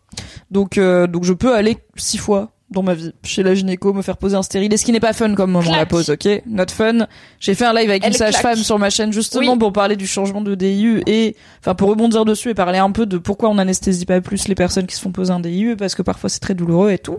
Donc 0.51 0.77
euh, 0.79 1.07
donc 1.07 1.23
je 1.25 1.33
peux 1.35 1.55
aller 1.55 1.77
6 1.97 2.18
fois 2.18 2.51
dans 2.71 2.83
ma 2.83 2.93
vie 2.95 3.13
chez 3.25 3.43
la 3.43 3.55
gynéco 3.55 3.95
me 3.95 4.03
faire 4.03 4.19
poser 4.19 4.37
un 4.37 4.43
stérilet 4.43 4.77
ce 4.77 4.85
qui 4.85 4.93
n'est 4.93 5.01
pas 5.01 5.15
fun 5.15 5.35
comme 5.35 5.51
moment 5.51 5.71
la 5.71 5.87
Clac. 5.87 5.89
pause 5.89 6.11
OK? 6.11 6.29
Not 6.47 6.67
fun. 6.71 7.07
J'ai 7.41 7.55
fait 7.55 7.65
un 7.65 7.73
live 7.73 7.89
avec 7.89 8.05
Elle 8.05 8.11
une 8.13 8.17
sage-femme 8.17 8.57
sur 8.57 8.79
ma 8.79 8.91
chaîne 8.91 9.11
justement 9.13 9.53
Oui. 9.53 9.59
pour 9.59 9.73
parler 9.73 9.97
du 9.97 10.07
changement 10.07 10.43
de 10.43 10.55
DIU 10.55 11.03
et 11.07 11.35
enfin 11.61 11.75
pour 11.75 11.89
rebondir 11.89 12.25
dessus 12.27 12.51
et 12.51 12.55
parler 12.55 12.79
un 12.79 12.91
peu 12.91 13.07
de 13.07 13.17
pourquoi 13.17 13.49
on 13.49 13.57
anesthésie 13.59 14.05
pas 14.05 14.21
plus 14.21 14.49
les 14.49 14.55
personnes 14.55 14.87
qui 14.87 14.97
se 14.97 15.01
font 15.01 15.13
poser 15.13 15.33
un 15.33 15.41
DIU 15.41 15.77
parce 15.77 15.95
que 15.95 16.03
parfois 16.03 16.29
c'est 16.29 16.41
très 16.41 16.55
douloureux 16.55 16.91
et 16.91 16.99
tout. 16.99 17.17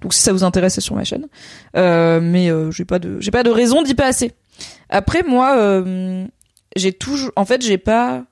Donc 0.00 0.14
si 0.14 0.22
ça 0.22 0.32
vous 0.32 0.44
intéresse 0.44 0.74
c'est 0.74 0.80
sur 0.80 0.94
ma 0.94 1.04
chaîne. 1.04 1.26
Euh, 1.76 2.20
mais 2.22 2.50
euh, 2.50 2.70
j'ai 2.70 2.84
pas 2.86 2.98
de 2.98 3.20
j'ai 3.20 3.30
pas 3.30 3.42
de 3.42 3.50
raison 3.50 3.82
d'y 3.82 3.94
passer. 3.94 4.32
Après 4.88 5.22
moi 5.28 5.56
euh, 5.58 6.24
j'ai 6.74 6.92
toujours 6.94 7.32
en 7.36 7.44
fait 7.44 7.62
j'ai 7.62 7.78
pas 7.78 8.24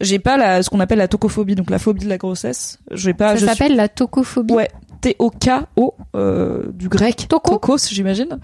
j'ai 0.00 0.18
pas 0.18 0.36
la 0.36 0.62
ce 0.62 0.70
qu'on 0.70 0.80
appelle 0.80 0.98
la 0.98 1.08
tocophobie 1.08 1.54
donc 1.54 1.70
la 1.70 1.78
phobie 1.78 2.04
de 2.04 2.08
la 2.08 2.18
grossesse 2.18 2.78
j'ai 2.90 3.14
pas 3.14 3.28
Ça 3.30 3.34
je 3.34 3.38
suis- 3.40 3.48
s'appelle 3.48 3.76
la 3.76 3.88
tocophobie. 3.88 4.54
Ouais, 4.54 4.68
T-O-K-O, 5.02 5.94
euh, 6.14 6.64
du 6.74 6.88
grec. 6.90 7.26
Toko. 7.28 7.52
Tokos, 7.52 7.88
j'imagine. 7.90 8.38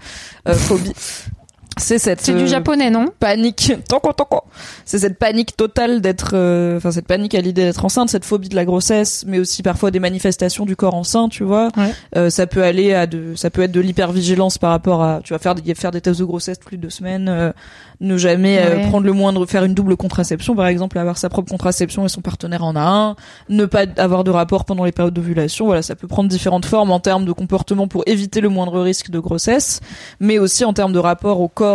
Euh, 0.47 0.55
phobie. 0.55 0.91
C'est 1.77 1.99
cette 1.99 2.21
C'est 2.21 2.33
euh, 2.33 2.37
du 2.39 2.47
japonais, 2.47 2.89
non? 2.89 3.05
panique. 3.19 3.71
Toko, 3.87 4.13
toko. 4.13 4.41
C'est 4.85 4.99
cette 4.99 5.17
panique 5.17 5.55
totale 5.55 6.01
d'être, 6.01 6.31
euh, 6.33 6.77
enfin 6.77 6.91
cette 6.91 7.07
panique 7.07 7.35
à 7.35 7.41
l'idée 7.41 7.63
d'être 7.63 7.85
enceinte, 7.85 8.09
cette 8.09 8.25
phobie 8.25 8.49
de 8.49 8.55
la 8.55 8.65
grossesse, 8.65 9.23
mais 9.27 9.39
aussi 9.39 9.63
parfois 9.63 9.91
des 9.91 9.99
manifestations 9.99 10.65
du 10.65 10.75
corps 10.75 10.95
enceint, 10.95 11.29
tu 11.29 11.43
vois. 11.43 11.69
Ouais. 11.77 11.91
Euh, 12.15 12.29
ça 12.29 12.47
peut 12.47 12.63
aller 12.63 12.93
à 12.93 13.05
de, 13.07 13.35
ça 13.35 13.49
peut 13.49 13.61
être 13.61 13.71
de 13.71 13.79
l'hypervigilance 13.81 14.57
par 14.57 14.71
rapport 14.71 15.03
à, 15.03 15.21
tu 15.23 15.33
vas 15.33 15.39
faire 15.39 15.55
des, 15.55 15.75
faire 15.75 15.91
des 15.91 16.01
tests 16.01 16.19
de 16.19 16.25
grossesse 16.25 16.59
toutes 16.59 16.71
les 16.71 16.77
deux 16.77 16.89
semaines, 16.89 17.27
euh, 17.29 17.51
ne 17.99 18.17
jamais 18.17 18.59
euh, 18.59 18.77
Ouais. 18.77 18.87
prendre 18.89 19.05
le 19.05 19.13
moindre, 19.13 19.45
faire 19.45 19.63
une 19.63 19.73
double 19.73 19.95
contraception 19.97 20.55
par 20.55 20.67
exemple, 20.67 20.97
avoir 20.99 21.17
sa 21.17 21.29
propre 21.29 21.49
contraception 21.51 22.05
et 22.05 22.09
son 22.09 22.21
partenaire 22.21 22.63
en 22.63 22.75
a 22.75 22.81
un, 22.81 23.15
ne 23.49 23.65
pas 23.65 23.85
avoir 23.97 24.23
de 24.23 24.31
rapport 24.31 24.65
pendant 24.65 24.83
les 24.83 24.91
périodes 24.91 25.13
d'ovulation. 25.13 25.65
Voilà, 25.65 25.81
ça 25.81 25.95
peut 25.95 26.07
prendre 26.07 26.29
différentes 26.29 26.65
formes 26.65 26.91
en 26.91 26.99
termes 26.99 27.25
de 27.25 27.31
comportement 27.31 27.87
pour 27.87 28.03
éviter 28.07 28.41
le 28.41 28.49
moindre 28.49 28.79
risque 28.81 29.09
de 29.09 29.19
grossesse, 29.19 29.79
mais 30.19 30.37
aussi 30.39 30.63
en 30.65 30.73
termes 30.73 30.93
de 30.93 30.99
rapport 30.99 31.39
au 31.41 31.47
corps 31.47 31.66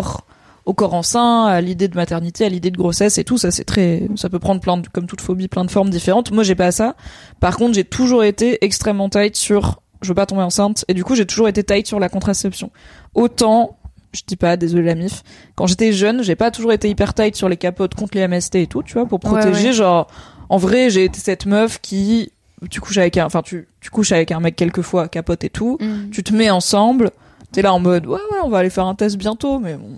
au 0.64 0.74
corps 0.74 0.94
enceint, 0.94 1.46
à 1.46 1.60
l'idée 1.60 1.88
de 1.88 1.96
maternité, 1.96 2.44
à 2.44 2.48
l'idée 2.48 2.70
de 2.70 2.76
grossesse 2.76 3.18
et 3.18 3.24
tout, 3.24 3.36
ça 3.36 3.50
c'est 3.50 3.64
très, 3.64 4.08
ça 4.14 4.28
peut 4.28 4.38
prendre 4.38 4.60
plein 4.60 4.76
de, 4.76 4.86
comme 4.88 5.06
toute 5.06 5.20
phobie, 5.20 5.48
plein 5.48 5.64
de 5.64 5.70
formes 5.70 5.90
différentes. 5.90 6.30
Moi 6.30 6.44
j'ai 6.44 6.54
pas 6.54 6.70
ça. 6.70 6.94
Par 7.40 7.56
contre, 7.56 7.74
j'ai 7.74 7.84
toujours 7.84 8.22
été 8.22 8.64
extrêmement 8.64 9.08
tight 9.08 9.34
sur, 9.36 9.80
je 10.02 10.08
veux 10.08 10.14
pas 10.14 10.26
tomber 10.26 10.42
enceinte, 10.42 10.84
et 10.88 10.94
du 10.94 11.02
coup 11.02 11.16
j'ai 11.16 11.26
toujours 11.26 11.48
été 11.48 11.64
tight 11.64 11.86
sur 11.86 11.98
la 11.98 12.08
contraception. 12.08 12.70
Autant, 13.14 13.76
je 14.12 14.22
dis 14.26 14.36
pas, 14.36 14.56
désolé 14.56 14.84
la 14.84 14.94
mif, 14.94 15.22
quand 15.56 15.66
j'étais 15.66 15.92
jeune, 15.92 16.22
j'ai 16.22 16.36
pas 16.36 16.50
toujours 16.52 16.72
été 16.72 16.88
hyper 16.88 17.12
tight 17.14 17.34
sur 17.34 17.48
les 17.48 17.56
capotes 17.56 17.94
contre 17.96 18.16
les 18.16 18.28
MST 18.28 18.54
et 18.56 18.66
tout, 18.68 18.82
tu 18.84 18.92
vois, 18.94 19.06
pour 19.06 19.18
protéger, 19.20 19.68
ouais. 19.68 19.72
genre, 19.72 20.06
en 20.48 20.58
vrai, 20.58 20.90
j'ai 20.90 21.04
été 21.04 21.18
cette 21.18 21.46
meuf 21.46 21.80
qui, 21.80 22.30
tu 22.70 22.80
couches 22.80 22.98
avec 22.98 23.16
un, 23.16 23.24
enfin 23.26 23.42
tu, 23.42 23.66
tu 23.80 23.90
couches 23.90 24.12
avec 24.12 24.30
un 24.30 24.38
mec 24.38 24.54
quelquefois, 24.54 25.08
capote 25.08 25.42
et 25.44 25.50
tout, 25.50 25.76
Mm. 25.80 26.10
tu 26.10 26.22
te 26.22 26.32
mets 26.32 26.50
ensemble, 26.50 27.10
t'es 27.52 27.62
là 27.62 27.72
en 27.72 27.78
mode 27.78 28.06
ouais 28.06 28.14
ouais 28.14 28.38
on 28.42 28.48
va 28.48 28.58
aller 28.58 28.70
faire 28.70 28.86
un 28.86 28.94
test 28.94 29.16
bientôt 29.16 29.58
mais 29.58 29.74
bon. 29.74 29.90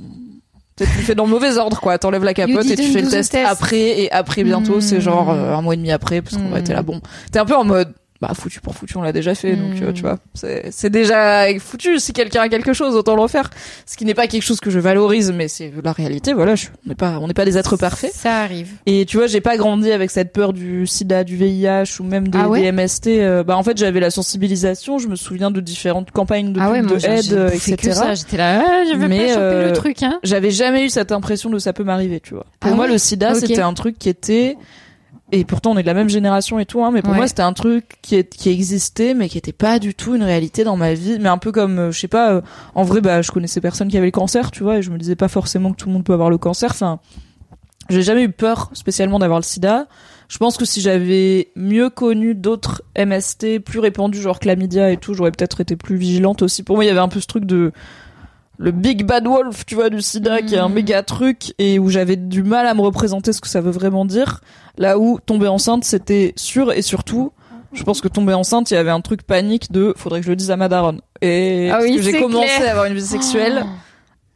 Tu 0.77 0.83
le 0.83 0.91
fais 1.05 1.15
dans 1.15 1.25
le 1.25 1.31
mauvais 1.31 1.57
ordre 1.57 1.81
quoi. 1.81 1.99
T'enlèves 1.99 2.25
la 2.25 2.35
capote 2.35 2.67
et 2.67 2.75
tu 2.75 2.91
fais 2.91 3.01
le 3.03 3.09
test, 3.09 3.31
test. 3.31 3.47
après 3.49 4.01
et 4.01 4.11
après 4.11 4.43
bientôt. 4.43 4.81
C'est 4.81 5.01
genre 5.01 5.31
euh, 5.31 5.55
un 5.55 5.63
mois 5.63 5.75
et 5.75 5.77
demi 5.77 5.93
après 5.93 6.21
parce 6.21 6.37
qu'on 6.37 6.49
va 6.49 6.59
être 6.59 6.69
là. 6.69 6.83
Bon. 6.83 7.01
T'es 7.31 7.39
un 7.39 7.45
peu 7.45 7.55
en 7.55 7.65
mode 7.65 7.95
bah 8.27 8.33
foutu 8.35 8.61
pour 8.61 8.75
foutu 8.75 8.97
on 8.97 9.03
l'a 9.03 9.13
déjà 9.13 9.35
fait 9.35 9.57
donc 9.57 9.81
euh, 9.83 9.93
tu 9.93 10.03
vois 10.03 10.19
c'est 10.35 10.71
c'est 10.71 10.91
déjà 10.91 11.47
foutu 11.59 11.99
si 11.99 12.13
quelqu'un 12.13 12.43
a 12.43 12.49
quelque 12.49 12.73
chose 12.73 12.95
autant 12.97 13.15
le 13.17 13.23
refaire 13.23 13.51
ce 13.87 13.97
qui 13.97 14.05
n'est 14.05 14.15
pas 14.15 14.27
quelque 14.27 14.43
chose 14.43 14.61
que 14.61 14.71
je 14.71 14.79
valorise 14.79 15.33
mais 15.33 15.49
c'est 15.49 15.73
la 15.83 15.93
réalité 15.93 16.33
voilà 16.33 16.55
je, 16.55 16.67
on 16.87 16.89
n'est 16.89 16.95
pas 16.95 17.19
on 17.21 17.27
n'est 17.29 17.35
pas 17.35 17.45
des 17.45 17.59
êtres 17.59 17.77
parfaits 17.77 18.13
Ça 18.13 18.39
arrive. 18.43 18.69
et 18.87 19.05
tu 19.07 19.17
vois, 19.19 19.27
j'ai 19.27 19.41
pas 19.41 19.57
grandi 19.57 19.91
avec 19.93 20.11
cette 20.11 20.33
peur 20.33 20.53
du 20.53 20.87
sida, 20.87 21.25
du 21.25 21.37
VIH 21.37 22.01
ou 22.01 22.05
même 22.05 22.29
des, 22.29 22.39
Ah 22.41 22.49
ouais 22.49 22.63
des 22.63 22.73
MST. 22.73 23.07
euh, 23.09 23.43
bah 23.45 23.57
en 23.57 23.63
fait, 23.63 23.77
j'avais 23.77 24.01
la 24.01 24.11
sensibilisation. 24.11 24.99
Je 24.99 25.09
me 25.09 25.17
souviens 25.17 25.51
de 25.51 25.61
différentes 25.61 26.11
campagnes 26.11 26.53
de, 26.53 26.61
ah 26.61 26.71
ouais, 26.71 26.83
de 26.83 26.95
aide, 27.07 27.33
euh, 27.33 27.51
etc. 27.51 28.01
J'étais 28.15 28.37
là, 28.37 28.65
ah, 28.67 28.85
je 28.91 28.97
veux 28.97 29.09
Mais, 29.09 29.27
pas 29.27 29.29
choper 29.29 29.41
euh, 29.41 29.67
le 29.69 29.73
truc, 29.73 30.03
hein. 30.03 30.19
J'avais 30.23 30.51
jamais 30.51 30.85
eu 30.85 30.91
cette 30.91 31.13
impression 31.13 31.51
de 31.51 31.59
ça 31.59 31.73
peut 31.73 31.85
m'arriver, 31.85 32.21
tu 32.21 32.35
vois. 32.35 32.47
Pour 32.61 32.71
Ah 32.73 32.75
moi, 32.75 32.85
ouais 32.87 32.93
le 32.93 32.99
sida, 32.99 33.35
c'était 33.35 33.61
un 33.61 33.75
truc 33.75 33.99
qui 33.99 34.09
était 34.09 34.57
et 35.39 35.45
pourtant 35.45 35.73
on 35.73 35.77
est 35.77 35.83
de 35.83 35.87
la 35.87 35.95
même 35.95 36.09
génération 36.09 36.59
et 36.59 36.67
tout, 36.67 36.83
hein, 36.85 36.91
mais 36.93 37.03
pour 37.03 37.11
Ouais. 37.13 37.17
moi 37.19 37.29
c'était 37.29 37.43
un 37.43 37.53
truc 37.53 37.99
qui, 38.03 38.15
est, 38.17 38.35
qui 38.35 38.51
existait 38.51 39.15
mais 39.15 39.29
qui 39.29 39.39
était 39.39 39.53
pas 39.53 39.79
du 39.79 39.95
tout 39.95 40.15
une 40.15 40.23
réalité 40.23 40.65
dans 40.65 40.77
ma 40.77 40.95
vie, 40.95 41.19
mais 41.21 41.29
un 41.29 41.39
peu 41.39 41.53
comme, 41.53 41.79
euh, 41.79 41.91
je 41.93 41.99
sais 42.01 42.09
pas, 42.09 42.33
euh, 42.33 42.41
en 42.75 42.83
vrai 42.85 43.01
bah 43.01 43.23
je 43.23 43.31
connaissais 43.31 43.61
personne 43.61 43.89
qui 43.89 43.97
avait 43.97 44.07
le 44.07 44.13
cancer, 44.13 44.51
tu 44.51 44.63
vois, 44.63 44.79
et 44.79 44.83
je 44.83 44.91
me 44.91 44.99
disais 44.99 45.17
pas 45.17 45.29
forcément 45.29 45.73
que 45.73 45.77
tout 45.77 45.89
le 45.89 45.93
monde 45.95 46.05
peut 46.05 46.13
avoir 46.15 46.31
le 46.31 46.39
cancer, 46.39 46.71
enfin 46.71 46.99
j'ai 47.91 48.03
jamais 48.03 48.23
eu 48.23 48.31
peur 48.31 48.71
spécialement 48.73 49.19
d'avoir 49.19 49.39
le 49.39 49.45
sida. 49.45 49.87
Je 50.29 50.39
pense 50.39 50.57
que 50.57 50.65
si 50.65 50.81
j'avais 50.81 51.49
mieux 51.55 51.91
connu 51.91 52.35
d'autres 52.35 52.83
MST 52.99 53.59
plus 53.59 53.79
répandus, 53.79 54.23
genre 54.23 54.41
chlamydia 54.41 54.91
et 54.91 54.97
tout, 54.97 55.13
j'aurais 55.13 55.31
peut-être 55.33 55.61
été 55.61 55.77
plus 55.77 55.97
vigilante 55.97 56.41
aussi. 56.41 56.63
Pour 56.63 56.77
moi, 56.77 56.85
il 56.85 56.89
y 56.89 56.91
avait 56.91 56.99
un 57.01 57.09
peu 57.09 57.21
ce 57.21 57.27
truc 57.27 57.45
de 57.45 57.73
le 58.59 58.71
big 58.71 59.05
bad 59.05 59.27
wolf, 59.27 59.67
tu 59.67 59.75
vois, 59.75 59.91
du 59.91 60.01
sida, 60.01 60.43
qui 60.43 60.55
est 60.55 60.59
un 60.59 60.69
Mhm. 60.69 60.75
méga 60.75 61.03
truc 61.03 61.55
et 61.59 61.79
où 61.79 61.89
j'avais 61.91 62.17
du 62.17 62.43
mal 62.43 62.67
à 62.67 62.75
me 62.75 62.81
représenter 62.81 63.33
ce 63.33 63.41
que 63.41 63.49
ça 63.49 63.61
veut 63.61 63.71
vraiment 63.73 64.05
dire. 64.05 64.41
Là 64.79 64.99
où 64.99 65.19
tomber 65.25 65.49
enceinte, 65.49 65.85
c'était 65.85 66.33
sûr 66.37 66.73
et 66.73 66.83
surtout, 66.83 67.33
je 67.73 67.83
pense 67.83 68.01
que 68.01 68.09
tomber 68.09 68.35
enceinte, 68.35 68.71
il 68.71 68.75
y 68.75 68.77
avait 68.77 68.91
un 68.91 69.01
truc 69.01 69.23
panique 69.25 69.73
de 69.73 69.93
faudrait 69.97 70.21
que 70.21 70.27
je 70.27 70.31
le 70.31 70.37
dise 70.37 70.51
à 70.53 70.57
ma 70.57 70.69
daronne. 70.69 71.01
Et 71.21 71.71
Ah 71.73 71.81
oui, 71.83 71.97
que 71.97 72.03
j'ai 72.03 72.21
commencé 72.21 72.47
clair. 72.47 72.69
à 72.69 72.71
avoir 72.71 72.85
une 72.87 72.95
vie 72.95 73.03
sexuelle 73.03 73.63
Oh. 73.65 73.69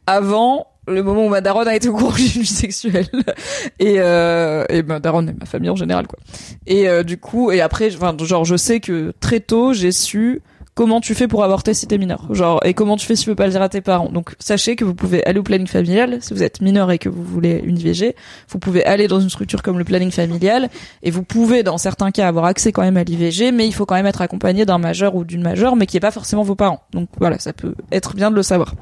avant 0.07 0.67
le 0.87 1.03
moment 1.03 1.25
où 1.25 1.29
ma 1.29 1.39
daronne 1.41 1.67
a 1.67 1.75
été 1.75 1.87
au 1.87 1.93
courant 1.93 2.11
que 2.11 2.17
j'ai 2.17 2.35
une 2.37 2.41
vie 2.41 2.47
sexuelle 2.47 3.07
et 3.79 3.95
euh, 3.99 4.65
et 4.69 4.81
ma 4.81 4.99
daronne 4.99 5.29
et 5.29 5.33
ma 5.39 5.45
famille 5.45 5.69
en 5.69 5.75
général 5.75 6.07
quoi 6.07 6.17
et 6.65 6.89
euh, 6.89 7.03
du 7.03 7.17
coup 7.19 7.51
et 7.51 7.61
après 7.61 7.93
enfin 7.95 8.15
genre 8.25 8.43
je 8.43 8.55
sais 8.57 8.79
que 8.79 9.13
très 9.19 9.39
tôt 9.39 9.71
j'ai 9.73 9.91
su 9.91 10.41
comment 10.79 11.01
tu 11.01 11.13
fais 11.13 11.27
pour 11.27 11.43
avorter 11.43 11.73
si 11.73 11.87
t'es 11.87 11.97
mineur 11.97 12.33
genre 12.33 12.61
et 12.63 12.73
comment 12.73 12.95
tu 12.95 13.05
fais 13.05 13.17
si 13.17 13.25
tu 13.25 13.29
veux 13.29 13.35
pas 13.35 13.47
le 13.47 13.51
dire 13.51 13.61
à 13.61 13.67
tes 13.67 13.81
parents 13.81 14.07
donc 14.07 14.33
sachez 14.39 14.77
que 14.77 14.85
vous 14.85 14.95
pouvez 14.95 15.25
aller 15.25 15.37
au 15.37 15.43
planning 15.43 15.67
familial. 15.67 16.19
Si 16.21 16.33
vous 16.33 16.41
êtes 16.41 16.61
mineur 16.61 16.89
et 16.89 16.97
que 16.97 17.09
vous 17.09 17.21
voulez 17.21 17.61
une 17.65 17.77
IVG 17.77 18.15
vous 18.47 18.59
pouvez 18.59 18.85
aller 18.85 19.09
dans 19.09 19.19
une 19.19 19.29
structure 19.29 19.61
comme 19.61 19.77
le 19.77 19.83
planning 19.83 20.09
familial 20.09 20.69
et 21.03 21.11
vous 21.11 21.23
pouvez 21.23 21.63
dans 21.63 21.77
certains 21.77 22.11
cas 22.11 22.29
avoir 22.29 22.45
accès 22.45 22.71
quand 22.71 22.81
même 22.81 22.95
à 22.95 23.03
l'IVG 23.03 23.51
mais 23.51 23.67
il 23.67 23.73
faut 23.73 23.85
quand 23.85 23.95
même 23.95 24.05
être 24.05 24.21
accompagné 24.21 24.65
d'un 24.65 24.77
majeur 24.77 25.15
ou 25.15 25.25
d'une 25.25 25.41
majeure 25.41 25.75
mais 25.75 25.85
qui 25.85 25.97
est 25.97 25.99
pas 25.99 26.11
forcément 26.11 26.43
vos 26.43 26.55
parents. 26.55 26.81
Donc 26.93 27.09
voilà 27.19 27.39
ça 27.39 27.51
peut 27.51 27.75
être 27.91 28.15
bien 28.15 28.31
de 28.31 28.37
le 28.37 28.43
savoir. 28.43 28.73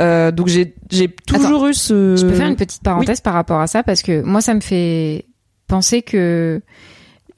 Euh, 0.00 0.32
donc 0.32 0.48
j'ai 0.48 0.74
j'ai 0.90 1.06
toujours 1.08 1.68
eu 1.68 1.74
ce 1.74 2.16
Je 2.16 2.26
peux 2.26 2.34
faire 2.34 2.48
une 2.48 2.56
petite 2.56 2.82
parenthèse 2.82 3.20
par 3.20 3.34
rapport 3.34 3.60
à 3.60 3.68
ça 3.68 3.84
parce 3.84 4.02
que 4.02 4.22
moi 4.22 4.40
ça 4.40 4.54
me 4.54 4.60
fait 4.60 5.26
penser 5.68 6.02
que 6.02 6.62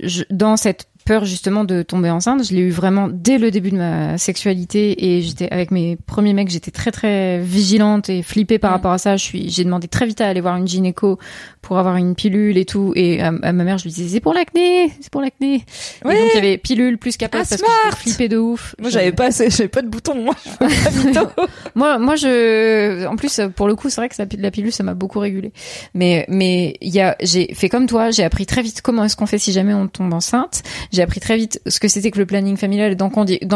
je, 0.02 0.22
dans 0.30 0.56
cette 0.56 0.89
peur 1.04 1.24
justement 1.24 1.64
de 1.64 1.82
tomber 1.82 2.10
enceinte, 2.10 2.44
je 2.44 2.54
l'ai 2.54 2.62
eu 2.62 2.70
vraiment 2.70 3.08
dès 3.10 3.38
le 3.38 3.50
début 3.50 3.70
de 3.70 3.76
ma 3.76 4.18
sexualité 4.18 5.16
et 5.16 5.22
j'étais 5.22 5.50
avec 5.50 5.70
mes 5.70 5.96
premiers 5.96 6.32
mecs, 6.34 6.50
j'étais 6.50 6.70
très 6.70 6.90
très 6.90 7.38
vigilante 7.38 8.08
et 8.08 8.22
flippée 8.22 8.58
par 8.58 8.70
rapport 8.70 8.92
à 8.92 8.98
ça. 8.98 9.16
Je 9.16 9.24
suis, 9.24 9.50
j'ai 9.50 9.64
demandé 9.64 9.88
très 9.88 10.06
vite 10.06 10.20
à 10.20 10.28
aller 10.28 10.40
voir 10.40 10.56
une 10.56 10.68
gynéco 10.68 11.18
pour 11.62 11.78
avoir 11.78 11.96
une 11.96 12.14
pilule 12.14 12.56
et 12.58 12.64
tout. 12.64 12.92
Et 12.96 13.20
à, 13.20 13.28
à 13.28 13.52
ma 13.52 13.64
mère, 13.64 13.78
je 13.78 13.84
lui 13.84 13.90
disais 13.90 14.08
c'est 14.08 14.20
pour 14.20 14.34
l'acné, 14.34 14.92
c'est 15.00 15.10
pour 15.10 15.20
l'acné. 15.20 15.64
Oui. 16.04 16.14
Et 16.14 16.18
donc 16.18 16.30
il 16.32 16.36
y 16.36 16.38
avait 16.38 16.58
pilule 16.58 16.98
plus 16.98 17.16
capote 17.16 17.40
Ah, 17.42 17.46
parce 17.48 17.60
que 17.60 17.66
smart. 17.66 17.76
j'étais 17.90 17.96
flippée 17.96 18.28
de 18.28 18.38
ouf. 18.38 18.74
moi 18.80 18.90
j'avais 18.90 19.12
pas 19.12 19.30
j'avais 19.30 19.68
pas 19.68 19.82
de 19.82 19.88
bouton 19.88 20.14
moi 20.14 20.34
moi, 21.74 21.98
moi, 21.98 22.16
je, 22.16 23.06
en 23.06 23.16
plus, 23.16 23.40
pour 23.54 23.68
le 23.68 23.74
coup, 23.74 23.88
c'est 23.90 24.00
vrai 24.00 24.08
que 24.08 24.14
la, 24.38 24.50
pilule, 24.50 24.72
ça 24.72 24.82
m'a 24.82 24.94
beaucoup 24.94 25.18
régulé. 25.18 25.52
Mais, 25.94 26.24
mais 26.28 26.76
il 26.80 26.92
y 26.94 27.00
a, 27.00 27.16
j'ai 27.20 27.52
fait 27.54 27.68
comme 27.68 27.86
toi, 27.86 28.10
j'ai 28.10 28.24
appris 28.24 28.46
très 28.46 28.62
vite 28.62 28.82
comment 28.82 29.04
est-ce 29.04 29.16
qu'on 29.16 29.26
fait 29.26 29.38
si 29.38 29.52
jamais 29.52 29.74
on 29.74 29.88
tombe 29.88 30.12
enceinte. 30.12 30.62
J'ai 30.92 31.02
appris 31.02 31.20
très 31.20 31.36
vite 31.36 31.60
ce 31.66 31.78
que 31.80 31.88
c'était 31.88 32.10
que 32.10 32.18
le 32.18 32.26
planning 32.26 32.56
familial 32.56 32.92
et 32.92 32.94
dans, 32.96 33.10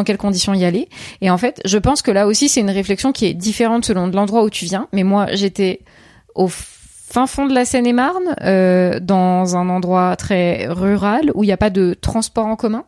quelles 0.05 0.19
conditions 0.19 0.55
y 0.55 0.65
aller. 0.65 0.89
Et 1.21 1.31
en 1.31 1.39
fait, 1.39 1.61
je 1.65 1.79
pense 1.79 2.03
que 2.03 2.11
là 2.11 2.27
aussi, 2.27 2.49
c'est 2.49 2.61
une 2.61 2.71
réflexion 2.71 3.13
qui 3.13 3.27
est 3.27 3.35
différente 3.35 3.85
selon 3.85 4.07
l'endroit 4.07 4.45
où 4.45 4.51
tu 4.51 4.65
viens. 4.65 4.89
Mais 4.93 5.03
moi, 5.03 5.27
j'étais 5.33 5.81
au 6.35 6.49
fin 7.07 7.27
fond 7.27 7.47
de 7.47 7.55
la 7.55 7.65
Seine-et-Marne, 7.65 8.35
euh, 8.43 8.99
dans 9.01 9.57
un 9.57 9.69
endroit 9.69 10.17
très 10.17 10.67
rural 10.69 11.31
où 11.35 11.45
il 11.45 11.47
n'y 11.47 11.53
a 11.53 11.57
pas 11.59 11.71
de 11.71 11.95
transport 12.01 12.47
en 12.47 12.57
commun, 12.57 12.85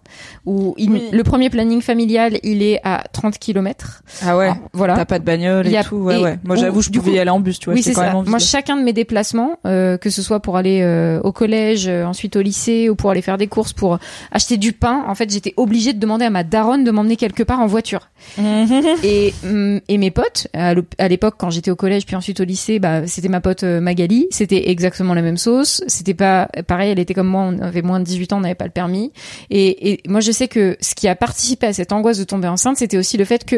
où 0.47 0.75
il- 0.79 0.91
Oui. 0.91 1.03
le 1.13 1.23
premier 1.23 1.51
planning 1.51 1.81
familial 1.83 2.39
il 2.43 2.63
est 2.63 2.81
à 2.83 3.05
30 3.13 3.39
km. 3.39 4.03
Ah 4.25 4.37
ouais. 4.37 4.51
voilà. 4.73 4.95
T'as 4.97 5.05
pas 5.05 5.19
de 5.19 5.25
bagnole 5.25 5.67
et 5.69 5.77
a- 5.77 5.85
tout. 5.85 5.97
Ouais, 5.97 6.19
et- 6.19 6.23
ouais. 6.23 6.39
Moi, 6.45 6.57
ou- 6.57 6.61
j'avoue, 6.61 6.81
je 6.83 6.91
pouvais 6.91 7.13
y 7.13 7.19
aller 7.19 7.31
en 7.31 7.41
bus, 7.41 7.59
tu 7.59 7.67
vois. 7.67 7.75
oui, 7.75 7.83
c'est 7.83 7.93
ça. 7.93 8.13
Moi, 8.27 8.39
chacun 8.39 8.77
de 8.77 8.83
mes 8.83 8.93
déplacements, 8.95 9.59
euh, 9.67 9.97
que 9.99 10.11
ce 10.11 10.23
soit 10.23 10.41
pour 10.41 10.57
aller 10.57 10.81
euh, 10.83 11.21
au 11.23 11.33
collège, 11.33 11.87
euh, 11.87 12.05
ensuite 12.05 12.37
au 12.37 12.43
lycée, 12.43 12.89
ou 12.89 12.95
pour 12.97 13.11
aller 13.11 13.23
faire 13.23 13.37
des 13.39 13.47
courses, 13.49 13.73
pour 13.75 13.99
acheter 14.33 14.57
du 14.57 14.73
pain, 14.73 15.05
en 15.07 15.15
fait, 15.15 15.31
j'étais 15.31 15.53
obligée 15.57 15.93
de 15.93 15.99
demander 16.01 16.25
à 16.25 16.31
ma 16.31 16.43
daronne 16.43 16.85
de 16.85 16.91
m'emmener 16.91 17.17
quelque 17.17 17.43
part 17.43 17.61
en 17.61 17.67
voiture. 17.67 18.09
Et, 19.05 19.35
hum, 19.45 19.81
et 19.89 19.99
mes 19.99 20.11
potes, 20.11 20.49
à 20.55 21.09
l'époque, 21.09 21.35
quand 21.39 21.51
j'étais 21.51 21.71
au 21.71 21.77
collège, 21.77 22.07
puis 22.07 22.17
ensuite 22.17 22.41
au 22.41 22.45
lycée, 22.45 22.79
bah, 22.79 23.07
c'était 23.07 23.29
ma 23.29 23.41
pote 23.41 23.63
euh, 23.63 23.81
C'était 24.31 24.71
exactement 24.71 25.14
la 25.14 25.23
même 25.23 25.37
sauce. 25.37 25.83
C'était 25.87 26.14
pas 26.14 26.49
pareil. 26.66 26.90
Elle 26.90 26.99
était 26.99 27.14
comme 27.14 27.28
moi. 27.28 27.43
On 27.43 27.59
avait 27.61 27.83
moins 27.83 28.01
de 28.01 28.05
18 28.05 28.33
ans, 28.33 28.39
on 28.39 28.41
n'avait 28.41 28.55
pas 28.55 28.64
le 28.64 28.70
permis. 28.70 29.12
Et, 29.51 29.93
et 29.93 30.01
moi, 30.09 30.20
je 30.20 30.33
sais 30.33 30.49
que 30.49 30.76
ce 30.81 30.95
qui 30.95 31.09
a 31.09 31.14
participé 31.16 31.66
à 31.66 31.72
cette 31.72 31.93
angoisse 31.93 32.18
de 32.18 32.24
tomber 32.24 32.49
enceinte, 32.49 32.76
c'était 32.76 32.99
aussi 32.99 33.16
le 33.16 33.24
fait 33.24 33.45
que, 33.45 33.57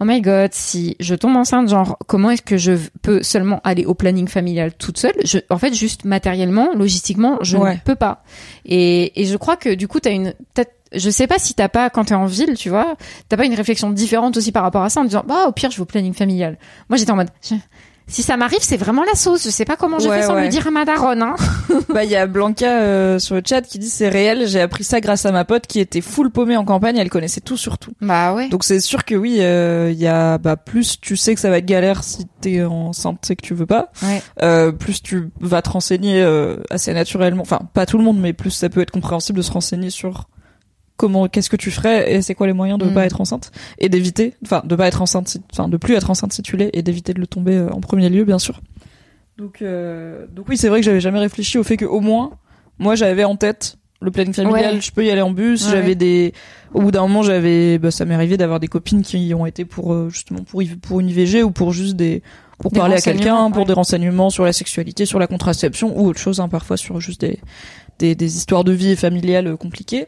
oh 0.00 0.04
my 0.04 0.20
god, 0.20 0.52
si 0.52 0.96
je 1.00 1.14
tombe 1.14 1.36
enceinte, 1.36 1.68
genre, 1.68 1.98
comment 2.06 2.30
est-ce 2.30 2.42
que 2.42 2.56
je 2.56 2.72
peux 3.02 3.22
seulement 3.22 3.60
aller 3.64 3.84
au 3.84 3.94
planning 3.94 4.28
familial 4.28 4.72
toute 4.74 4.98
seule? 4.98 5.14
Je, 5.24 5.38
En 5.50 5.58
fait, 5.58 5.74
juste 5.74 6.04
matériellement, 6.04 6.72
logistiquement, 6.74 7.38
je 7.42 7.56
Ouais. 7.56 7.74
ne 7.74 7.80
peux 7.80 7.94
pas. 7.96 8.22
Et, 8.64 9.20
et 9.20 9.24
je 9.26 9.36
crois 9.36 9.56
que 9.56 9.74
du 9.74 9.88
coup, 9.88 10.00
t'as 10.00 10.10
une, 10.12 10.34
t'as- 10.54 10.64
je 10.92 11.10
sais 11.10 11.26
pas 11.26 11.38
si 11.38 11.52
t'as 11.54 11.68
pas, 11.68 11.90
quand 11.90 12.04
t'es 12.06 12.14
en 12.14 12.26
ville, 12.26 12.54
tu 12.56 12.68
vois, 12.70 12.96
t'as 13.28 13.36
pas 13.36 13.44
une 13.44 13.54
réflexion 13.54 13.90
différente 13.90 14.36
aussi 14.36 14.52
par 14.52 14.62
rapport 14.62 14.82
à 14.82 14.88
ça 14.88 15.00
en 15.00 15.04
disant, 15.04 15.24
bah, 15.26 15.46
au 15.48 15.52
pire, 15.52 15.70
je 15.70 15.76
vais 15.76 15.82
au 15.82 15.86
planning 15.86 16.14
familial. 16.14 16.58
Moi, 16.88 16.96
j'étais 16.96 17.10
en 17.10 17.16
mode, 17.16 17.30
je- 17.42 17.54
si 18.08 18.22
ça 18.22 18.36
m'arrive, 18.36 18.60
c'est 18.62 18.76
vraiment 18.76 19.02
la 19.04 19.14
sauce. 19.14 19.44
Je 19.44 19.50
sais 19.50 19.64
pas 19.64 19.76
comment 19.76 19.98
je 19.98 20.08
Ouais, 20.08 20.20
fais 20.20 20.26
sans 20.26 20.34
ouais. 20.34 20.44
le 20.44 20.48
dire 20.48 20.66
à 20.66 20.70
ma 20.70 20.84
daronne, 20.84 21.22
hein. 21.22 21.34
Bah, 21.92 22.04
il 22.04 22.10
y 22.10 22.16
a 22.16 22.26
Blanca 22.26 22.80
euh, 22.80 23.18
sur 23.18 23.34
le 23.34 23.42
chat 23.44 23.62
qui 23.62 23.78
dit 23.78 23.88
c'est 23.88 24.08
réel. 24.08 24.46
J'ai 24.46 24.60
appris 24.60 24.84
ça 24.84 25.00
grâce 25.00 25.26
à 25.26 25.32
ma 25.32 25.44
pote 25.44 25.66
qui 25.66 25.80
était 25.80 26.00
full 26.00 26.30
paumée 26.30 26.56
en 26.56 26.64
campagne. 26.64 26.96
Elle 26.98 27.10
connaissait 27.10 27.40
tout 27.40 27.56
sur 27.56 27.78
tout. 27.78 27.92
Bah 28.00 28.34
ouais. 28.34 28.48
Donc 28.48 28.64
c'est 28.64 28.80
sûr 28.80 29.04
que 29.04 29.14
oui, 29.14 29.38
euh, 29.40 29.90
il 29.92 29.98
y 29.98 30.06
a 30.06 30.38
bah 30.38 30.56
plus 30.56 31.00
tu 31.00 31.16
sais 31.16 31.34
que 31.34 31.40
ça 31.40 31.50
va 31.50 31.58
être 31.58 31.66
galère 31.66 32.04
si 32.04 32.26
t'es 32.40 32.62
enceinte 32.64 33.30
et 33.30 33.36
que 33.36 33.42
tu 33.42 33.54
veux 33.54 33.66
pas. 33.66 33.90
Ouais. 34.02 34.22
Euh, 34.42 34.72
plus 34.72 35.02
tu 35.02 35.30
vas 35.40 35.62
te 35.62 35.70
renseigner 35.70 36.20
euh, 36.22 36.56
assez 36.70 36.92
naturellement. 36.92 37.42
Enfin 37.42 37.60
pas 37.74 37.86
tout 37.86 37.98
le 37.98 38.04
monde, 38.04 38.18
mais 38.20 38.32
plus 38.32 38.50
ça 38.50 38.68
peut 38.68 38.80
être 38.82 38.90
compréhensible 38.92 39.38
de 39.38 39.42
se 39.42 39.50
renseigner 39.52 39.90
sur 39.90 40.28
comment 40.96 41.28
qu'est-ce 41.28 41.50
que 41.50 41.56
tu 41.56 41.70
ferais 41.70 42.12
et 42.14 42.22
c'est 42.22 42.34
quoi 42.34 42.46
les 42.46 42.52
moyens 42.52 42.78
de 42.78 42.86
Mm. 42.86 42.94
pas 42.94 43.04
être 43.06 43.20
enceinte 43.20 43.52
et 43.78 43.88
d'éviter, 43.88 44.34
enfin 44.44 44.62
de 44.64 44.74
pas 44.76 44.86
être 44.88 45.02
enceinte, 45.02 45.36
enfin 45.52 45.68
de 45.68 45.76
plus 45.76 45.94
être 45.94 46.10
enceinte 46.10 46.32
si 46.32 46.42
tu 46.42 46.56
l'es 46.56 46.70
et 46.72 46.82
d'éviter 46.82 47.12
de 47.14 47.20
le 47.20 47.26
tomber 47.26 47.56
euh, 47.56 47.68
en 47.70 47.80
premier 47.80 48.08
lieu 48.08 48.24
bien 48.24 48.38
sûr. 48.38 48.60
Donc 49.38 49.60
euh, 49.62 50.26
donc 50.34 50.48
oui 50.48 50.56
c'est 50.56 50.68
vrai 50.68 50.80
que 50.80 50.84
j'avais 50.86 51.00
jamais 51.00 51.18
réfléchi 51.18 51.58
au 51.58 51.62
fait 51.62 51.76
que 51.76 51.84
au 51.84 52.00
moins 52.00 52.30
moi 52.78 52.94
j'avais 52.94 53.24
en 53.24 53.36
tête 53.36 53.76
le 54.00 54.10
planning 54.10 54.34
familial, 54.34 54.74
Ouais. 54.74 54.80
je 54.80 54.90
peux 54.92 55.04
y 55.06 55.10
aller 55.10 55.22
en 55.22 55.30
bus, 55.30 55.64
Ouais, 55.66 55.70
j'avais 55.72 55.88
ouais. 55.88 55.94
des 55.94 56.32
au 56.74 56.80
bout 56.82 56.90
d'un 56.90 57.00
moment 57.02 57.22
j'avais 57.22 57.78
bah, 57.78 57.90
ça 57.90 58.04
m'est 58.04 58.14
arrivé 58.14 58.36
d'avoir 58.36 58.60
des 58.60 58.68
copines 58.68 59.02
qui 59.02 59.32
ont 59.34 59.46
été 59.46 59.64
pour 59.64 59.92
euh, 59.92 60.08
justement 60.10 60.40
pour 60.44 60.62
pour 60.82 61.00
une 61.00 61.08
IVG 61.08 61.42
ou 61.42 61.50
pour 61.50 61.72
juste 61.72 61.96
des 61.96 62.22
pour 62.58 62.70
Des 62.70 62.78
parler 62.78 62.94
à 62.96 63.00
quelqu'un 63.02 63.50
pour 63.50 63.66
des 63.66 63.74
renseignements 63.74 64.30
sur 64.30 64.44
la 64.44 64.52
sexualité 64.54 65.04
sur 65.04 65.18
la 65.18 65.26
contraception 65.26 65.98
ou 65.98 66.06
autre 66.08 66.18
chose 66.18 66.40
hein, 66.40 66.48
parfois 66.48 66.76
sur 66.78 67.00
juste 67.00 67.20
des 67.22 67.38
des, 67.98 68.14
des 68.14 68.36
histoires 68.36 68.64
de 68.64 68.72
vie 68.72 68.96
familiale 68.96 69.46
euh, 69.48 69.56
compliquées 69.56 70.06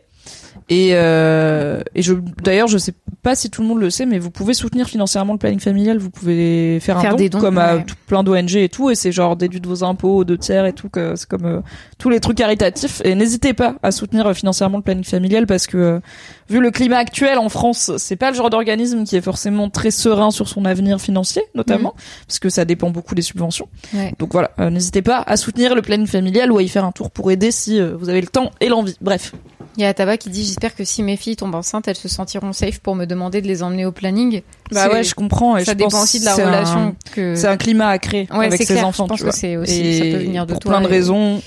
et 0.69 0.91
euh, 0.93 1.81
et 1.95 2.03
je 2.03 2.15
d'ailleurs 2.43 2.69
je 2.69 2.79
sais 2.79 2.93
pas 3.23 3.35
si 3.35 3.51
tout 3.51 3.63
le 3.63 3.69
monde 3.69 3.81
le 3.81 3.91
sait 3.91 4.07
mais 4.07 4.19
vous 4.19 4.31
pouvez 4.31 4.55
soutenir 4.55 4.87
financièrement 4.87 5.33
le 5.33 5.39
planning 5.39 5.61
familial. 5.61 5.99
Vous 5.99 6.11
pouvez 6.11 6.79
faire, 6.81 7.01
Faire 7.01 7.11
un 7.11 7.13
don, 7.15 7.17
des 7.19 7.29
dons, 7.29 7.41
comme 7.41 7.59
à 7.59 7.79
tout- 7.79 7.95
plein 8.07 8.23
d'ONG 8.23 8.55
et 8.57 8.69
tout. 8.69 8.91
Et 8.91 8.95
c'est 8.95 9.13
genre 9.13 9.37
déduit 9.37 9.61
de 9.61 9.69
vos 9.69 9.85
impôts 9.85 10.25
de 10.25 10.37
tiers 10.37 10.67
et 10.67 10.73
tout 10.73 10.89
que 10.89 11.17
c'est 11.17 11.29
comme 11.29 11.45
euh, 11.45 11.61
tous 11.99 12.11
les 12.11 12.21
trucs 12.21 12.39
caritatifs. 12.39 13.01
Et 13.05 13.15
n'hésitez 13.15 13.53
pas 13.55 13.75
à 13.83 13.91
soutenir 13.91 14.33
financièrement 14.35 14.79
le 14.79 14.83
planning 14.83 15.05
familial 15.05 15.47
parce 15.47 15.67
que 15.67 15.77
euh, 15.77 16.01
vu 16.49 16.61
le 16.61 16.71
climat 16.71 16.99
actuel 16.99 17.39
en 17.39 17.49
France 17.49 17.91
c'est 17.99 18.17
pas 18.17 18.31
le 18.31 18.37
genre 18.37 18.51
d'organisme 18.51 19.05
qui 19.05 19.17
est 19.17 19.21
forcément 19.21 19.69
très 19.71 19.91
serein 19.91 20.31
sur 20.31 20.49
son 20.49 20.65
avenir 20.65 21.01
financier 21.01 21.43
notamment 21.55 21.95
parce 22.27 22.39
que 22.39 22.49
ça 22.49 22.65
dépend 22.65 22.91
beaucoup 22.91 23.15
des 23.15 23.23
subventions. 23.23 23.69
Ouais. 23.95 24.15
donc 24.19 24.33
voilà 24.33 24.51
euh, 24.59 24.71
n'hésitez 24.71 25.03
pas 25.03 25.23
à 25.27 25.37
soutenir 25.37 25.75
le 25.75 25.83
planning 25.83 26.07
familial 26.07 26.51
ou 26.53 26.59
à 26.59 26.63
y 26.63 26.69
faire 26.69 26.85
un 26.85 26.93
tour 26.93 27.11
pour 27.11 27.31
aider 27.31 27.51
si 27.51 27.81
vous 27.81 28.09
avez 28.09 28.21
le 28.21 28.27
temps 28.29 28.51
et 28.61 28.69
l'envie. 28.69 28.97
Bref. 29.01 29.33
Il 29.77 29.83
y 29.83 29.85
a 29.85 29.95
Taba 29.95 30.17
qui 30.17 30.29
dit, 30.31 30.48
j'espère 30.49 30.75
que 30.75 30.85
si 30.85 31.03
mes 31.03 31.17
filles 31.17 31.37
tombent 31.37 31.55
enceintes, 31.55 31.87
elles 31.89 31.97
se 31.97 32.09
sentiront 32.09 32.53
safe 32.53 32.81
pour 32.81 32.95
me 32.97 33.05
demander 33.05 33.41
de 33.41 33.47
les 33.47 33.63
emmener 33.63 33.87
au 33.87 33.93
planning. 33.93 34.43
bah 34.73 34.89
ouais 34.91 35.05
je 35.05 35.15
comprends 35.15 35.57
et 35.57 35.65
ça 35.65 35.73
je 35.73 35.77
dépend 35.77 35.91
pense 35.91 36.03
aussi 36.05 36.21
de 36.21 36.25
la 36.25 36.33
un- 36.33 36.47
relation 36.47 36.97
que. 37.13 37.35
c'est 37.37 37.47
un 37.47 37.57
climat 37.57 37.89
à 37.89 37.99
créer 37.99 38.27
Ouais, 38.33 38.47
avec 38.47 38.59
ses 38.63 38.67
clair. 38.75 38.87
enfants 38.87 39.05
Je 39.05 39.09
pense 39.09 39.19
tu 39.21 39.25
que 39.27 39.31
c'est 39.31 39.57
aussi, 39.57 39.81
et 39.81 39.99
ça 39.99 40.05
peut 40.19 40.25
venir 40.25 40.47
de 40.47 40.53
pour 40.53 40.61
toi. 40.61 40.73
plein 40.73 40.81
de 40.81 40.87
raisons 40.89 41.41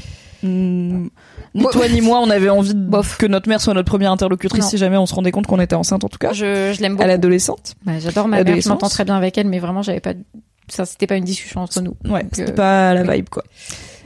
hmm, 0.44 1.08
ni 1.54 1.66
toi 1.72 1.88
ni 1.90 2.02
moi 2.02 2.20
on 2.22 2.30
avait 2.30 2.50
envie 2.50 2.74
de 2.74 2.80
Bof. 2.80 3.18
que 3.18 3.26
notre 3.26 3.50
mère 3.50 3.60
soit 3.62 3.74
notre 3.74 3.90
première 3.90 4.12
interlocutrice 4.12 4.64
Non. 4.64 4.70
si 4.70 4.78
jamais 4.78 4.98
on 4.98 5.06
se 5.06 5.14
rendait 5.14 5.32
compte 5.32 5.48
qu'on 5.48 5.60
était 5.60 5.76
enceinte 5.76 6.04
en 6.04 6.10
tout 6.10 6.18
cas 6.18 6.32
Je, 6.34 6.72
je 6.74 6.82
l'aime 6.82 6.94
beaucoup. 6.94 7.04
à 7.04 7.08
l'adolescente 7.08 7.76
Ouais, 7.86 8.00
J'adore 8.00 8.28
ma 8.28 8.44
mère, 8.44 8.62
je 8.62 8.70
m'entends 8.70 8.90
très 8.90 9.04
bien 9.06 9.16
avec 9.16 9.38
elle, 9.38 9.48
mais 9.48 9.60
vraiment, 9.60 9.82
j'avais 9.82 10.00
pas, 10.00 10.14
ça, 10.70 10.86
c'était 10.86 11.08
pas 11.08 11.18
une 11.18 11.26
discussion 11.26 11.62
entre 11.62 11.82
nous. 11.82 11.96
Ouais, 12.08 12.26
c'était 12.32 12.52
euh, 12.52 12.56
pas 12.56 12.94
la 12.94 13.04
vibe 13.04 13.28
quoi. 13.30 13.44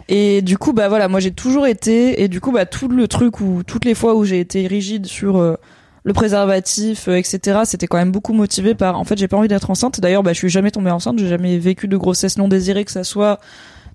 Et 0.08 0.41
du 0.41 0.58
coup 0.58 0.74
bah 0.74 0.88
voilà, 0.88 1.08
moi 1.08 1.20
j'ai 1.20 1.32
toujours 1.32 1.66
été 1.66 2.22
et 2.22 2.28
du 2.28 2.39
coup 2.39 2.51
bah 2.51 2.66
tout 2.66 2.88
le 2.88 3.08
truc 3.08 3.41
où 3.41 3.64
toutes 3.66 3.86
les 3.86 3.95
fois 3.95 4.16
où 4.16 4.24
j'ai 4.24 4.39
été 4.39 4.68
rigide 4.68 5.08
sur 5.08 5.38
euh, 5.38 5.56
le 6.03 6.14
préservatif 6.14 7.08
euh, 7.08 7.16
etc, 7.16 7.62
c'était 7.66 7.88
quand 7.88 7.97
même 7.97 8.12
beaucoup 8.12 8.34
motivé 8.34 8.76
par 8.76 8.99
en 8.99 9.03
fait 9.03 9.18
j'ai 9.18 9.28
pas 9.28 9.38
envie 9.38 9.47
d'être 9.47 9.70
enceinte. 9.72 9.99
D'ailleurs 9.99 10.22
bah 10.22 10.34
je 10.34 10.38
suis 10.38 10.49
jamais 10.49 10.70
tombée 10.70 10.91
enceinte, 10.91 11.18
j'ai 11.18 11.28
jamais 11.28 11.58
vécu 11.58 11.88
de 11.88 11.97
grossesse 11.97 12.38
non 12.38 12.47
désirée 12.47 12.86
que 12.86 12.91
ça 12.91 13.03
soit 13.03 13.39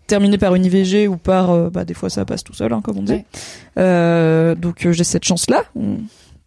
terminé 0.09 0.37
par 0.37 0.57
une 0.57 0.65
IVG 0.65 1.07
ou 1.07 1.17
par 1.17 1.51
euh, 1.51 1.71
bah 1.71 1.85
des 1.85 1.95
fois 1.95 2.11
ça 2.11 2.25
passe 2.25 2.43
tout 2.43 2.55
seul 2.55 2.73
hein, 2.73 2.81
comme 2.83 2.99
on 2.99 3.03
dit. 3.03 3.13
Ouais. 3.13 3.25
Euh, 3.79 4.57
donc 4.57 4.89
j'ai 4.91 5.05
cette 5.05 5.25
chance 5.25 5.49
là. 5.49 5.63
On 5.77 5.99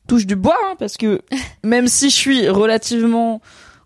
touche 0.08 0.26
du 0.26 0.36
bois 0.36 0.58
hein, 0.66 0.76
parce 0.78 0.98
que 0.98 1.22
même 1.64 1.88
si 1.88 2.10
je 2.10 2.16
suis 2.16 2.50
relativement 2.50 3.42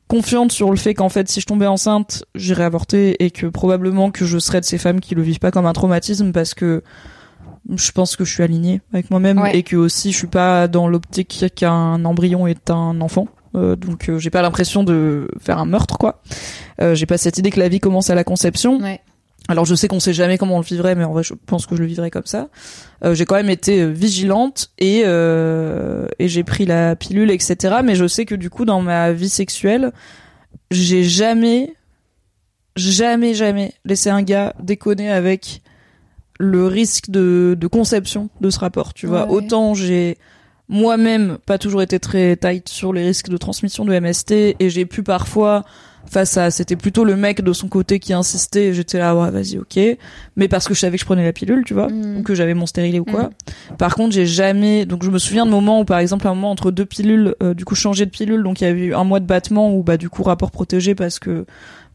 confiante 0.08 0.52
sur 0.52 0.70
le 0.72 0.78
fait 0.78 0.94
qu'en 0.94 1.10
fait 1.10 1.28
si 1.30 1.42
je 1.42 1.46
tombais 1.46 1.68
enceinte 1.68 2.24
j'irais 2.36 2.64
avorter 2.64 3.24
et 3.24 3.32
que 3.32 3.48
probablement 3.48 4.10
que 4.12 4.26
je 4.26 4.38
serais 4.40 4.60
de 4.62 4.66
ces 4.66 4.78
femmes 4.78 5.00
qui 5.02 5.16
le 5.16 5.22
vivent 5.22 5.40
pas 5.40 5.52
comme 5.52 5.66
un 5.66 5.74
traumatisme 5.74 6.32
parce 6.32 6.54
que 6.54 6.82
je 7.76 7.92
pense 7.92 8.16
que 8.16 8.24
je 8.24 8.34
suis 8.34 8.44
alignée 8.44 8.80
avec 8.94 9.12
moi-même 9.12 9.40
Ouais. 9.40 9.58
et 9.58 9.64
que 9.64 9.76
aussi 9.76 10.12
je 10.14 10.18
suis 10.18 10.28
pas 10.28 10.68
dans 10.70 10.88
l'optique 10.88 11.46
qu'un 11.56 12.06
embryon 12.06 12.48
est 12.48 12.70
un 12.70 13.02
enfant 13.02 13.28
Euh, 13.56 13.76
donc 13.76 14.10
euh, 14.10 14.20
j'ai 14.20 14.30
pas 14.30 14.42
l'impression 14.42 14.84
de 14.84 15.30
faire 15.40 15.58
un 15.58 15.66
meurtre 15.66 15.98
quoi 15.98 16.22
euh, 16.82 16.96
j'ai 16.96 17.06
pas 17.06 17.18
cette 17.18 17.38
idée 17.38 17.50
que 17.50 17.60
la 17.60 17.70
vie 17.70 17.80
commence 17.80 18.10
à 18.10 18.16
la 18.16 18.24
conception 18.24 18.80
Ouais. 18.82 19.00
Alors 19.48 19.66
je 19.66 19.76
sais 19.76 19.88
qu'on 19.88 20.00
sait 20.00 20.14
jamais 20.14 20.38
comment 20.38 20.56
on 20.56 20.60
le 20.60 20.66
vivrait, 20.66 20.96
mais 20.96 21.04
en 21.04 21.12
vrai 21.14 21.24
je 21.24 21.34
pense 21.46 21.66
que 21.66 21.76
je 21.76 21.82
le 21.82 21.88
vivrais 21.88 22.12
comme 22.12 22.26
ça. 22.26 22.50
Euh, 23.04 23.14
j'ai 23.16 23.26
quand 23.26 23.36
même 23.36 23.50
été 23.50 23.82
euh, 23.82 23.88
vigilante 23.88 24.72
et 24.78 25.04
euh, 25.06 26.08
et 26.20 26.28
j'ai 26.28 26.44
pris 26.44 26.66
la 26.66 26.96
pilule, 26.96 27.32
etc. 27.32 27.78
Mais 27.84 27.96
je 27.96 28.08
sais 28.08 28.26
que 28.26 28.36
du 28.36 28.50
coup 28.50 28.66
dans 28.66 28.82
ma 28.82 29.12
vie 29.14 29.30
sexuelle, 29.30 29.92
j'ai 30.72 31.04
jamais, 31.04 31.76
jamais, 32.76 33.34
jamais 33.34 33.74
laissé 33.86 34.10
un 34.10 34.22
gars 34.22 34.54
déconner 34.62 35.10
avec 35.12 35.62
le 36.40 36.68
risque 36.68 37.10
de, 37.10 37.56
de 37.60 37.68
conception 37.68 38.30
de 38.42 38.50
ce 38.50 38.60
rapport. 38.60 38.94
Tu 38.94 39.08
vois, 39.08 39.26
Ouais. 39.26 39.32
autant 39.34 39.74
j'ai 39.74 40.18
moi-même 40.70 41.38
pas 41.46 41.58
toujours 41.58 41.82
été 41.82 42.00
très 42.00 42.36
tight 42.36 42.68
sur 42.68 42.92
les 42.92 43.04
risques 43.06 43.30
de 43.30 43.38
transmission 43.38 43.86
de 43.86 43.98
MST 43.98 44.32
et 44.60 44.70
j'ai 44.70 44.86
pu 44.86 45.02
parfois 45.02 45.64
face 46.10 46.38
à 46.38 46.52
c'était 46.52 46.76
plutôt 46.76 47.04
le 47.04 47.16
mec 47.16 47.42
de 47.42 47.54
son 47.54 47.68
côté 47.68 48.00
qui 48.00 48.14
insistait 48.14 48.74
j'étais 48.74 48.98
là 48.98 49.16
ouais 49.16 49.30
vas-y 49.32 49.58
ok. 49.58 49.80
Mais 50.36 50.48
parce 50.48 50.68
que 50.68 50.74
je 50.74 50.80
savais 50.80 50.98
que 50.98 51.02
je 51.02 51.06
prenais 51.06 51.24
la 51.26 51.34
pilule 51.34 51.64
tu 51.66 51.74
vois 51.74 51.88
Mm. 51.90 52.18
ou 52.18 52.24
que 52.24 52.34
j'avais 52.36 52.54
mon 52.54 52.66
stérilet 52.66 53.00
ou 53.00 53.06
quoi. 53.06 53.30
Par 53.78 53.96
contre 53.96 54.14
j'ai 54.14 54.26
jamais 54.26 54.86
donc 54.86 55.04
je 55.04 55.10
me 55.12 55.20
souviens 55.20 55.46
de 55.46 55.52
moments 55.52 55.82
où 55.82 55.86
par 55.86 56.00
exemple 56.00 56.28
un 56.28 56.34
moment 56.34 56.52
entre 56.52 56.72
deux 56.72 56.86
pilules 56.86 57.36
euh, 57.44 57.54
du 57.54 57.66
coup 57.66 57.76
changer 57.76 58.06
de 58.06 58.12
pilule 58.12 58.44
donc 58.44 58.62
il 58.62 58.66
y 58.66 58.68
avait 58.68 58.86
eu 58.86 58.94
un 58.96 59.04
mois 59.04 59.20
de 59.20 59.26
battement 59.26 59.74
ou 59.76 59.84
bah 59.84 59.98
du 59.98 60.10
coup 60.10 60.24
rapport 60.24 60.52
protégé 60.52 60.96
parce 60.96 61.20
que 61.20 61.46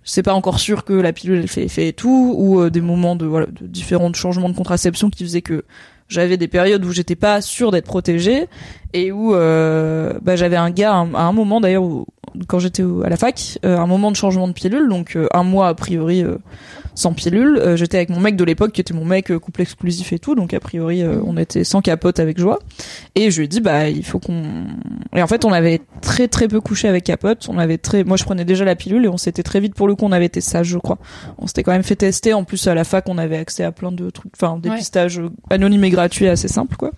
c'est 0.04 0.22
pas 0.22 0.34
encore 0.34 0.58
sûr 0.58 0.84
que 0.84 0.92
la 0.92 1.12
pilule 1.12 1.38
elle 1.38 1.48
fait 1.48 1.64
effet 1.64 1.88
et 1.88 1.92
tout 1.92 2.34
ou 2.36 2.60
euh, 2.60 2.70
des 2.70 2.80
moments 2.80 3.14
de 3.16 3.24
voilà 3.26 3.46
de 3.46 3.66
différents 3.66 4.12
changements 4.12 4.48
de 4.48 4.56
contraception 4.56 5.10
qui 5.10 5.22
faisaient 5.24 5.42
que 5.42 5.64
j'avais 6.12 6.36
des 6.36 6.48
périodes 6.48 6.84
où 6.84 6.92
j'étais 6.92 7.16
pas 7.16 7.40
sûre 7.40 7.70
d'être 7.70 7.86
protégée 7.86 8.46
et 8.92 9.10
où 9.12 9.34
euh, 9.34 10.12
bah, 10.22 10.36
j'avais 10.36 10.56
un 10.56 10.70
gars 10.70 10.92
un- 10.94 11.14
à 11.14 11.22
un 11.22 11.32
moment 11.32 11.60
d'ailleurs 11.60 11.84
où- 11.84 12.06
quand 12.46 12.58
j'étais 12.58 12.82
à 13.04 13.08
la 13.10 13.16
fac 13.16 13.58
euh, 13.64 13.76
un 13.78 13.86
moment 13.86 14.10
de 14.10 14.16
changement 14.16 14.48
de 14.48 14.52
pilule. 14.54 14.88
Donc 14.88 15.16
euh, 15.16 15.26
un 15.34 15.42
mois 15.42 15.68
a 15.68 15.74
priori 15.74 16.22
euh, 16.24 16.36
sans 16.94 17.12
pilule. 17.12 17.58
Euh, 17.58 17.76
j'étais 17.76 17.98
avec 17.98 18.08
mon 18.10 18.20
mec 18.20 18.36
de 18.36 18.44
l'époque 18.44 18.72
qui 18.72 18.80
était 18.80 18.94
mon 18.94 19.04
mec 19.04 19.30
euh, 19.30 19.38
couple 19.38 19.60
exclusif 19.62 20.12
et 20.14 20.18
tout. 20.18 20.34
Donc 20.34 20.54
a 20.54 20.60
priori 20.60 21.02
euh, 21.02 21.18
on 21.26 21.36
était 21.36 21.62
sans 21.64 21.82
capote 21.82 22.20
avec 22.20 22.38
joie. 22.38 22.58
Et 23.16 23.30
je 23.30 23.38
lui 23.38 23.44
ai 23.44 23.48
dit 23.48 23.60
bah 23.60 23.88
il 23.90 24.02
faut 24.04 24.18
qu'on 24.18 24.42
et 25.14 25.22
en 25.22 25.26
fait 25.26 25.44
on 25.44 25.52
avait 25.52 25.82
très 26.00 26.26
très 26.26 26.48
peu 26.48 26.60
couché 26.62 26.88
avec 26.88 27.04
capote. 27.04 27.46
On 27.50 27.58
avait 27.58 27.76
très 27.76 28.02
moi 28.02 28.16
je 28.16 28.24
prenais 28.24 28.46
déjà 28.46 28.64
la 28.64 28.76
pilule 28.76 29.04
et 29.04 29.08
on 29.08 29.18
s'était 29.18 29.42
très 29.42 29.60
vite 29.60 29.74
pour 29.74 29.86
le 29.86 29.94
coup 29.94 30.06
on 30.06 30.12
avait 30.12 30.26
été 30.26 30.40
sage 30.40 30.68
je 30.68 30.78
crois. 30.78 30.96
On 31.36 31.46
s'était 31.46 31.62
quand 31.62 31.72
même 31.72 31.82
fait 31.82 31.96
tester. 31.96 32.32
En 32.32 32.44
plus 32.44 32.66
à 32.66 32.74
la 32.74 32.84
fac 32.84 33.04
on 33.10 33.18
avait 33.18 33.36
accès 33.36 33.62
à 33.64 33.72
plein 33.72 33.92
de 33.92 34.08
trucs 34.08 34.32
enfin 34.40 34.58
dépistage 34.58 35.18
euh, 35.18 35.28
anonyme 35.50 35.84
et 35.84 35.90
gratuit 35.90 36.01
assez 36.28 36.48
simple 36.48 36.76
quoi 36.76 36.90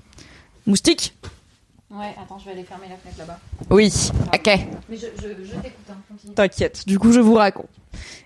moustique 0.67 1.15
Ouais, 1.91 2.13
attends, 2.21 2.39
je 2.41 2.47
vais 2.47 2.53
aller 2.53 2.65
fermer 2.65 2.89
la 2.89 2.97
fenêtre 2.97 3.19
là-bas. 3.19 3.39
Oui, 3.71 3.93
ok. 4.35 4.67
Mais 4.89 4.97
je, 4.97 5.07
je, 5.17 5.45
je 5.45 5.51
t'écoute, 5.61 5.87
hein. 5.89 5.95
T'inquiète. 6.35 6.83
Du 6.89 6.99
coup, 6.99 7.13
je 7.13 7.21
vous 7.21 7.35
raconte. 7.35 7.69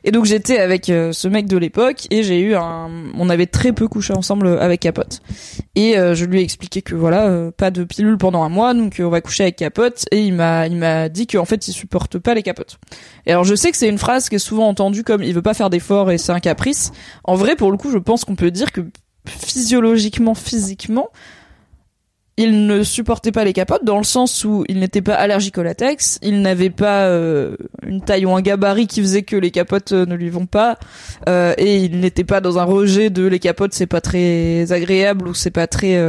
Et 0.04 0.10
donc 0.10 0.24
j'étais 0.24 0.58
avec 0.58 0.88
euh, 0.88 1.12
ce 1.12 1.28
mec 1.28 1.46
de 1.46 1.56
l'époque 1.56 2.06
et 2.10 2.22
j'ai 2.22 2.40
eu 2.40 2.54
un, 2.54 2.88
on 3.14 3.28
avait 3.28 3.46
très 3.46 3.72
peu 3.72 3.88
couché 3.88 4.14
ensemble 4.14 4.58
avec 4.58 4.80
Capote. 4.80 5.20
Et 5.74 5.98
euh, 5.98 6.14
je 6.14 6.24
lui 6.24 6.40
ai 6.40 6.42
expliqué 6.42 6.82
que 6.82 6.94
voilà, 6.94 7.26
euh, 7.26 7.50
pas 7.50 7.70
de 7.70 7.84
pilule 7.84 8.16
pendant 8.16 8.42
un 8.42 8.48
mois, 8.48 8.74
donc 8.74 8.96
on 9.00 9.08
va 9.08 9.20
coucher 9.20 9.42
avec 9.42 9.56
Capote. 9.56 10.06
Et 10.12 10.22
il 10.22 10.32
m'a, 10.32 10.66
il 10.66 10.76
m'a 10.76 11.08
dit 11.08 11.26
qu'en 11.26 11.44
fait 11.44 11.68
il 11.68 11.72
supporte 11.72 12.18
pas 12.18 12.34
les 12.34 12.42
capotes. 12.42 12.78
Et 13.26 13.32
alors 13.32 13.44
je 13.44 13.54
sais 13.54 13.70
que 13.70 13.76
c'est 13.76 13.88
une 13.88 13.98
phrase 13.98 14.28
qui 14.28 14.36
est 14.36 14.38
souvent 14.38 14.68
entendue 14.68 15.04
comme 15.04 15.22
il 15.22 15.34
veut 15.34 15.42
pas 15.42 15.54
faire 15.54 15.70
d'efforts 15.70 16.10
et 16.10 16.18
c'est 16.18 16.32
un 16.32 16.40
caprice. 16.40 16.92
En 17.24 17.34
vrai, 17.34 17.56
pour 17.56 17.70
le 17.70 17.76
coup, 17.76 17.90
je 17.90 17.98
pense 17.98 18.24
qu'on 18.24 18.36
peut 18.36 18.50
dire 18.50 18.72
que 18.72 18.80
physiologiquement, 19.28 20.34
physiquement, 20.34 21.10
il 22.38 22.66
ne 22.66 22.84
supportait 22.84 23.32
pas 23.32 23.44
les 23.44 23.52
capotes 23.52 23.84
dans 23.84 23.98
le 23.98 24.04
sens 24.04 24.44
où 24.44 24.64
il 24.68 24.78
n'était 24.78 25.02
pas 25.02 25.16
allergique 25.16 25.58
au 25.58 25.64
latex, 25.64 26.20
il 26.22 26.40
n'avait 26.40 26.70
pas 26.70 27.06
euh, 27.06 27.56
une 27.84 28.00
taille 28.00 28.26
ou 28.26 28.30
un 28.32 28.40
gabarit 28.40 28.86
qui 28.86 29.00
faisait 29.00 29.22
que 29.22 29.34
les 29.34 29.50
capotes 29.50 29.90
euh, 29.90 30.06
ne 30.06 30.14
lui 30.14 30.30
vont 30.30 30.46
pas, 30.46 30.78
euh, 31.28 31.52
et 31.58 31.78
il 31.78 31.98
n'était 31.98 32.22
pas 32.22 32.40
dans 32.40 32.60
un 32.60 32.62
rejet 32.62 33.10
de 33.10 33.26
les 33.26 33.40
capotes 33.40 33.74
c'est 33.74 33.88
pas 33.88 34.00
très 34.00 34.70
agréable 34.70 35.26
ou 35.26 35.34
c'est 35.34 35.50
pas 35.50 35.66
très 35.66 36.00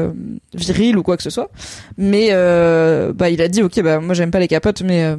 viril 0.54 1.00
ou 1.00 1.04
quoi 1.04 1.18
que 1.18 1.24
ce 1.24 1.32
soit. 1.32 1.50
Mais 1.98 2.30
bah 3.14 3.30
il 3.32 3.42
a 3.42 3.48
dit 3.48 3.64
ok 3.64 3.82
bah 3.82 4.00
moi 4.00 4.14
j'aime 4.14 4.30
pas 4.30 4.40
les 4.40 4.48
capotes 4.48 4.84
mais 4.84 5.16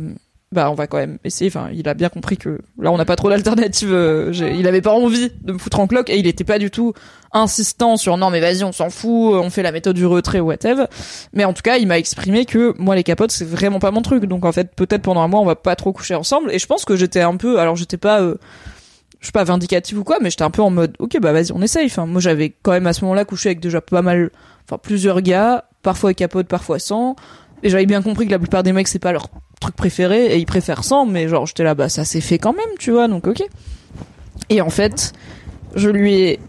bah 0.53 0.70
on 0.70 0.74
va 0.74 0.86
quand 0.86 0.98
même 0.98 1.18
essayer. 1.24 1.48
Enfin, 1.48 1.68
il 1.72 1.88
a 1.88 1.94
bien 1.94 2.09
compris 2.09 2.36
que 2.36 2.61
là 2.78 2.90
on 2.90 2.96
n'a 2.96 3.05
pas 3.05 3.16
trop 3.16 3.28
d'alternative. 3.30 3.92
euh, 3.92 4.32
il 4.34 4.66
avait 4.66 4.80
pas 4.80 4.92
envie 4.92 5.30
de 5.42 5.53
me 5.53 5.59
foutre 5.59 5.78
en 5.80 5.86
cloque 5.86 6.11
et 6.11 6.18
il 6.18 6.26
était 6.26 6.44
pas 6.44 6.59
du 6.59 6.70
tout 6.70 6.92
insistant 7.32 7.96
sur 7.96 8.16
non 8.16 8.30
mais 8.30 8.40
vas-y 8.40 8.64
on 8.64 8.72
s'en 8.72 8.90
fout, 8.90 9.34
on 9.34 9.51
fait 9.51 9.62
la 9.62 9.70
méthode 9.70 9.94
du 9.94 10.07
retrait 10.07 10.40
ou 10.40 10.46
whatever. 10.46 10.86
Mais 11.32 11.44
en 11.44 11.53
tout 11.53 11.62
cas 11.62 11.76
il 11.76 11.86
m'a 11.86 11.98
exprimé 11.98 12.46
que 12.46 12.74
moi 12.78 12.96
les 12.96 13.05
capotes 13.05 13.30
c'est 13.30 13.44
vraiment 13.44 13.78
pas 13.78 13.92
mon 13.92 14.03
truc. 14.03 14.24
Donc 14.24 14.44
en 14.44 14.53
fait 14.53 14.74
peut-être 14.74 15.03
pendant 15.03 15.20
un 15.20 15.28
mois 15.28 15.40
on 15.40 15.46
va 15.46 15.57
pas 15.57 15.76
trop 15.76 15.92
coucher 15.92 16.14
ensemble. 16.14 16.53
Et 16.53 16.59
je 16.59 16.66
pense 16.66 16.84
que 16.84 16.96
j'étais 16.96 17.20
un 17.20 17.36
peu, 17.36 17.61
alors 17.61 17.76
j'étais 17.76 17.98
pas 17.98 18.20
euh, 18.20 18.34
je 19.20 19.26
suis 19.26 19.32
pas 19.32 19.44
vindicative 19.44 19.98
ou 19.98 20.05
quoi, 20.05 20.16
mais 20.20 20.30
j'étais 20.30 20.44
un 20.44 20.51
peu 20.51 20.62
en 20.62 20.70
mode, 20.70 20.96
ok, 20.98 21.18
bah 21.20 21.32
vas-y, 21.32 21.53
on 21.53 21.61
essaye. 21.61 21.86
Enfin, 21.86 22.07
moi, 22.07 22.20
j'avais 22.20 22.55
quand 22.62 22.72
même 22.72 22.86
à 22.86 22.94
ce 22.94 23.03
moment-là 23.05 23.24
couché 23.26 23.51
avec 23.51 23.61
déjà 23.61 23.82
pas 23.82 24.01
mal, 24.03 24.30
enfin 24.64 24.78
plusieurs 24.78 25.20
gars, 25.20 25.66
parfois 25.82 26.09
avec 26.09 26.18
capote, 26.18 26.46
parfois 26.48 26.78
sans. 26.78 27.16
Et 27.62 27.68
j'avais 27.68 27.84
bien 27.84 28.01
compris 28.01 28.26
que 28.26 28.30
la 28.30 28.38
plupart 28.38 28.62
des 28.62 28.72
mecs 28.72 28.88
c'est 28.88 28.98
pas 28.98 29.12
leur 29.12 29.28
truc 29.61 29.77
préféré 29.77 30.27
et 30.27 30.39
ils 30.39 30.47
préfèrent 30.47 30.85
sans, 30.85 31.07
mais 31.07 31.29
genre 31.29 31.47
j'étais 31.47 31.63
là, 31.63 31.75
bah 31.75 31.89
ça 31.89 32.05
s'est 32.05 32.21
fait 32.21 32.39
quand 32.39 32.53
même, 32.53 32.71
tu 32.79 32.91
vois, 32.91 33.09
donc 33.09 33.27
ok. 33.27 33.43
Et 34.49 34.61
en 34.61 34.71
fait, 34.71 35.13
je 35.75 35.89
lui 35.89 36.15
ai 36.15 36.41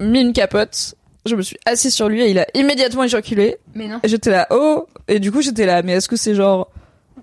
mis 0.00 0.20
une 0.20 0.32
capote. 0.32 0.94
Je 1.26 1.36
me 1.36 1.42
suis 1.42 1.58
assis 1.66 1.90
sur 1.90 2.08
lui 2.08 2.22
et 2.22 2.30
il 2.30 2.38
a 2.38 2.46
immédiatement 2.54 3.04
éjaculé. 3.04 3.58
Mais 3.74 3.88
non. 3.88 4.00
J'étais 4.04 4.30
là, 4.30 4.46
oh 4.50 4.86
Et 5.06 5.20
du 5.20 5.30
coup, 5.30 5.42
j'étais 5.42 5.66
là, 5.66 5.82
mais 5.82 5.92
est-ce 5.92 6.08
que 6.08 6.16
c'est 6.16 6.34
genre, 6.34 6.70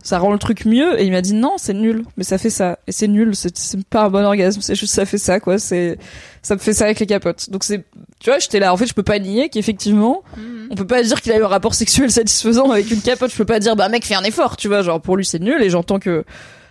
ça 0.07 0.19
rend 0.19 0.31
le 0.31 0.39
truc 0.39 0.63
mieux 0.63 0.97
Et 1.01 1.03
il 1.03 1.11
m'a 1.11 1.19
dit, 1.19 1.33
non, 1.33 1.55
c'est 1.57 1.73
nul, 1.73 2.05
mais 2.15 2.23
ça 2.23 2.37
fait 2.37 2.49
ça. 2.49 2.79
Et 2.87 2.93
c'est 2.93 3.09
nul, 3.09 3.35
c'est 3.35 3.83
pas 3.89 4.05
un 4.05 4.09
bon 4.09 4.23
orgasme, 4.23 4.61
c'est 4.61 4.73
juste 4.73 4.93
ça 4.93 5.05
fait 5.05 5.17
ça, 5.17 5.41
quoi. 5.41 5.59
C'est, 5.59 5.97
ça 6.41 6.55
me 6.55 6.61
fait 6.61 6.71
ça 6.71 6.85
avec 6.85 7.01
les 7.01 7.05
capotes. 7.05 7.49
Donc 7.49 7.65
c'est, 7.65 7.83
tu 8.21 8.29
vois, 8.29 8.39
j'étais 8.39 8.61
là, 8.61 8.71
en 8.71 8.77
fait, 8.77 8.85
je 8.85 8.93
peux 8.93 9.03
pas 9.03 9.19
nier 9.19 9.49
qu'effectivement, 9.49 10.23
on 10.71 10.75
peut 10.75 10.87
pas 10.87 11.03
dire 11.03 11.21
qu'il 11.21 11.33
a 11.33 11.37
eu 11.37 11.43
un 11.43 11.49
rapport 11.49 11.75
sexuel 11.75 12.09
satisfaisant 12.09 12.71
avec 12.71 12.89
une 12.89 13.01
capote. 13.01 13.31
Je 13.31 13.35
peux 13.35 13.43
pas 13.43 13.59
dire, 13.59 13.75
bah 13.75 13.89
mec, 13.89 14.05
fais 14.05 14.15
un 14.15 14.23
effort, 14.23 14.55
tu 14.55 14.69
vois, 14.69 14.81
genre 14.81 15.01
pour 15.01 15.17
lui 15.17 15.25
c'est 15.25 15.39
nul 15.39 15.61
et 15.61 15.69
j'entends 15.69 15.99
que 15.99 16.23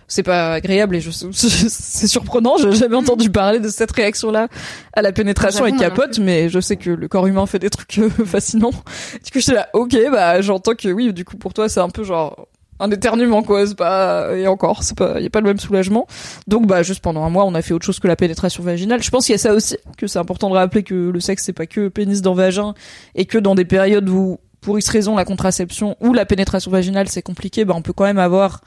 c'est 0.07 0.23
pas 0.23 0.53
agréable 0.53 0.95
et 0.95 1.01
je, 1.01 1.11
c'est 1.31 2.07
surprenant. 2.07 2.57
J'ai 2.57 2.71
jamais 2.71 2.95
entendu 2.95 3.29
parler 3.29 3.59
de 3.59 3.69
cette 3.69 3.91
réaction-là 3.91 4.47
à 4.93 5.01
la 5.01 5.11
pénétration 5.11 5.63
avec 5.63 5.77
capote, 5.77 6.17
mais 6.19 6.49
je 6.49 6.59
sais 6.59 6.77
que 6.77 6.89
le 6.89 7.07
corps 7.07 7.27
humain 7.27 7.45
fait 7.45 7.59
des 7.59 7.69
trucs 7.69 7.99
euh, 7.99 8.09
fascinants. 8.25 8.71
Du 8.71 9.31
coup, 9.31 9.39
j'étais 9.39 9.53
là, 9.53 9.69
ok, 9.73 9.95
bah 10.11 10.41
j'entends 10.41 10.73
que 10.73 10.89
oui, 10.89 11.13
du 11.13 11.25
coup 11.25 11.37
pour 11.37 11.53
toi 11.53 11.69
c'est 11.69 11.81
un 11.81 11.89
peu 11.89 12.03
genre 12.03 12.46
un 12.79 12.91
éternuement 12.91 13.41
quoi, 13.43 13.65
c'est 13.65 13.77
pas 13.77 14.35
et 14.35 14.47
encore, 14.47 14.83
c'est 14.83 14.97
pas 14.97 15.19
y 15.19 15.25
a 15.25 15.29
pas 15.29 15.41
le 15.41 15.47
même 15.47 15.59
soulagement. 15.59 16.07
Donc 16.47 16.67
bah 16.67 16.83
juste 16.83 17.01
pendant 17.01 17.23
un 17.23 17.29
mois, 17.29 17.45
on 17.45 17.55
a 17.55 17.61
fait 17.61 17.73
autre 17.73 17.85
chose 17.85 17.99
que 17.99 18.07
la 18.07 18.15
pénétration 18.15 18.63
vaginale. 18.63 19.01
Je 19.03 19.09
pense 19.09 19.25
qu'il 19.25 19.33
y 19.33 19.35
a 19.35 19.39
ça 19.39 19.53
aussi 19.53 19.77
que 19.97 20.07
c'est 20.07 20.19
important 20.19 20.49
de 20.49 20.55
rappeler 20.55 20.83
que 20.83 20.93
le 21.09 21.19
sexe 21.19 21.43
c'est 21.45 21.53
pas 21.53 21.65
que 21.65 21.87
pénis 21.87 22.21
dans 22.21 22.33
vagin 22.33 22.73
et 23.15 23.25
que 23.25 23.37
dans 23.37 23.55
des 23.55 23.65
périodes 23.65 24.07
où 24.09 24.37
pour 24.61 24.77
X 24.77 24.89
raison 24.89 25.15
la 25.15 25.25
contraception 25.25 25.95
ou 26.01 26.13
la 26.13 26.25
pénétration 26.25 26.71
vaginale 26.71 27.07
c'est 27.09 27.21
compliqué, 27.21 27.65
bah 27.65 27.73
on 27.75 27.81
peut 27.81 27.93
quand 27.93 28.05
même 28.05 28.19
avoir 28.19 28.61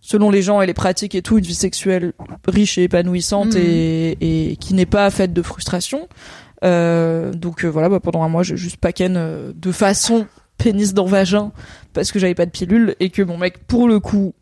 selon 0.00 0.30
les 0.30 0.42
gens 0.42 0.60
et 0.60 0.66
les 0.66 0.74
pratiques 0.74 1.14
et 1.16 1.22
tout 1.22 1.38
une 1.38 1.44
vie 1.44 1.54
sexuelle 1.54 2.12
riche 2.46 2.78
et 2.78 2.84
épanouissante 2.84 3.54
Mhm. 3.54 3.60
et, 3.60 4.50
et 4.50 4.56
qui 4.56 4.74
n'est 4.74 4.86
pas 4.86 5.10
faite 5.10 5.32
de 5.32 5.42
frustration. 5.42 6.08
Euh, 6.64 7.32
donc 7.32 7.64
euh, 7.64 7.68
voilà, 7.68 7.88
bah, 7.88 8.00
pendant 8.00 8.22
un 8.22 8.28
mois, 8.28 8.42
j'ai 8.42 8.56
juste 8.56 8.76
pas 8.78 8.92
ken 8.92 9.16
euh, 9.16 9.52
de 9.54 9.72
façon 9.72 10.26
pénis 10.58 10.94
dans 10.94 11.06
vagin 11.06 11.52
parce 11.92 12.12
que 12.12 12.18
j'avais 12.18 12.34
pas 12.34 12.46
de 12.46 12.50
pilule 12.50 12.94
et 13.00 13.10
que 13.10 13.22
mon 13.22 13.38
mec, 13.38 13.58
pour 13.66 13.88
le 13.88 14.00
coup, 14.00 14.34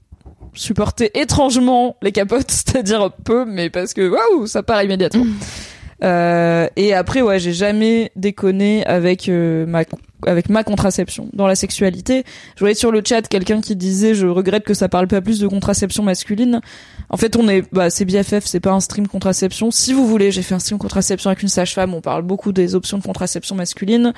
supportait 0.54 1.10
étrangement 1.14 1.96
les 2.02 2.12
capotes, 2.12 2.50
c'est-à-dire 2.50 3.10
peu, 3.24 3.44
mais 3.44 3.70
parce 3.70 3.94
que 3.94 4.08
waouh, 4.08 4.46
ça 4.46 4.62
part 4.62 4.82
immédiatement. 4.82 5.26
Euh, 6.02 6.66
et 6.76 6.94
après, 6.94 7.22
ouais, 7.22 7.38
j'ai 7.38 7.52
jamais 7.52 8.10
déconné 8.16 8.84
avec 8.86 9.28
euh, 9.28 9.66
ma 9.66 9.84
avec 10.26 10.48
ma 10.48 10.64
contraception 10.64 11.28
dans 11.34 11.46
la 11.46 11.54
sexualité. 11.54 12.24
Je 12.56 12.60
voyais 12.60 12.74
sur 12.74 12.90
le 12.90 13.02
chat 13.04 13.28
quelqu'un 13.28 13.60
qui 13.60 13.76
disait 13.76 14.14
je 14.14 14.26
regrette 14.26 14.64
que 14.64 14.72
ça 14.72 14.88
parle 14.88 15.06
pas 15.06 15.20
plus 15.20 15.38
de 15.38 15.46
contraception 15.46 16.02
masculine. 16.02 16.60
En 17.10 17.16
fait, 17.16 17.36
on 17.36 17.48
est 17.48 17.62
bah 17.72 17.90
c'est 17.90 18.04
BFF, 18.04 18.44
c'est 18.44 18.60
pas 18.60 18.72
un 18.72 18.80
stream 18.80 19.06
contraception. 19.06 19.70
Si 19.70 19.92
vous 19.92 20.06
voulez, 20.06 20.30
j'ai 20.30 20.42
fait 20.42 20.54
un 20.54 20.58
stream 20.58 20.78
contraception 20.78 21.28
avec 21.28 21.42
une 21.42 21.48
sage-femme, 21.48 21.94
on 21.94 22.00
parle 22.00 22.22
beaucoup 22.22 22.52
des 22.52 22.74
options 22.74 22.98
de 22.98 23.02
contraception 23.02 23.54
masculine, 23.54 24.12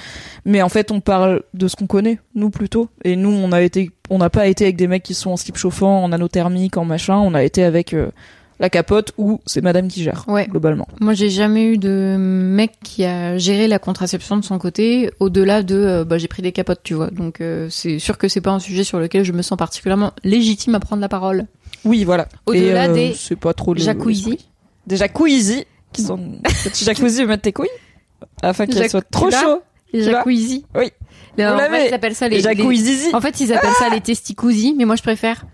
mais 0.45 0.63
en 0.63 0.69
fait, 0.69 0.91
on 0.91 1.01
parle 1.01 1.43
de 1.55 1.69
ce 1.69 1.77
qu'on 1.77 1.87
connaît 1.87 2.19
nous 2.35 2.51
plutôt 2.51 2.89
et 3.05 3.17
nous 3.17 3.31
on 3.31 3.53
a 3.53 3.63
été 3.63 3.91
on 4.11 4.19
n'a 4.19 4.31
pas 4.31 4.47
été 4.47 4.65
avec 4.65 4.77
des 4.77 4.87
mecs 4.87 5.03
qui 5.03 5.15
sont 5.15 5.31
en 5.31 5.37
slip 5.37 5.57
chauffant, 5.57 6.05
en 6.05 6.13
anothermique, 6.13 6.77
en 6.77 6.85
machin, 6.85 7.17
on 7.17 7.35
a 7.35 7.43
été 7.43 7.65
avec 7.65 7.93
euh, 7.93 8.11
la 8.59 8.71
capote 8.71 9.13
ou 9.19 9.41
c'est 9.47 9.61
madame 9.63 9.89
qui 9.89 10.03
gère 10.03 10.25
Ouais. 10.29 10.47
globalement. 10.47 10.89
Moi, 11.01 11.13
j'ai 11.15 11.29
jamais 11.31 11.65
eu 11.65 11.79
de 11.79 12.17
mec 12.19 12.73
qui 12.83 13.05
a 13.05 13.37
géré 13.39 13.69
la 13.69 13.79
contraception 13.79 14.37
de 14.37 14.45
son 14.45 14.59
côté, 14.59 15.11
au-delà 15.21 15.63
de 15.63 15.75
euh, 15.77 16.05
bah, 16.05 16.17
j'ai 16.19 16.29
pris 16.29 16.43
des 16.43 16.53
capotes, 16.53 16.81
tu 16.83 16.95
vois. 16.95 17.11
Donc, 17.11 17.41
euh, 17.41 17.69
c'est 17.71 17.99
sûr 17.99 18.17
que 18.19 18.29
c'est 18.29 18.41
pas 18.41 18.53
un 18.53 18.59
sujet 18.59 18.83
sur 18.85 18.99
lequel 18.99 19.25
je 19.25 19.33
me 19.33 19.43
sens 19.43 19.59
particulièrement 19.59 20.13
légitime 20.25 20.75
à 20.75 20.81
prendre 20.81 21.03
la 21.03 21.09
parole. 21.09 21.47
Oui, 21.85 22.05
voilà. 22.05 22.29
Au-delà 22.47 22.89
euh, 22.89 22.95
des 22.95 23.15
c'est 23.15 23.37
pas 23.37 23.53
trop 23.53 23.75
le- 23.75 23.81
Jacuzzi. 23.81 24.39
Des 24.87 24.97
jacuzzi 24.97 25.65
qui 25.93 26.03
sont 26.03 26.19
petits 26.65 26.85
jacuzzi 26.85 27.25
où 27.25 27.29
mettre 27.29 27.43
tes 27.43 27.53
couilles 27.53 27.69
afin 28.43 28.65
Jac- 28.67 28.89
soient 28.91 29.03
trop 29.03 29.31
chauds. 29.31 29.63
Les 29.93 30.03
jacuzzi. 30.03 30.65
Oui. 30.75 30.91
En 31.39 31.59
fait, 31.59 31.89
ils 31.89 31.95
appellent 31.95 32.15
ça 32.15 32.29
les, 32.29 32.37
Les 32.37 32.43
jacuzzi. 32.43 33.09
les- 33.09 33.15
En 33.15 33.21
fait, 33.21 33.39
ils 33.41 33.53
appellent 33.53 33.71
ça 33.79 33.89
les 33.91 34.01
testicousi, 34.01 34.75
mais 34.77 34.85
moi, 34.87 34.97
je 34.97 35.03
préfère 35.03 35.45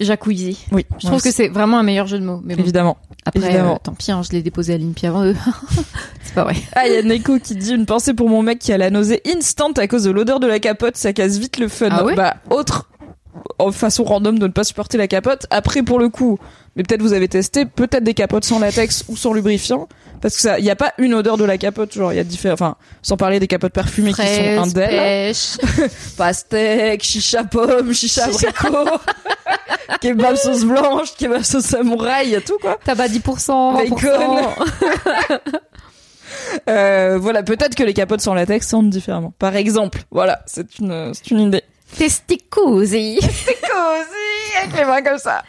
jacuzzi. 0.00 0.66
Oui. 0.72 0.86
Je 1.00 1.06
trouve 1.06 1.22
que 1.22 1.30
c'est 1.30 1.48
vraiment 1.48 1.78
un 1.78 1.82
meilleur 1.82 2.06
jeu 2.06 2.18
de 2.18 2.24
mots. 2.24 2.40
Mais 2.44 2.54
bon, 2.54 2.62
évidemment. 2.62 2.98
après, 3.24 3.40
évidemment. 3.44 3.74
euh, 3.74 3.82
tant 3.82 3.92
pis, 3.92 4.12
hein, 4.12 4.22
je 4.22 4.30
l'ai 4.32 4.42
déposé 4.42 4.74
à 4.74 4.78
l'INPI 4.78 5.06
avant 5.06 5.24
eux. 5.24 5.36
c'est 6.22 6.34
pas 6.34 6.44
vrai. 6.44 6.56
Ah, 6.74 6.86
il 6.86 6.94
y 6.94 6.96
a 6.96 7.02
Neko 7.02 7.38
qui 7.38 7.54
dit 7.56 7.72
une 7.72 7.86
pensée 7.86 8.14
pour 8.14 8.28
mon 8.28 8.42
mec 8.42 8.58
qui 8.58 8.72
a 8.72 8.78
la 8.78 8.90
nausée 8.90 9.22
instant 9.26 9.72
à 9.72 9.86
cause 9.86 10.04
de 10.04 10.10
l'odeur 10.10 10.40
de 10.40 10.46
la 10.46 10.58
capote, 10.60 10.96
ça 10.96 11.12
casse 11.12 11.38
vite 11.38 11.58
le 11.58 11.68
fun. 11.68 11.88
Ah 11.90 12.04
ouais 12.04 12.14
bah, 12.14 12.36
autre 12.50 12.88
en 13.58 13.72
façon 13.72 14.04
random 14.04 14.38
de 14.38 14.46
ne 14.46 14.52
pas 14.52 14.64
supporter 14.64 14.98
la 14.98 15.08
capote. 15.08 15.46
Après, 15.50 15.82
pour 15.82 15.98
le 15.98 16.08
coup, 16.08 16.38
mais 16.76 16.82
peut-être 16.82 17.02
vous 17.02 17.12
avez 17.12 17.28
testé, 17.28 17.64
peut-être 17.64 18.04
des 18.04 18.14
capotes 18.14 18.44
sans 18.44 18.58
latex 18.58 19.04
ou 19.08 19.16
sans 19.16 19.32
lubrifiant, 19.32 19.88
parce 20.20 20.36
que 20.36 20.40
ça, 20.40 20.58
il 20.58 20.64
y 20.64 20.70
a 20.70 20.76
pas 20.76 20.92
une 20.98 21.14
odeur 21.14 21.36
de 21.36 21.44
la 21.44 21.58
capote, 21.58 21.92
genre 21.92 22.12
il 22.12 22.16
y 22.16 22.20
a 22.20 22.24
différents, 22.24 22.54
enfin, 22.54 22.76
sans 23.02 23.16
parler 23.16 23.40
des 23.40 23.48
capotes 23.48 23.72
parfumées 23.72 24.12
qui 24.12 24.22
sont 24.22 24.72
pêche. 24.72 25.56
pastèque, 26.16 27.02
chicha 27.02 27.44
pomme, 27.44 27.92
chicha 27.92 28.24
abricot, 28.26 28.98
kebab 30.00 30.36
sauce 30.36 30.64
blanche, 30.64 31.16
kebab 31.16 31.42
sauce 31.42 31.64
samouraï, 31.64 32.26
il 32.26 32.32
y 32.32 32.36
a 32.36 32.40
tout 32.40 32.58
quoi. 32.60 32.78
Tabac 32.84 33.08
10%, 33.08 33.20
20%. 33.22 33.90
Bacon. 33.90 35.48
Euh, 36.68 37.18
voilà, 37.20 37.42
peut-être 37.42 37.74
que 37.74 37.82
les 37.82 37.94
capotes 37.94 38.20
sans 38.20 38.32
latex 38.34 38.66
sentent 38.66 38.90
différemment. 38.90 39.32
Par 39.38 39.56
exemple, 39.56 40.02
voilà, 40.10 40.40
c'est 40.46 40.78
une, 40.78 41.12
c'est 41.12 41.30
une 41.30 41.40
idée. 41.40 41.62
Testicousi. 41.96 43.18
C'est 43.20 43.60
cosy 43.60 44.62
avec 44.62 44.76
les 44.76 44.84
mains 44.84 45.02
comme 45.02 45.18
ça. 45.18 45.42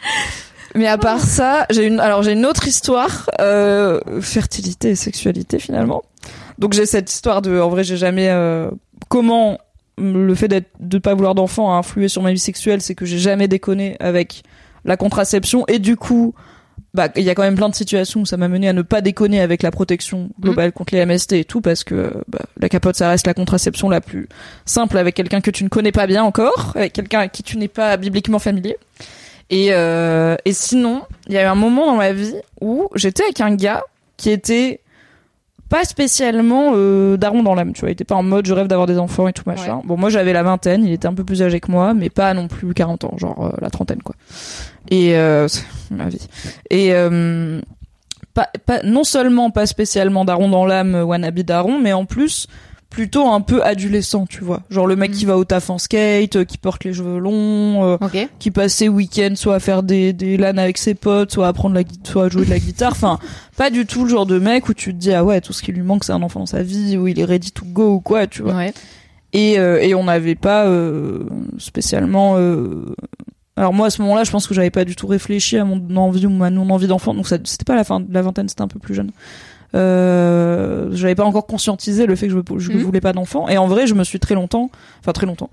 Mais 0.74 0.86
à 0.86 0.98
part 0.98 1.20
ça, 1.20 1.66
j'ai 1.70 1.86
une, 1.86 1.98
alors 1.98 2.22
j'ai 2.22 2.32
une 2.32 2.46
autre 2.46 2.66
histoire, 2.68 3.28
euh, 3.40 4.00
fertilité 4.20 4.90
et 4.90 4.94
sexualité 4.94 5.58
finalement. 5.58 6.02
Donc 6.58 6.74
j'ai 6.74 6.86
cette 6.86 7.10
histoire 7.10 7.42
de, 7.42 7.58
en 7.58 7.68
vrai, 7.68 7.82
j'ai 7.82 7.96
jamais, 7.96 8.28
euh, 8.28 8.70
comment 9.08 9.58
le 9.98 10.34
fait 10.34 10.48
d'être, 10.48 10.70
de 10.78 10.98
pas 10.98 11.14
vouloir 11.14 11.34
d'enfant 11.34 11.74
a 11.74 11.76
influé 11.76 12.08
sur 12.08 12.22
ma 12.22 12.32
vie 12.32 12.38
sexuelle, 12.38 12.80
c'est 12.80 12.94
que 12.94 13.04
j'ai 13.04 13.18
jamais 13.18 13.48
déconné 13.48 13.96
avec 14.00 14.42
la 14.84 14.96
contraception 14.96 15.64
et 15.68 15.78
du 15.78 15.96
coup, 15.96 16.34
bah, 16.92 17.08
il 17.16 17.22
y 17.22 17.30
a 17.30 17.34
quand 17.34 17.42
même 17.42 17.54
plein 17.54 17.68
de 17.68 17.74
situations 17.74 18.22
où 18.22 18.26
ça 18.26 18.36
m'a 18.36 18.48
mené 18.48 18.68
à 18.68 18.72
ne 18.72 18.82
pas 18.82 19.00
déconner 19.00 19.40
avec 19.40 19.62
la 19.62 19.70
protection 19.70 20.30
globale 20.40 20.72
contre 20.72 20.94
les 20.94 21.06
MST 21.06 21.32
et 21.34 21.44
tout 21.44 21.60
parce 21.60 21.84
que 21.84 22.12
bah, 22.26 22.40
la 22.58 22.68
capote 22.68 22.96
ça 22.96 23.08
reste 23.08 23.26
la 23.26 23.34
contraception 23.34 23.88
la 23.88 24.00
plus 24.00 24.28
simple 24.64 24.98
avec 24.98 25.14
quelqu'un 25.14 25.40
que 25.40 25.50
tu 25.50 25.62
ne 25.62 25.68
connais 25.68 25.92
pas 25.92 26.06
bien 26.06 26.24
encore, 26.24 26.72
avec 26.74 26.92
quelqu'un 26.92 27.20
avec 27.20 27.32
qui 27.32 27.42
tu 27.42 27.58
n'es 27.58 27.68
pas 27.68 27.96
bibliquement 27.96 28.40
familier. 28.40 28.76
Et, 29.50 29.68
euh, 29.72 30.36
et 30.44 30.52
sinon, 30.52 31.02
il 31.26 31.34
y 31.34 31.38
a 31.38 31.42
eu 31.42 31.46
un 31.46 31.56
moment 31.56 31.86
dans 31.86 31.96
ma 31.96 32.12
vie 32.12 32.34
où 32.60 32.88
j'étais 32.94 33.24
avec 33.24 33.40
un 33.40 33.54
gars 33.54 33.82
qui 34.16 34.30
était 34.30 34.80
pas 35.70 35.84
spécialement 35.84 36.72
euh, 36.74 37.16
daron 37.16 37.42
dans 37.42 37.54
l'âme, 37.54 37.72
tu 37.72 37.80
vois. 37.80 37.90
Il 37.90 37.92
était 37.92 38.04
pas 38.04 38.16
en 38.16 38.22
mode 38.24 38.44
je 38.44 38.52
rêve 38.52 38.66
d'avoir 38.66 38.86
des 38.86 38.98
enfants 38.98 39.28
et 39.28 39.32
tout 39.32 39.44
machin. 39.46 39.80
Bon, 39.84 39.96
moi 39.96 40.10
j'avais 40.10 40.34
la 40.34 40.42
vingtaine, 40.42 40.84
il 40.84 40.92
était 40.92 41.06
un 41.06 41.14
peu 41.14 41.24
plus 41.24 41.42
âgé 41.42 41.60
que 41.60 41.70
moi, 41.70 41.94
mais 41.94 42.10
pas 42.10 42.34
non 42.34 42.48
plus 42.48 42.74
40 42.74 43.04
ans, 43.04 43.14
genre 43.16 43.46
euh, 43.46 43.56
la 43.62 43.70
trentaine 43.70 44.02
quoi. 44.02 44.16
Et 44.90 45.16
euh, 45.16 45.48
ma 45.90 46.08
vie. 46.08 46.26
Et 46.70 46.92
euh, 46.92 47.60
pas, 48.34 48.48
pas, 48.66 48.82
non 48.82 49.04
seulement 49.04 49.50
pas 49.50 49.66
spécialement 49.66 50.24
daron 50.24 50.48
dans 50.48 50.66
l'âme, 50.66 50.96
euh, 50.96 51.04
wannabe 51.04 51.40
daron, 51.40 51.78
mais 51.80 51.92
en 51.92 52.04
plus 52.04 52.48
plutôt 52.90 53.28
un 53.28 53.40
peu 53.40 53.62
adolescent, 53.64 54.26
tu 54.26 54.42
vois. 54.42 54.62
Genre 54.68 54.86
le 54.86 54.96
mec 54.96 55.10
Mhm. 55.12 55.16
qui 55.16 55.24
va 55.24 55.36
au 55.38 55.44
taf 55.44 55.70
en 55.70 55.78
skate, 55.78 56.36
euh, 56.36 56.44
qui 56.44 56.58
porte 56.58 56.82
les 56.84 56.92
cheveux 56.92 57.18
longs, 57.18 57.84
euh, 57.84 57.96
qui 58.40 58.50
passe 58.50 58.74
ses 58.74 58.88
week-ends 58.88 59.34
soit 59.36 59.54
à 59.54 59.60
faire 59.60 59.82
des, 59.84 60.12
des 60.12 60.36
LAN 60.36 60.56
avec 60.58 60.76
ses 60.76 60.94
potes, 60.94 61.30
soit 61.32 61.46
à 61.46 61.50
apprendre 61.50 61.76
la 61.76 61.82
soit 62.04 62.24
à 62.24 62.28
jouer 62.28 62.44
de 62.44 62.50
la 62.50 62.58
guitare. 62.58 62.90
Enfin, 62.92 63.18
pas 63.56 63.70
du 63.70 63.86
tout 63.86 64.04
le 64.04 64.10
genre 64.10 64.26
de 64.26 64.38
mec 64.40 64.68
où 64.68 64.74
tu 64.74 64.92
te 64.92 64.98
dis 64.98 65.12
ah 65.12 65.24
ouais 65.24 65.40
tout 65.40 65.52
ce 65.52 65.62
qui 65.62 65.70
lui 65.72 65.82
manque 65.82 66.02
c'est 66.04 66.12
un 66.12 66.22
enfant 66.22 66.40
dans 66.40 66.46
sa 66.46 66.62
vie, 66.64 66.96
où 66.98 67.06
il 67.06 67.18
est 67.20 67.24
ready 67.24 67.52
to 67.52 67.64
go 67.64 67.94
ou 67.94 68.00
quoi, 68.00 68.26
tu 68.26 68.42
vois. 68.42 68.54
Ouais. 68.56 68.74
Et 69.32 69.58
euh, 69.60 69.80
et 69.80 69.94
on 69.94 70.04
n'avait 70.04 70.34
pas 70.34 70.66
euh, 70.66 71.20
spécialement. 71.58 72.34
euh, 72.38 72.94
Alors 73.56 73.72
moi 73.72 73.86
à 73.86 73.90
ce 73.90 74.02
moment-là, 74.02 74.24
je 74.24 74.30
pense 74.32 74.46
que 74.48 74.54
j'avais 74.54 74.70
pas 74.70 74.84
du 74.84 74.96
tout 74.96 75.06
réfléchi 75.06 75.56
à 75.58 75.64
mon 75.64 75.96
envie 75.96 76.26
ou 76.26 76.42
à 76.42 76.50
mon 76.50 76.70
envie 76.70 76.88
d'enfant. 76.88 77.14
Donc 77.14 77.28
ça 77.28 77.36
c'était 77.44 77.64
pas 77.64 77.76
la 77.76 77.84
fin 77.84 78.00
de 78.00 78.12
la 78.12 78.22
vingtaine, 78.22 78.48
c'était 78.48 78.62
un 78.62 78.68
peu 78.68 78.80
plus 78.80 78.94
jeune. 78.94 79.10
Euh, 79.74 80.88
j'avais 80.92 81.14
pas 81.14 81.24
encore 81.24 81.46
conscientisé 81.46 82.06
le 82.06 82.16
fait 82.16 82.28
que 82.28 82.32
je, 82.34 82.58
je 82.58 82.72
Mhm. 82.72 82.78
voulais 82.82 83.00
pas 83.00 83.12
d'enfant. 83.12 83.48
Et 83.48 83.58
en 83.58 83.66
vrai, 83.66 83.86
je 83.86 83.94
me 83.94 84.04
suis 84.04 84.18
très 84.20 84.34
longtemps, 84.34 84.70
enfin 85.00 85.12
très 85.12 85.26
longtemps, 85.26 85.50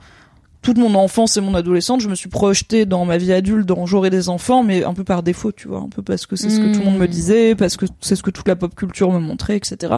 toute 0.61 0.77
mon 0.77 0.93
enfance 0.95 1.37
et 1.37 1.41
mon 1.41 1.53
adolescence, 1.55 2.01
je 2.01 2.09
me 2.09 2.15
suis 2.15 2.29
projetée 2.29 2.85
dans 2.85 3.05
ma 3.05 3.17
vie 3.17 3.31
adulte, 3.31 3.65
dans 3.65 3.85
j'aurai 3.85 4.09
des 4.09 4.27
enfants, 4.29 4.63
mais 4.63 4.83
un 4.83 4.93
peu 4.93 5.03
par 5.03 5.23
défaut, 5.23 5.51
tu 5.51 5.67
vois, 5.67 5.79
un 5.79 5.89
peu 5.89 6.01
parce 6.01 6.25
que 6.25 6.35
c'est 6.35 6.49
ce 6.49 6.59
que 6.59 6.67
tout 6.73 6.79
le 6.79 6.85
monde 6.85 6.97
me 6.97 7.05
Mhm. 7.05 7.07
disait, 7.07 7.55
parce 7.55 7.77
que 7.77 7.85
c'est 8.01 8.15
ce 8.15 8.23
que 8.23 8.31
toute 8.31 8.47
la 8.47 8.55
pop 8.55 8.73
culture 8.75 9.11
me 9.11 9.19
montrait, 9.19 9.55
etc. 9.57 9.93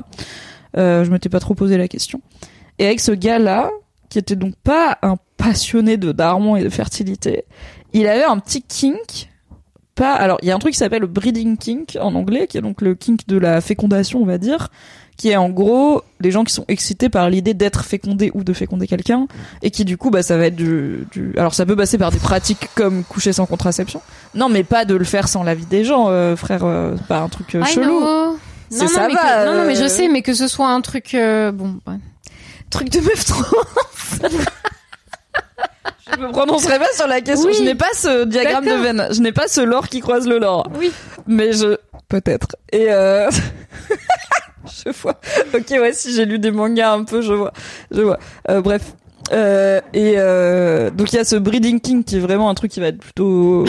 Euh, 0.78 1.03
je 1.03 1.11
m'étais 1.11 1.30
pas 1.30 1.39
trop 1.39 1.55
posé 1.55 1.78
la 1.78 1.88
question. 1.88 2.22
Et 2.78 2.86
avec 2.86 2.99
ce 2.99 3.11
gars-là, 3.11 3.72
qui 4.09 4.20
était 4.20 4.36
donc 4.36 4.55
pas 4.63 4.97
un 5.01 5.15
passionné 5.38 5.97
de 5.97 6.11
daron 6.11 6.55
et 6.55 6.63
de 6.63 6.70
fertilité, 6.70 7.45
il 7.93 8.05
avait 8.07 8.24
un 8.24 8.38
petit 8.39 8.61
kink. 8.61 9.28
Pas, 10.00 10.14
alors 10.14 10.38
il 10.41 10.47
y 10.47 10.52
a 10.52 10.56
un 10.56 10.60
truc 10.60 10.72
qui 10.72 10.80
s'appelle 10.80 11.02
le 11.02 11.08
breeding 11.08 11.58
kink 11.58 11.97
en 12.00 12.16
anglais, 12.16 12.47
qui 12.47 12.58
est 12.58 12.62
donc 12.62 12.82
le 12.82 12.95
kink 12.95 13.28
de 13.28 13.38
la 13.38 13.60
fécondation, 13.60 14.22
on 14.22 14.26
va 14.26 14.38
dire, 14.38 14.70
qui 15.18 15.28
est 15.30 15.36
en 15.36 15.50
gros 15.50 16.02
les 16.22 16.32
gens 16.32 16.45
qui 16.45 16.54
sont 16.54 16.64
excités 16.70 17.10
par 17.10 17.30
l'idée 17.30 17.54
d'être 17.54 17.84
fécondé 17.84 18.32
ou 18.34 18.45
de 18.45 18.54
féconder 18.54 18.88
quelqu'un, 18.88 19.28
et 19.62 19.72
qui 19.72 19.84
du 19.84 19.97
coup 19.97 20.10
bah 20.10 20.24
ça 20.24 20.38
va 20.38 20.45
être 20.45 20.56
du, 20.56 21.06
du, 21.12 21.34
alors 21.38 21.54
ça 21.54 21.66
peut 21.66 21.76
passer 21.76 21.97
par 21.97 22.12
des 22.12 22.18
pratiques 22.20 22.70
comme 22.76 23.04
coucher 23.04 23.34
sans 23.34 23.45
contraception. 23.45 24.02
Non 24.36 24.47
mais 24.47 24.64
pas 24.64 24.86
de 24.86 24.95
le 24.95 25.04
faire 25.04 25.28
sans 25.28 25.43
l'avis 25.43 25.66
des 25.66 25.84
gens, 25.84 26.06
euh, 26.08 26.38
frère, 26.38 26.64
euh, 26.64 26.95
pas 27.10 27.20
un 27.20 27.28
truc 27.28 27.56
euh, 27.56 27.66
chelou. 27.66 28.00
Non, 28.00 28.38
non, 28.72 28.88
ça 28.88 29.06
mais 29.10 29.14
va, 29.16 29.20
que- 29.20 29.45
non, 29.47 29.58
non, 29.60 29.66
mais 29.68 29.76
je 29.76 29.84
euh. 29.84 29.88
sais, 29.89 30.08
mais 30.08 30.22
que 30.22 30.34
ce 30.34 30.47
soit 30.47 30.70
un 30.70 30.80
truc, 30.80 31.12
bon, 31.14 31.80
ouais. 31.88 31.97
truc 32.70 32.89
de 32.89 33.02
meuf 33.02 33.26
trop. 33.26 33.43
Je 36.11 36.19
me 36.19 36.31
prononcerai 36.31 36.79
pas 36.79 36.91
sur 36.93 37.07
la 37.07 37.21
question. 37.21 37.47
Oui. 37.49 37.55
Je 37.57 37.63
n'ai 37.63 37.75
pas 37.75 37.89
ce 37.93 38.25
diagramme 38.25 38.65
de 38.65 38.73
veine. 38.73 39.07
Je 39.11 39.21
n'ai 39.21 39.31
pas 39.31 39.47
ce 39.47 39.61
lore 39.61 39.87
qui 39.87 39.99
croise 39.99 40.27
le 40.27 40.39
lore. 40.39 40.67
Oui. 40.77 40.91
Mais 41.27 41.53
je 41.53 41.77
peut-être. 42.07 42.55
Et 42.71 42.87
euh... 42.91 43.29
je 44.85 44.91
vois. 45.01 45.19
Ok, 45.53 45.69
ouais, 45.71 45.93
si 45.93 46.13
j'ai 46.13 46.25
lu 46.25 46.39
des 46.39 46.51
mangas 46.51 46.93
un 46.93 47.03
peu, 47.03 47.21
je 47.21 47.33
vois. 47.33 47.53
Je 47.91 48.01
vois. 48.01 48.17
Euh, 48.49 48.61
bref. 48.61 48.93
Euh, 49.31 49.79
et 49.93 50.13
euh, 50.17 50.89
donc 50.89 51.13
il 51.13 51.17
y 51.17 51.19
a 51.19 51.23
ce 51.23 51.35
breeding 51.35 51.79
king 51.79 52.03
qui 52.03 52.15
est 52.15 52.19
vraiment 52.19 52.49
un 52.49 52.55
truc 52.55 52.71
qui 52.71 52.79
va 52.79 52.87
être 52.87 52.97
plutôt, 52.97 53.63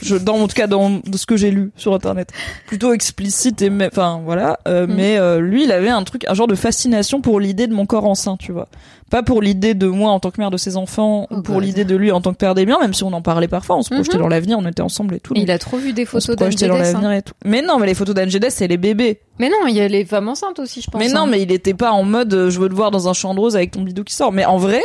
je, 0.00 0.16
dans 0.16 0.36
en 0.36 0.48
tout 0.48 0.54
cas 0.54 0.66
dans 0.66 1.02
de 1.04 1.18
ce 1.18 1.26
que 1.26 1.36
j'ai 1.36 1.50
lu 1.50 1.70
sur 1.76 1.92
internet, 1.92 2.30
plutôt 2.66 2.94
explicite 2.94 3.60
et 3.60 3.70
enfin 3.84 4.22
voilà. 4.24 4.58
Euh, 4.66 4.86
Mhm. 4.86 4.94
Mais 4.94 5.18
euh, 5.18 5.38
lui, 5.38 5.64
il 5.64 5.72
avait 5.72 5.90
un 5.90 6.02
truc, 6.02 6.24
un 6.28 6.34
genre 6.34 6.46
de 6.46 6.54
fascination 6.54 7.20
pour 7.20 7.40
l'idée 7.40 7.66
de 7.66 7.74
mon 7.74 7.84
corps 7.84 8.06
enceint, 8.06 8.38
tu 8.38 8.52
vois. 8.52 8.68
Pas 9.12 9.22
pour 9.22 9.42
l'idée 9.42 9.74
de 9.74 9.86
moi 9.86 10.10
en 10.10 10.18
tant 10.20 10.30
que 10.30 10.40
mère 10.40 10.50
de 10.50 10.56
ses 10.56 10.76
enfants 10.78 11.26
Oh 11.30 11.36
ou 11.36 11.42
pour 11.42 11.56
God. 11.56 11.64
l'idée 11.64 11.84
de 11.84 11.94
lui 11.94 12.10
en 12.10 12.20
tant 12.22 12.32
que 12.32 12.38
père 12.38 12.54
des 12.54 12.64
miens, 12.66 12.78
même 12.80 12.94
si 12.94 13.04
on 13.04 13.12
en 13.12 13.20
parlait 13.20 13.46
parfois, 13.46 13.76
on 13.76 13.82
se 13.82 13.90
projetait 13.94 14.16
Mhm. 14.16 14.22
dans 14.22 14.28
l'avenir, 14.28 14.58
on 14.58 14.66
était 14.66 14.80
ensemble 14.80 15.14
et 15.16 15.20
tout. 15.20 15.34
Il 15.36 15.50
a 15.50 15.58
trop 15.58 15.76
vu 15.76 15.92
des 15.92 16.06
photos 16.06 16.34
projetait 16.34 16.66
dans 16.66 16.78
l'avenir 16.78 17.08
Hein. 17.10 17.12
et 17.12 17.22
tout. 17.22 17.34
Mais 17.44 17.60
non, 17.60 17.78
mais 17.78 17.86
les 17.86 17.94
photos 17.94 18.14
d'Angeles, 18.14 18.50
c'est 18.50 18.66
les 18.68 18.78
bébés. 18.78 19.20
Mais 19.38 19.50
non, 19.50 19.66
il 19.68 19.74
y 19.76 19.80
a 19.82 19.86
les 19.88 20.06
femmes 20.06 20.28
enceintes 20.28 20.58
aussi, 20.58 20.80
je 20.80 20.90
pense. 20.90 20.98
Mais 20.98 21.08
non, 21.08 21.20
hein. 21.22 21.26
mais 21.30 21.42
il 21.42 21.52
était 21.52 21.74
pas 21.74 21.92
en 21.92 22.02
mode 22.04 22.32
euh, 22.32 22.48
je 22.50 22.58
veux 22.58 22.70
te 22.70 22.74
voir 22.74 22.90
dans 22.90 23.06
un 23.06 23.12
champ 23.12 23.34
de 23.34 23.40
rose 23.40 23.54
avec 23.54 23.70
ton 23.72 23.82
bidou 23.82 24.02
qui 24.02 24.14
sort. 24.14 24.32
Mais 24.32 24.46
en 24.46 24.56
vrai, 24.56 24.80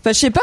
enfin 0.00 0.12
je 0.12 0.18
sais 0.18 0.30
pas. 0.30 0.40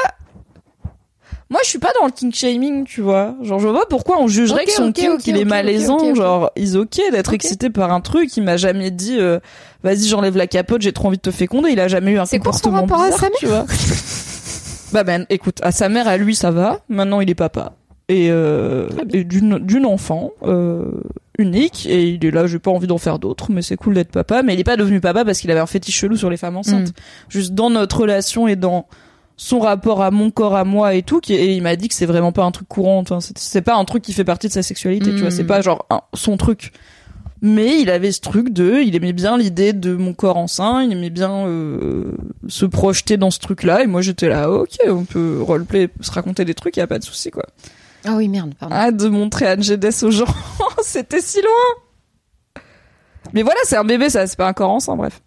Moi, 1.49 1.61
je 1.63 1.70
suis 1.70 1.80
pas 1.80 1.91
dans 1.97 2.05
le 2.05 2.11
king 2.11 2.34
shaming, 2.34 2.84
tu 2.84 2.99
vois. 2.99 3.34
Genre, 3.41 3.57
je 3.59 3.68
vois 3.70 3.80
pas 3.80 3.86
pourquoi 3.89 4.18
on 4.20 4.28
jugerait 4.28 4.63
Ok, 4.63 4.68
que 4.68 4.74
son 4.74 4.91
il 5.26 5.38
est 5.38 5.45
malaisant. 5.45 6.13
Genre, 6.13 6.51
il 6.57 6.74
est 6.74 6.78
ok 6.78 6.99
d'être 7.13 7.32
excité 7.34 7.70
par 7.70 7.93
un 7.93 8.01
truc. 8.01 8.36
Il 8.36 8.43
m'a 8.43 8.57
jamais 8.57 8.91
dit, 8.91 9.18
euh, 9.18 9.39
vas-y, 9.84 10.07
j'enlève 10.07 10.38
la 10.38 10.47
capote, 10.47 10.82
j'ai 10.82 10.91
trop 10.93 11.07
envie 11.07 11.17
de 11.17 11.21
te 11.21 11.32
féconder. 11.32 11.69
Il 11.71 11.80
a 11.80 11.88
jamais 11.88 12.11
eu 12.11 12.19
un 12.19 12.25
C'est 12.25 12.39
quoi 12.39 12.53
son 12.53 12.71
comportement 12.71 12.82
rapport 12.82 13.01
à 13.01 13.05
bizarre, 13.05 13.19
sa 13.19 13.30
mère 13.30 13.38
tu 13.39 13.45
vois. 13.45 13.65
bah 14.93 15.03
ben, 15.03 15.25
écoute, 15.30 15.59
à 15.63 15.71
sa 15.71 15.89
mère, 15.89 16.07
à 16.07 16.17
lui, 16.17 16.36
ça 16.36 16.51
va. 16.51 16.80
Maintenant, 16.89 17.21
il 17.21 17.30
est 17.30 17.36
papa 17.36 17.73
et, 18.09 18.30
euh, 18.32 18.88
et 19.11 19.23
d'une 19.25 19.86
enfant 19.86 20.32
euh, 20.43 20.86
unique 21.38 21.86
et 21.88 22.07
il 22.09 22.25
est 22.25 22.32
là. 22.32 22.47
J'ai 22.47 22.59
pas 22.59 22.71
envie 22.71 22.88
d'en 22.88 22.97
faire 22.97 23.19
d'autres, 23.19 23.51
mais 23.51 23.61
c'est 23.61 23.75
cool 23.75 23.95
d'être 23.95 24.11
papa. 24.11 24.43
Mais 24.43 24.53
il 24.53 24.59
est 24.59 24.63
pas 24.65 24.78
devenu 24.78 25.01
papa 25.01 25.25
parce 25.25 25.39
qu'il 25.39 25.51
avait 25.51 25.59
un 25.59 25.65
fétiche 25.65 25.97
chelou 25.97 26.15
sur 26.15 26.30
les 26.30 26.38
femmes 26.38 26.57
enceintes. 26.57 26.89
Mm. 26.89 26.93
Juste 27.30 27.53
dans 27.53 27.69
notre 27.69 27.99
relation 28.01 28.47
et 28.47 28.55
dans 28.55 28.88
son 29.39 29.59
rapport 29.59 30.01
à 30.01 30.09
mon 30.09 30.32
corps 30.32 30.55
à 30.55 30.63
moi 30.63 30.95
et 30.95 31.03
tout 31.03 31.19
qui 31.19 31.36
et 31.36 31.53
il 31.53 31.61
m'a 31.61 31.75
dit 31.75 31.89
que 31.89 31.93
c'est 31.93 32.07
vraiment 32.07 32.32
pas 32.32 32.43
un 32.43 32.49
truc 32.49 32.67
courant 32.67 32.97
enfin, 32.97 33.19
c'est- 33.21 33.61
pas 33.61 33.75
un 33.75 33.86
truc 33.86 34.01
qui 34.01 34.11
fait 34.13 34.23
partie 34.23 34.47
de 34.47 34.51
sa 34.51 34.63
sexualité 34.63 35.11
tu 35.11 35.17
vois 35.19 35.28
Mm. 35.28 35.32
c'est 35.32 35.43
pas 35.43 35.61
genre 35.61 35.86
un- 35.91 36.01
son 36.15 36.38
truc 36.38 36.71
mais 37.42 37.80
il 37.82 37.90
avait 37.90 38.12
ce 38.12 38.20
truc 38.22 38.50
de 38.52 38.82
il 38.84 38.96
aimait 38.96 39.14
bien 39.14 39.38
l'idée 39.38 39.74
de 39.74 39.96
mon 39.96 40.14
corps 40.14 40.38
enceint 40.38 40.84
il 40.84 40.92
aimait 40.92 41.10
bien 41.10 41.46
euh, 41.48 42.12
se 42.48 42.66
projeter 42.66 43.18
dans 43.18 43.30
ce 43.32 43.40
truc 43.40 43.64
là 43.64 43.84
et 43.84 43.88
moi 43.88 44.02
j'étais 44.02 44.28
là 44.30 44.50
ok 44.50 44.78
on 44.88 45.06
peut 45.06 45.40
roleplay 45.42 45.90
se 46.02 46.12
raconter 46.12 46.46
des 46.46 46.54
trucs 46.56 46.78
y 46.78 46.82
a 46.82 46.88
pas 46.88 47.00
de 47.00 47.04
souci 47.04 47.30
quoi 47.32 47.46
Ah 48.06 48.16
oui, 48.16 48.28
merde, 48.28 48.54
pardon. 48.60 48.76
ah 48.78 48.92
de 48.92 49.08
montrer 49.08 49.48
Angedes 49.52 49.94
aux 50.04 50.12
gens 50.12 50.26
c'était 50.82 51.22
si 51.22 51.40
loin 51.42 52.64
mais 53.34 53.44
voilà 53.44 53.60
c'est 53.66 53.78
un 53.78 53.84
bébé 53.84 54.10
ça 54.10 54.26
c'est 54.26 54.38
pas 54.38 54.48
un 54.48 54.54
corps 54.54 54.72
enceint 54.72 54.96
bref 54.96 55.22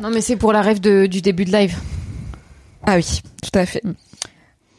Non, 0.00 0.10
mais 0.10 0.20
c'est 0.20 0.36
pour 0.36 0.52
la 0.52 0.62
rêve 0.62 0.80
de, 0.80 1.06
du 1.06 1.20
début 1.22 1.44
de 1.44 1.52
live. 1.52 1.74
Ah 2.86 2.94
oui, 2.96 3.20
tout 3.42 3.58
à 3.58 3.66
fait. 3.66 3.82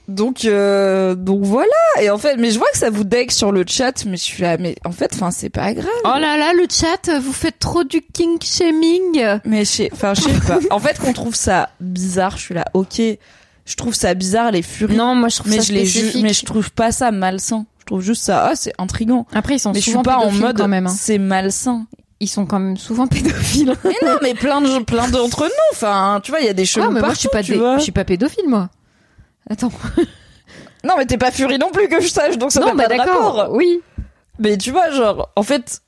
Donc 0.07 0.45
euh, 0.45 1.15
donc 1.15 1.43
voilà 1.43 1.67
et 2.01 2.09
en 2.09 2.17
fait 2.17 2.37
mais 2.37 2.51
je 2.51 2.57
vois 2.57 2.67
que 2.71 2.77
ça 2.77 2.89
vous 2.89 3.03
deck 3.03 3.29
sur 3.31 3.51
le 3.51 3.65
chat 3.67 4.05
mais 4.05 4.15
je 4.15 4.23
suis 4.23 4.41
là 4.41 4.57
mais 4.57 4.75
en 4.85 4.91
fait 4.93 5.11
enfin 5.13 5.31
c'est 5.31 5.49
pas 5.49 5.73
grave 5.73 5.89
Oh 6.05 6.17
là 6.17 6.37
là, 6.37 6.53
le 6.53 6.65
chat, 6.69 7.19
vous 7.19 7.33
faites 7.33 7.59
trop 7.59 7.83
du 7.83 8.01
kink 8.01 8.41
shaming. 8.43 9.21
mais 9.43 9.65
je 9.65 9.69
sais 9.69 9.89
enfin 9.91 10.13
je 10.13 10.21
sais 10.21 10.29
pas 10.47 10.59
en 10.71 10.79
fait 10.79 10.97
qu'on 10.97 11.11
trouve 11.11 11.35
ça 11.35 11.69
bizarre 11.81 12.37
je 12.37 12.41
suis 12.41 12.53
là 12.53 12.65
OK 12.73 13.01
je 13.01 13.75
trouve 13.75 13.93
ça 13.93 14.13
bizarre 14.13 14.51
les 14.51 14.61
furies 14.61 14.95
Non, 14.95 15.13
moi 15.13 15.27
je 15.27 15.39
trouve 15.39 15.51
mais 15.51 15.57
ça 15.57 15.63
je 15.63 15.73
les 15.73 15.85
spécifique. 15.85 16.23
mais 16.23 16.33
je 16.33 16.45
trouve 16.45 16.71
pas 16.71 16.93
ça 16.93 17.11
malsain 17.11 17.65
je 17.79 17.85
trouve 17.85 18.01
juste 18.01 18.23
ça 18.23 18.47
ah 18.49 18.55
c'est 18.55 18.73
intriguant 18.77 19.25
Après, 19.33 19.55
ils 19.55 19.59
sont 19.59 19.73
mais 19.73 19.81
je 19.81 19.89
suis 19.89 20.01
pas 20.03 20.17
en 20.19 20.31
mode 20.31 20.57
quand 20.57 20.67
même. 20.69 20.87
hein. 20.87 20.95
c'est 20.97 21.17
malsain 21.17 21.85
Ils 22.21 22.29
sont 22.29 22.45
quand 22.45 22.59
même 22.59 22.77
souvent 22.77 23.07
pédophiles. 23.07 23.73
mais 23.83 23.95
non 24.05 24.17
mais 24.21 24.33
plein 24.35 24.61
de 24.61 24.81
plein 24.85 25.09
d'entre 25.09 25.43
nous 25.43 25.49
enfin 25.73 26.21
tu 26.23 26.31
vois 26.31 26.39
il 26.39 26.45
y 26.45 26.49
a 26.49 26.53
des 26.53 26.63
Ah, 26.63 26.65
chelous 26.65 26.91
mais 26.91 27.01
partout 27.01 27.05
moi 27.07 27.13
je 27.13 27.19
suis 27.19 27.29
pas 27.29 27.43
tu 27.43 27.53
je 27.77 27.83
suis 27.83 27.91
pas 27.91 28.05
pédophile 28.05 28.47
moi. 28.47 28.69
Attends. 29.49 29.71
non 30.83 30.93
mais 30.97 31.05
t'es 31.05 31.17
pas 31.17 31.31
furie 31.31 31.57
non 31.57 31.71
plus 31.71 31.87
que 31.87 31.99
je 32.01 32.07
sache 32.07 32.37
donc 32.37 32.51
ça 32.51 32.59
n'a 32.59 32.73
bah 32.73 32.83
pas 32.87 32.93
de 32.93 32.97
d'accord. 32.97 33.33
rapport 33.35 33.55
Oui. 33.55 33.81
Mais 34.39 34.57
tu 34.57 34.69
vois, 34.71 34.91
genre, 34.91 35.31
en 35.35 35.41
fait, 35.43 35.81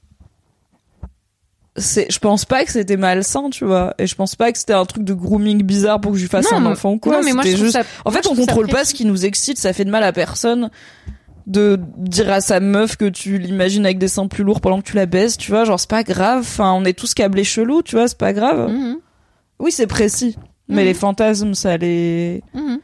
c'est, 1.75 2.11
je 2.11 2.19
pense 2.19 2.45
pas 2.45 2.65
que 2.65 2.71
c'était 2.71 2.97
malsain, 2.97 3.49
tu 3.51 3.63
vois, 3.63 3.93
et 3.99 4.07
je 4.07 4.15
pense 4.15 4.35
pas 4.35 4.51
que 4.51 4.57
c'était 4.57 4.73
un 4.73 4.85
truc 4.85 5.03
de 5.03 5.13
grooming 5.13 5.61
bizarre 5.63 6.01
pour 6.01 6.11
que 6.11 6.17
je 6.17 6.23
lui 6.23 6.29
fasse 6.29 6.51
non, 6.51 6.57
un 6.57 6.65
enfant 6.65 6.93
ou 6.93 6.97
quoi. 6.99 7.13
non, 7.13 7.21
mais 7.23 7.33
moi 7.33 7.43
je 7.45 7.55
juste. 7.55 7.73
ça. 7.73 7.81
En 8.05 8.11
moi, 8.11 8.13
fait, 8.21 8.27
je 8.27 8.29
on 8.33 8.35
contrôle 8.35 8.67
pas 8.67 8.83
ce 8.85 8.93
qui 8.93 9.05
nous 9.05 9.25
excite, 9.25 9.57
ça 9.59 9.71
fait 9.71 9.85
de 9.85 9.91
mal 9.91 10.03
à 10.03 10.11
personne 10.11 10.69
de 11.47 11.79
dire 11.97 12.31
à 12.31 12.41
sa 12.41 12.59
meuf 12.59 12.95
que 12.95 13.05
tu 13.09 13.37
l'imagines 13.39 13.85
avec 13.85 13.97
des 13.97 14.07
seins 14.07 14.27
plus 14.27 14.43
lourds 14.43 14.61
pendant 14.61 14.81
que 14.81 14.87
tu 14.89 14.95
la 14.95 15.05
baises, 15.05 15.37
tu 15.37 15.51
vois, 15.51 15.63
genre 15.63 15.79
c'est 15.79 15.89
pas 15.89 16.03
grave. 16.03 16.39
Enfin, 16.41 16.73
on 16.73 16.85
est 16.85 16.93
tous 16.97 17.13
câblés 17.13 17.43
chelous, 17.43 17.81
tu 17.81 17.95
vois, 17.95 18.07
c'est 18.07 18.17
pas 18.17 18.33
grave. 18.33 18.69
Mhm, 18.71 18.97
Oui, 19.59 19.71
c'est 19.71 19.87
précis, 19.87 20.37
mais 20.67 20.81
Mhm. 20.81 20.87
les 20.87 20.93
fantasmes, 20.93 21.53
ça 21.53 21.77
les. 21.77 22.43
mhm. 22.53 22.79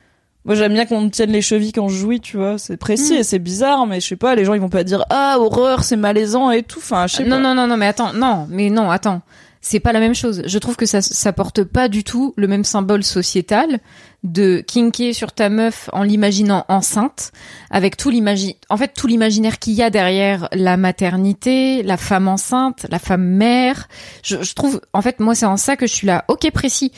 Moi, 0.46 0.56
j'aime 0.56 0.74
bien 0.74 0.86
qu'on 0.86 1.02
me 1.02 1.10
tienne 1.10 1.32
les 1.32 1.42
chevilles 1.42 1.72
quand 1.74 1.88
je 1.90 1.98
jouis, 1.98 2.22
tu 2.22 2.38
vois. 2.38 2.58
C'est 2.58 2.78
précis 2.78 3.14
Mm. 3.14 3.18
et 3.18 3.24
c'est 3.24 3.40
bizarre, 3.40 3.88
mais 3.88 4.00
je 4.00 4.08
sais 4.08 4.16
pas, 4.16 4.36
les 4.36 4.46
gens, 4.46 4.54
ils 4.54 4.62
vont 4.62 4.70
pas 4.70 4.84
dire, 4.84 5.04
ah, 5.10 5.38
horreur, 5.40 5.84
c'est 5.84 5.96
malaisant 5.98 6.52
et 6.52 6.64
tout. 6.64 6.80
Enfin, 6.80 7.08
je 7.08 7.16
sais 7.18 7.24
Non 7.24 7.38
pas. 7.38 7.42
non 7.42 7.56
non 7.56 7.68
non 7.68 7.78
mais 7.78 7.88
attends 7.88 8.14
non 8.14 8.48
mais 8.50 8.70
non 8.70 8.92
attends 8.92 9.22
c'est 9.68 9.80
pas 9.80 9.92
la 9.94 10.00
même 10.00 10.14
chose. 10.14 10.44
Je 10.46 10.58
trouve 10.60 10.76
que 10.76 10.86
ça 10.86 11.02
ça 11.02 11.34
porte 11.34 11.64
pas 11.64 11.88
du 11.88 12.04
tout 12.04 12.36
le 12.38 12.48
même 12.48 12.64
symbole 12.64 13.04
sociétal 13.04 13.80
de 14.24 14.60
kinker 14.60 15.12
sur 15.16 15.32
ta 15.32 15.50
meuf 15.50 15.90
en 15.92 16.04
l'imaginant 16.04 16.66
enceinte 16.68 17.32
avec 17.72 17.98
tout 17.98 18.12
l'imagi 18.12 18.58
en 18.70 18.78
fait 18.78 18.94
tout 18.96 19.08
l'imaginaire 19.08 19.58
qu'il 19.58 19.74
y 19.74 19.82
a 19.82 19.90
derrière 19.90 20.50
la 20.54 20.78
maternité, 20.78 21.82
la 21.82 21.98
femme 21.98 22.28
enceinte, 22.28 22.86
la 22.92 23.00
femme 23.00 23.24
mère. 23.26 23.88
Je, 24.24 24.44
je 24.44 24.54
trouve 24.54 24.82
en 24.94 25.02
fait 25.02 25.20
moi 25.20 25.34
c'est 25.34 25.48
en 25.48 25.58
ça 25.58 25.76
que 25.76 25.88
je 25.88 25.94
suis 25.94 26.06
là. 26.06 26.26
OK 26.28 26.48
précis. 26.52 26.92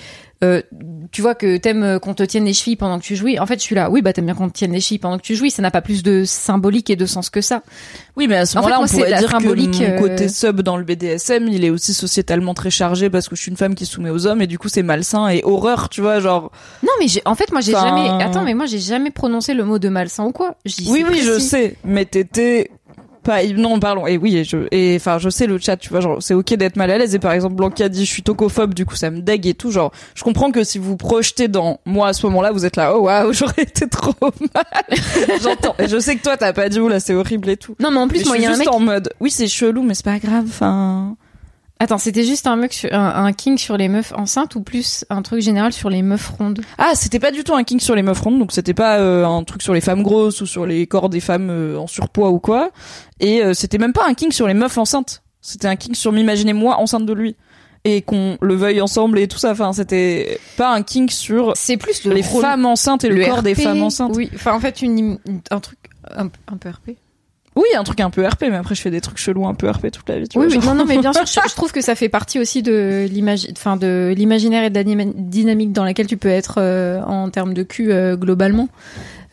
Euh, 0.44 0.62
tu 1.12 1.22
vois 1.22 1.34
que 1.36 1.58
t'aimes 1.58 2.00
qu'on 2.00 2.14
te 2.14 2.22
tienne 2.24 2.46
les 2.46 2.54
chevilles 2.54 2.76
pendant 2.76 3.00
que 3.00 3.04
tu 3.04 3.16
jouis. 3.16 3.40
En 3.40 3.46
fait, 3.46 3.56
je 3.56 3.62
suis 3.64 3.76
là. 3.76 3.90
Oui, 3.90 4.02
bah 4.02 4.14
t'aimes 4.14 4.26
bien 4.26 4.36
qu'on 4.36 4.50
te 4.50 4.54
tienne 4.54 4.72
les 4.72 4.80
chevilles 4.82 5.00
pendant 5.00 5.18
que 5.18 5.24
tu 5.24 5.36
jouis. 5.36 5.50
Ça 5.52 5.62
n'a 5.62 5.72
pas 5.72 5.82
plus 5.82 6.04
de 6.04 6.24
symbolique 6.26 6.90
et 6.90 6.96
de 6.96 7.06
sens 7.06 7.30
que 7.30 7.42
ça. 7.42 7.64
Oui, 8.16 8.28
mais 8.28 8.36
à 8.38 8.46
ce 8.46 8.58
En 8.58 8.62
fait, 8.62 8.70
moment-là, 8.70 8.86
on 8.86 8.88
pourrait 8.88 9.18
dire 9.18 9.30
symbolique, 9.32 9.72
que 9.72 9.78
mon 9.78 9.96
euh, 9.96 10.00
côté 10.00 10.28
sub 10.30 10.62
dans 10.62 10.78
le 10.78 10.84
BDSM, 10.84 11.48
il 11.48 11.64
est 11.66 11.70
aussi 11.70 11.94
sociétalement 11.94 12.54
très 12.54 12.70
chargé 12.70 13.10
parce 13.10 13.28
que 13.30 13.36
je 13.36 13.42
suis 13.42 13.52
une 13.52 13.58
femme 13.58 13.74
qui 13.76 13.86
se 13.86 13.94
soumet 13.94 14.10
aux 14.10 14.28
hommes 14.28 14.42
et 14.42 14.48
du 14.48 14.60
coup 14.60 14.70
c'est 14.70 14.84
malsain 14.84 15.28
et 15.30 15.42
horreur, 15.44 15.90
tu 15.90 16.02
vois, 16.02 16.20
genre. 16.20 16.52
Non, 16.84 16.90
mais 17.00 17.08
j'ai- 17.08 17.22
en 17.26 17.36
fait, 17.36 17.52
moi, 17.52 17.62
j'ai 17.62 17.76
Enfin- 17.76 17.88
jamais. 17.88 18.24
Attends, 18.24 18.44
mais 18.44 18.54
moi, 18.54 18.66
j'ai 18.66 18.80
jamais 18.80 19.12
prononcé 19.12 19.54
le 19.54 19.64
mot 19.66 19.80
de 19.80 19.90
malsain 19.90 20.26
ou 20.26 20.32
quoi. 20.32 20.56
Je 20.66 20.76
dis, 20.76 20.88
Oui, 20.92 21.04
oui, 21.10 21.22
je 21.24 21.40
sais, 21.40 21.76
mais 21.84 22.06
t'étais 22.06 22.70
pas 23.28 23.46
non 23.46 23.80
pardon 23.80 24.08
et 24.08 24.18
oui 24.18 24.38
et 24.38 24.44
je 24.46 24.58
et 24.72 24.96
enfin 24.96 25.18
je 25.20 25.30
sais 25.30 25.46
le 25.48 25.58
chat 25.60 25.76
tu 25.78 25.90
vois 25.90 26.00
genre 26.00 26.24
c'est 26.24 26.34
ok 26.34 26.54
d'être 26.56 26.78
mal 26.78 26.90
à 26.90 26.98
l'aise 26.98 27.14
et 27.14 27.20
par 27.20 27.34
exemple 27.34 27.56
Blanca 27.56 27.90
dit 27.90 28.06
je 28.06 28.10
suis 28.12 28.24
tocophobe 28.24 28.74
du 28.74 28.86
coup 28.86 28.96
ça 28.96 29.12
me 29.12 29.20
dégue 29.20 29.46
et 29.48 29.54
tout 29.54 29.70
genre 29.70 29.92
je 30.16 30.24
comprends 30.24 30.50
que 30.52 30.64
si 30.64 30.78
vous 30.80 30.96
projetez 30.96 31.48
dans 31.50 31.80
moi 31.86 32.08
à 32.08 32.14
ce 32.14 32.26
moment-là 32.28 32.52
vous 32.54 32.66
êtes 32.66 32.78
là 32.78 32.96
oh 32.96 33.02
waouh 33.02 33.34
j'aurais 33.38 33.64
été 33.64 33.88
trop 33.90 34.14
mal 34.56 34.66
j'entends 35.44 35.76
et 35.80 35.88
je 35.88 36.00
sais 36.00 36.16
que 36.16 36.24
toi 36.24 36.38
t'as 36.38 36.54
pas 36.54 36.70
dit 36.70 36.80
oh 36.80 36.88
là 36.88 37.00
c'est 37.00 37.14
horrible 37.14 37.50
et 37.50 37.58
tout 37.58 37.76
Non, 37.80 37.92
mais 37.92 37.98
en 38.00 38.08
plus, 38.08 38.20
Mais 38.20 38.26
moi, 38.26 38.38
il 38.38 38.44
y 38.44 38.46
a 38.46 38.54
un 38.54 38.58
mec. 38.58 38.72
en 38.72 38.80
mode 38.80 39.10
oui 39.20 39.30
c'est 39.30 39.48
chelou 39.48 39.84
mais 39.84 39.94
c'est 39.94 40.06
pas 40.06 40.20
grave 40.20 40.46
enfin 40.48 41.16
Attends, 41.80 41.98
c'était 42.00 42.24
juste 42.24 42.48
un 42.48 42.56
mec, 42.56 42.74
sur- 42.74 42.92
un, 42.94 43.26
un 43.26 43.34
king 43.34 43.58
sur 43.58 43.78
les 43.78 43.88
meufs 43.88 44.12
enceintes 44.16 44.56
ou 44.56 44.62
plus 44.62 45.06
un 45.12 45.22
truc 45.22 45.42
général 45.42 45.74
sur 45.74 45.90
les 45.90 46.02
meufs 46.02 46.28
rondes? 46.30 46.62
Ah, 46.80 46.94
c'était 46.96 47.20
pas 47.20 47.32
du 47.32 47.44
tout 47.44 47.54
un 47.54 47.64
kink 47.64 47.82
sur 47.82 47.94
les 47.96 48.02
meufs 48.02 48.20
rondes, 48.20 48.40
donc 48.40 48.52
c'était 48.52 48.74
pas 48.74 48.98
euh, 48.98 49.26
un 49.26 49.44
truc 49.44 49.62
sur 49.62 49.74
les 49.76 49.82
femmes 49.82 50.02
grosses 50.02 50.42
ou 50.42 50.46
sur 50.48 50.66
les 50.66 50.88
corps 50.88 51.10
des 51.10 51.20
femmes 51.20 51.50
euh, 51.52 51.78
en 51.78 51.86
surpoids 51.88 52.32
ou 52.32 52.40
quoi. 52.40 52.72
Et 53.20 53.44
euh, 53.44 53.54
c'était 53.54 53.78
même 53.78 53.94
pas 53.94 54.08
un 54.08 54.14
kink 54.16 54.34
sur 54.34 54.48
les 54.48 54.54
meufs 54.56 54.78
enceintes. 54.78 55.22
C'était 55.42 55.68
un 55.68 55.76
kink 55.76 55.96
sur 55.96 56.12
m'imaginer 56.12 56.54
moi 56.54 56.78
enceinte 56.78 57.06
de 57.06 57.14
lui 57.14 57.36
et 57.86 58.02
qu'on 58.02 58.38
le 58.42 58.56
veuille 58.56 58.82
ensemble 58.82 59.20
et 59.20 59.28
tout 59.28 59.38
ça. 59.38 59.52
Enfin, 59.52 59.72
c'était 59.72 60.40
pas 60.58 60.74
un 60.74 60.82
kink 60.82 61.12
sur 61.12 61.54
C'est 61.56 61.78
plus 61.78 62.04
le 62.06 62.16
les 62.16 62.22
rôle- 62.22 62.42
femmes 62.42 62.66
enceintes 62.66 63.04
et 63.04 63.10
le, 63.10 63.24
corps 63.24 63.44
des 63.44 63.54
femmes 63.56 63.84
enceintes. 63.84 64.14
Oui, 64.16 64.30
enfin, 64.34 64.54
en 64.54 64.60
fait, 64.60 64.82
une, 64.82 65.20
un 65.52 65.60
truc 65.60 65.78
un, 66.16 66.26
un 66.52 66.58
peu 66.58 66.70
RP. 66.70 66.98
Oui, 67.58 67.66
un 67.76 67.84
truc 67.84 68.00
un 68.00 68.10
peu 68.10 68.26
RP, 68.26 68.44
mais 68.44 68.56
après 68.56 68.76
je 68.76 68.82
fais 68.82 68.92
des 68.92 69.02
trucs 69.02 69.18
chelous 69.18 69.48
un 69.48 69.56
peu 69.56 69.70
RP 69.70 69.92
toute 69.92 70.08
la 70.08 70.20
vie. 70.20 70.28
Tu 70.28 70.38
Oui, 70.38 70.48
vois, 70.48 70.58
oui, 70.58 70.66
non, 70.66 70.76
non, 70.76 70.86
mais 70.86 70.98
bien 71.00 71.12
sûr, 71.12 71.26
je, 71.44 71.50
je 71.50 71.56
trouve 71.56 71.72
que 71.72 71.82
ça 71.82 71.96
fait 71.96 72.10
partie 72.10 72.40
aussi 72.40 72.62
de 72.62 73.10
enfin 73.52 73.78
de 73.78 74.14
l'imaginaire 74.16 74.64
et 74.64 74.70
de 74.70 74.76
la 74.76 74.84
dynamique 74.84 75.74
dans 75.74 75.84
laquelle 75.84 76.08
tu 76.08 76.18
peux 76.18 76.30
être 76.30 76.56
euh, 76.60 77.02
en 77.02 77.30
termes 77.30 77.54
de 77.54 77.64
cul 77.64 77.92
euh, 77.92 78.16
globalement. 78.16 78.70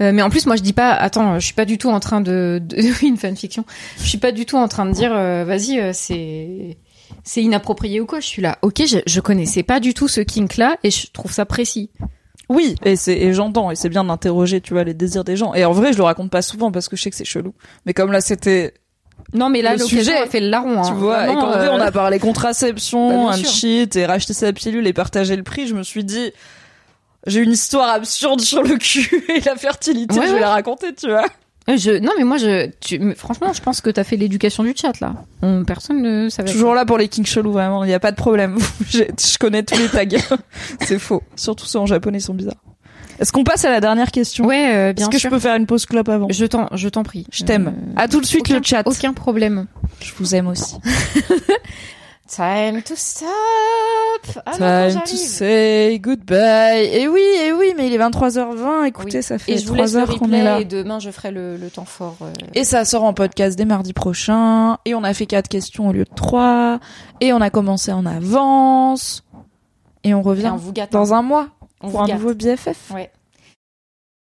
Euh, 0.00 0.12
mais 0.12 0.22
en 0.22 0.30
plus, 0.30 0.46
moi, 0.46 0.56
je 0.56 0.62
dis 0.62 0.72
pas, 0.72 0.90
attends, 0.92 1.38
je 1.38 1.44
suis 1.44 1.54
pas 1.54 1.64
du 1.64 1.78
tout 1.78 1.88
en 1.88 2.00
train 2.00 2.20
de, 2.20 2.60
de 2.62 2.76
oui, 2.78 2.96
une 3.08 3.16
fanfiction. 3.16 3.64
Je 3.98 4.08
suis 4.08 4.18
pas 4.18 4.32
du 4.32 4.46
tout 4.46 4.56
en 4.56 4.68
train 4.68 4.86
de 4.86 4.92
dire, 4.92 5.12
euh, 5.14 5.44
vas-y, 5.44 5.78
euh, 5.78 5.90
c'est 5.92 6.76
c'est 7.22 7.42
inapproprié 7.42 8.00
ou 8.00 8.06
quoi. 8.06 8.20
Je 8.20 8.26
suis 8.26 8.42
là, 8.42 8.58
ok, 8.62 8.82
je, 8.86 8.98
je 9.06 9.20
connaissais 9.20 9.62
pas 9.62 9.80
du 9.80 9.94
tout 9.94 10.08
ce 10.08 10.20
kink 10.20 10.56
là 10.56 10.76
et 10.82 10.90
je 10.90 11.06
trouve 11.12 11.32
ça 11.32 11.46
précis. 11.46 11.90
Oui, 12.48 12.74
et 12.84 12.96
c'est 12.96 13.16
et 13.16 13.32
j'entends 13.32 13.70
et 13.70 13.76
c'est 13.76 13.88
bien 13.88 14.04
d'interroger, 14.04 14.60
tu 14.60 14.74
vois, 14.74 14.84
les 14.84 14.94
désirs 14.94 15.24
des 15.24 15.36
gens. 15.36 15.54
Et 15.54 15.64
en 15.64 15.72
vrai, 15.72 15.92
je 15.92 15.98
le 15.98 16.04
raconte 16.04 16.30
pas 16.30 16.42
souvent 16.42 16.70
parce 16.70 16.88
que 16.88 16.96
je 16.96 17.02
sais 17.02 17.10
que 17.10 17.16
c'est 17.16 17.24
chelou. 17.24 17.54
Mais 17.86 17.94
comme 17.94 18.12
là, 18.12 18.20
c'était 18.20 18.74
Non, 19.32 19.48
mais 19.48 19.62
là, 19.62 19.76
Le 19.76 19.84
sujet, 19.84 20.16
a 20.16 20.26
fait 20.26 20.40
le 20.40 20.48
larron. 20.48 20.82
Tu 20.82 20.90
hein. 20.90 20.94
vois, 20.94 21.24
et 21.28 21.34
quand 21.34 21.52
euh, 21.52 21.68
on 21.72 21.80
a 21.80 21.90
parlé 21.90 22.18
contraception, 22.18 23.26
Bah, 23.28 23.32
un 23.32 23.36
cheat 23.42 23.96
et 23.96 24.06
racheter 24.06 24.34
sa 24.34 24.52
pilule 24.52 24.86
et 24.86 24.92
partager 24.92 25.36
le 25.36 25.42
prix, 25.42 25.66
je 25.66 25.74
me 25.74 25.82
suis 25.82 26.04
dit, 26.04 26.32
j'ai 27.26 27.40
une 27.40 27.52
histoire 27.52 27.88
absurde 27.88 28.40
sur 28.40 28.62
le 28.62 28.76
cul 28.78 29.24
et 29.34 29.40
la 29.40 29.56
fertilité, 29.56 30.18
Ouais, 30.18 30.26
je 30.26 30.28
vais 30.30 30.34
ouais. 30.34 30.40
la 30.40 30.50
raconter, 30.50 30.94
tu 30.94 31.08
vois. 31.08 31.24
Euh, 31.70 31.76
Je, 31.78 31.92
non, 31.98 32.10
mais 32.18 32.24
moi, 32.24 32.36
je, 32.36 32.68
tu, 32.80 32.98
mais 32.98 33.14
franchement, 33.14 33.52
je 33.54 33.60
pense 33.62 33.80
que 33.80 33.88
t'as 33.90 34.04
fait 34.04 34.16
l'éducation 34.16 34.62
du 34.64 34.74
chat 34.76 35.00
là. 35.00 35.14
On- 35.42 35.64
personne 35.64 36.02
ne 36.02 36.28
savait. 36.28 36.52
Toujours 36.52 36.74
là 36.74 36.84
pour 36.84 36.98
les 36.98 37.08
kinks 37.08 37.26
chelous, 37.26 37.52
vraiment, 37.52 37.84
il 37.84 37.88
n'y 37.88 37.94
a 37.94 38.00
pas 38.00 38.10
de 38.10 38.16
problème. 38.16 38.58
Je 38.90 39.38
connais 39.38 39.62
tous 39.62 39.78
les 39.78 39.88
tags. 39.88 40.36
c'est 40.80 40.98
faux. 40.98 41.22
Surtout 41.36 41.64
ceux 41.66 41.78
en 41.78 41.86
japonais 41.86 42.18
ils 42.18 42.22
sont 42.22 42.34
bizarres. 42.34 42.54
Est-ce 43.20 43.32
qu'on 43.32 43.44
passe 43.44 43.64
à 43.64 43.70
la 43.70 43.80
dernière 43.80 44.10
question 44.10 44.44
Ouais, 44.44 44.74
euh, 44.74 44.92
bien 44.92 45.06
Est-ce 45.06 45.10
que 45.12 45.18
sûr. 45.18 45.30
je 45.30 45.34
peux 45.36 45.40
faire 45.40 45.54
une 45.54 45.66
pause 45.66 45.86
clope 45.86 46.08
avant 46.08 46.26
Je 46.30 46.44
t'en, 46.46 46.68
je 46.74 46.88
t'en 46.88 47.04
prie. 47.04 47.26
Je 47.30 47.44
t'aime. 47.44 47.68
Euh, 47.68 47.92
À 47.96 48.08
tout 48.08 48.20
de 48.20 48.26
suite 48.26 48.40
aucun, 48.42 48.58
le 48.58 48.64
chat. 48.64 48.82
Aucun 48.86 49.12
problème. 49.12 49.66
Je 50.00 50.12
vous 50.18 50.34
aime 50.34 50.48
aussi. 50.48 50.74
Time 52.26 52.82
to 52.82 52.94
stop. 52.96 53.28
Ah 54.46 54.52
Time 54.88 55.02
to 55.02 55.06
say 55.16 55.98
goodbye. 55.98 56.86
Et 56.90 57.06
oui, 57.06 57.20
et 57.44 57.52
oui, 57.52 57.74
mais 57.76 57.86
il 57.88 57.92
est 57.92 57.98
23h20. 57.98 58.84
Écoutez, 58.86 59.18
Oui. 59.18 59.22
ça 59.22 59.38
fait 59.38 59.52
Et 59.52 59.58
je 59.58 59.66
vous 59.68 59.74
laisse 59.74 59.92
3 59.92 60.00
le 60.06 60.10
heures 60.10 60.18
qu'on 60.18 60.32
est 60.32 60.42
là. 60.42 60.58
et 60.60 60.64
demain 60.64 60.98
je 60.98 61.10
ferai 61.10 61.30
le, 61.30 61.58
le 61.58 61.68
temps 61.68 61.84
fort. 61.84 62.16
euh. 62.22 62.32
Et 62.54 62.64
ça 62.64 62.86
sort 62.86 63.04
en 63.04 63.12
podcast 63.12 63.58
dès 63.58 63.66
mardi 63.66 63.92
prochain. 63.92 64.78
Et 64.86 64.94
on 64.94 65.04
a 65.04 65.12
fait 65.12 65.26
quatre 65.26 65.48
questions 65.48 65.88
au 65.88 65.92
lieu 65.92 66.04
de 66.04 66.14
trois. 66.14 66.80
Et 67.20 67.34
on 67.34 67.40
a 67.42 67.50
commencé 67.50 67.92
en 67.92 68.06
avance. 68.06 69.22
Et 70.02 70.14
on 70.14 70.20
Et 70.22 70.24
revient 70.24 70.50
on 70.52 70.56
vous 70.56 70.72
gâte. 70.72 70.92
dans 70.92 71.12
un 71.12 71.20
mois 71.22 71.48
on 71.82 71.90
pour 71.90 71.98
vous 72.00 72.04
un 72.04 72.06
gâte. 72.06 72.16
nouveau 72.20 72.34
BFF. 72.34 72.90
Ouais. 72.94 73.10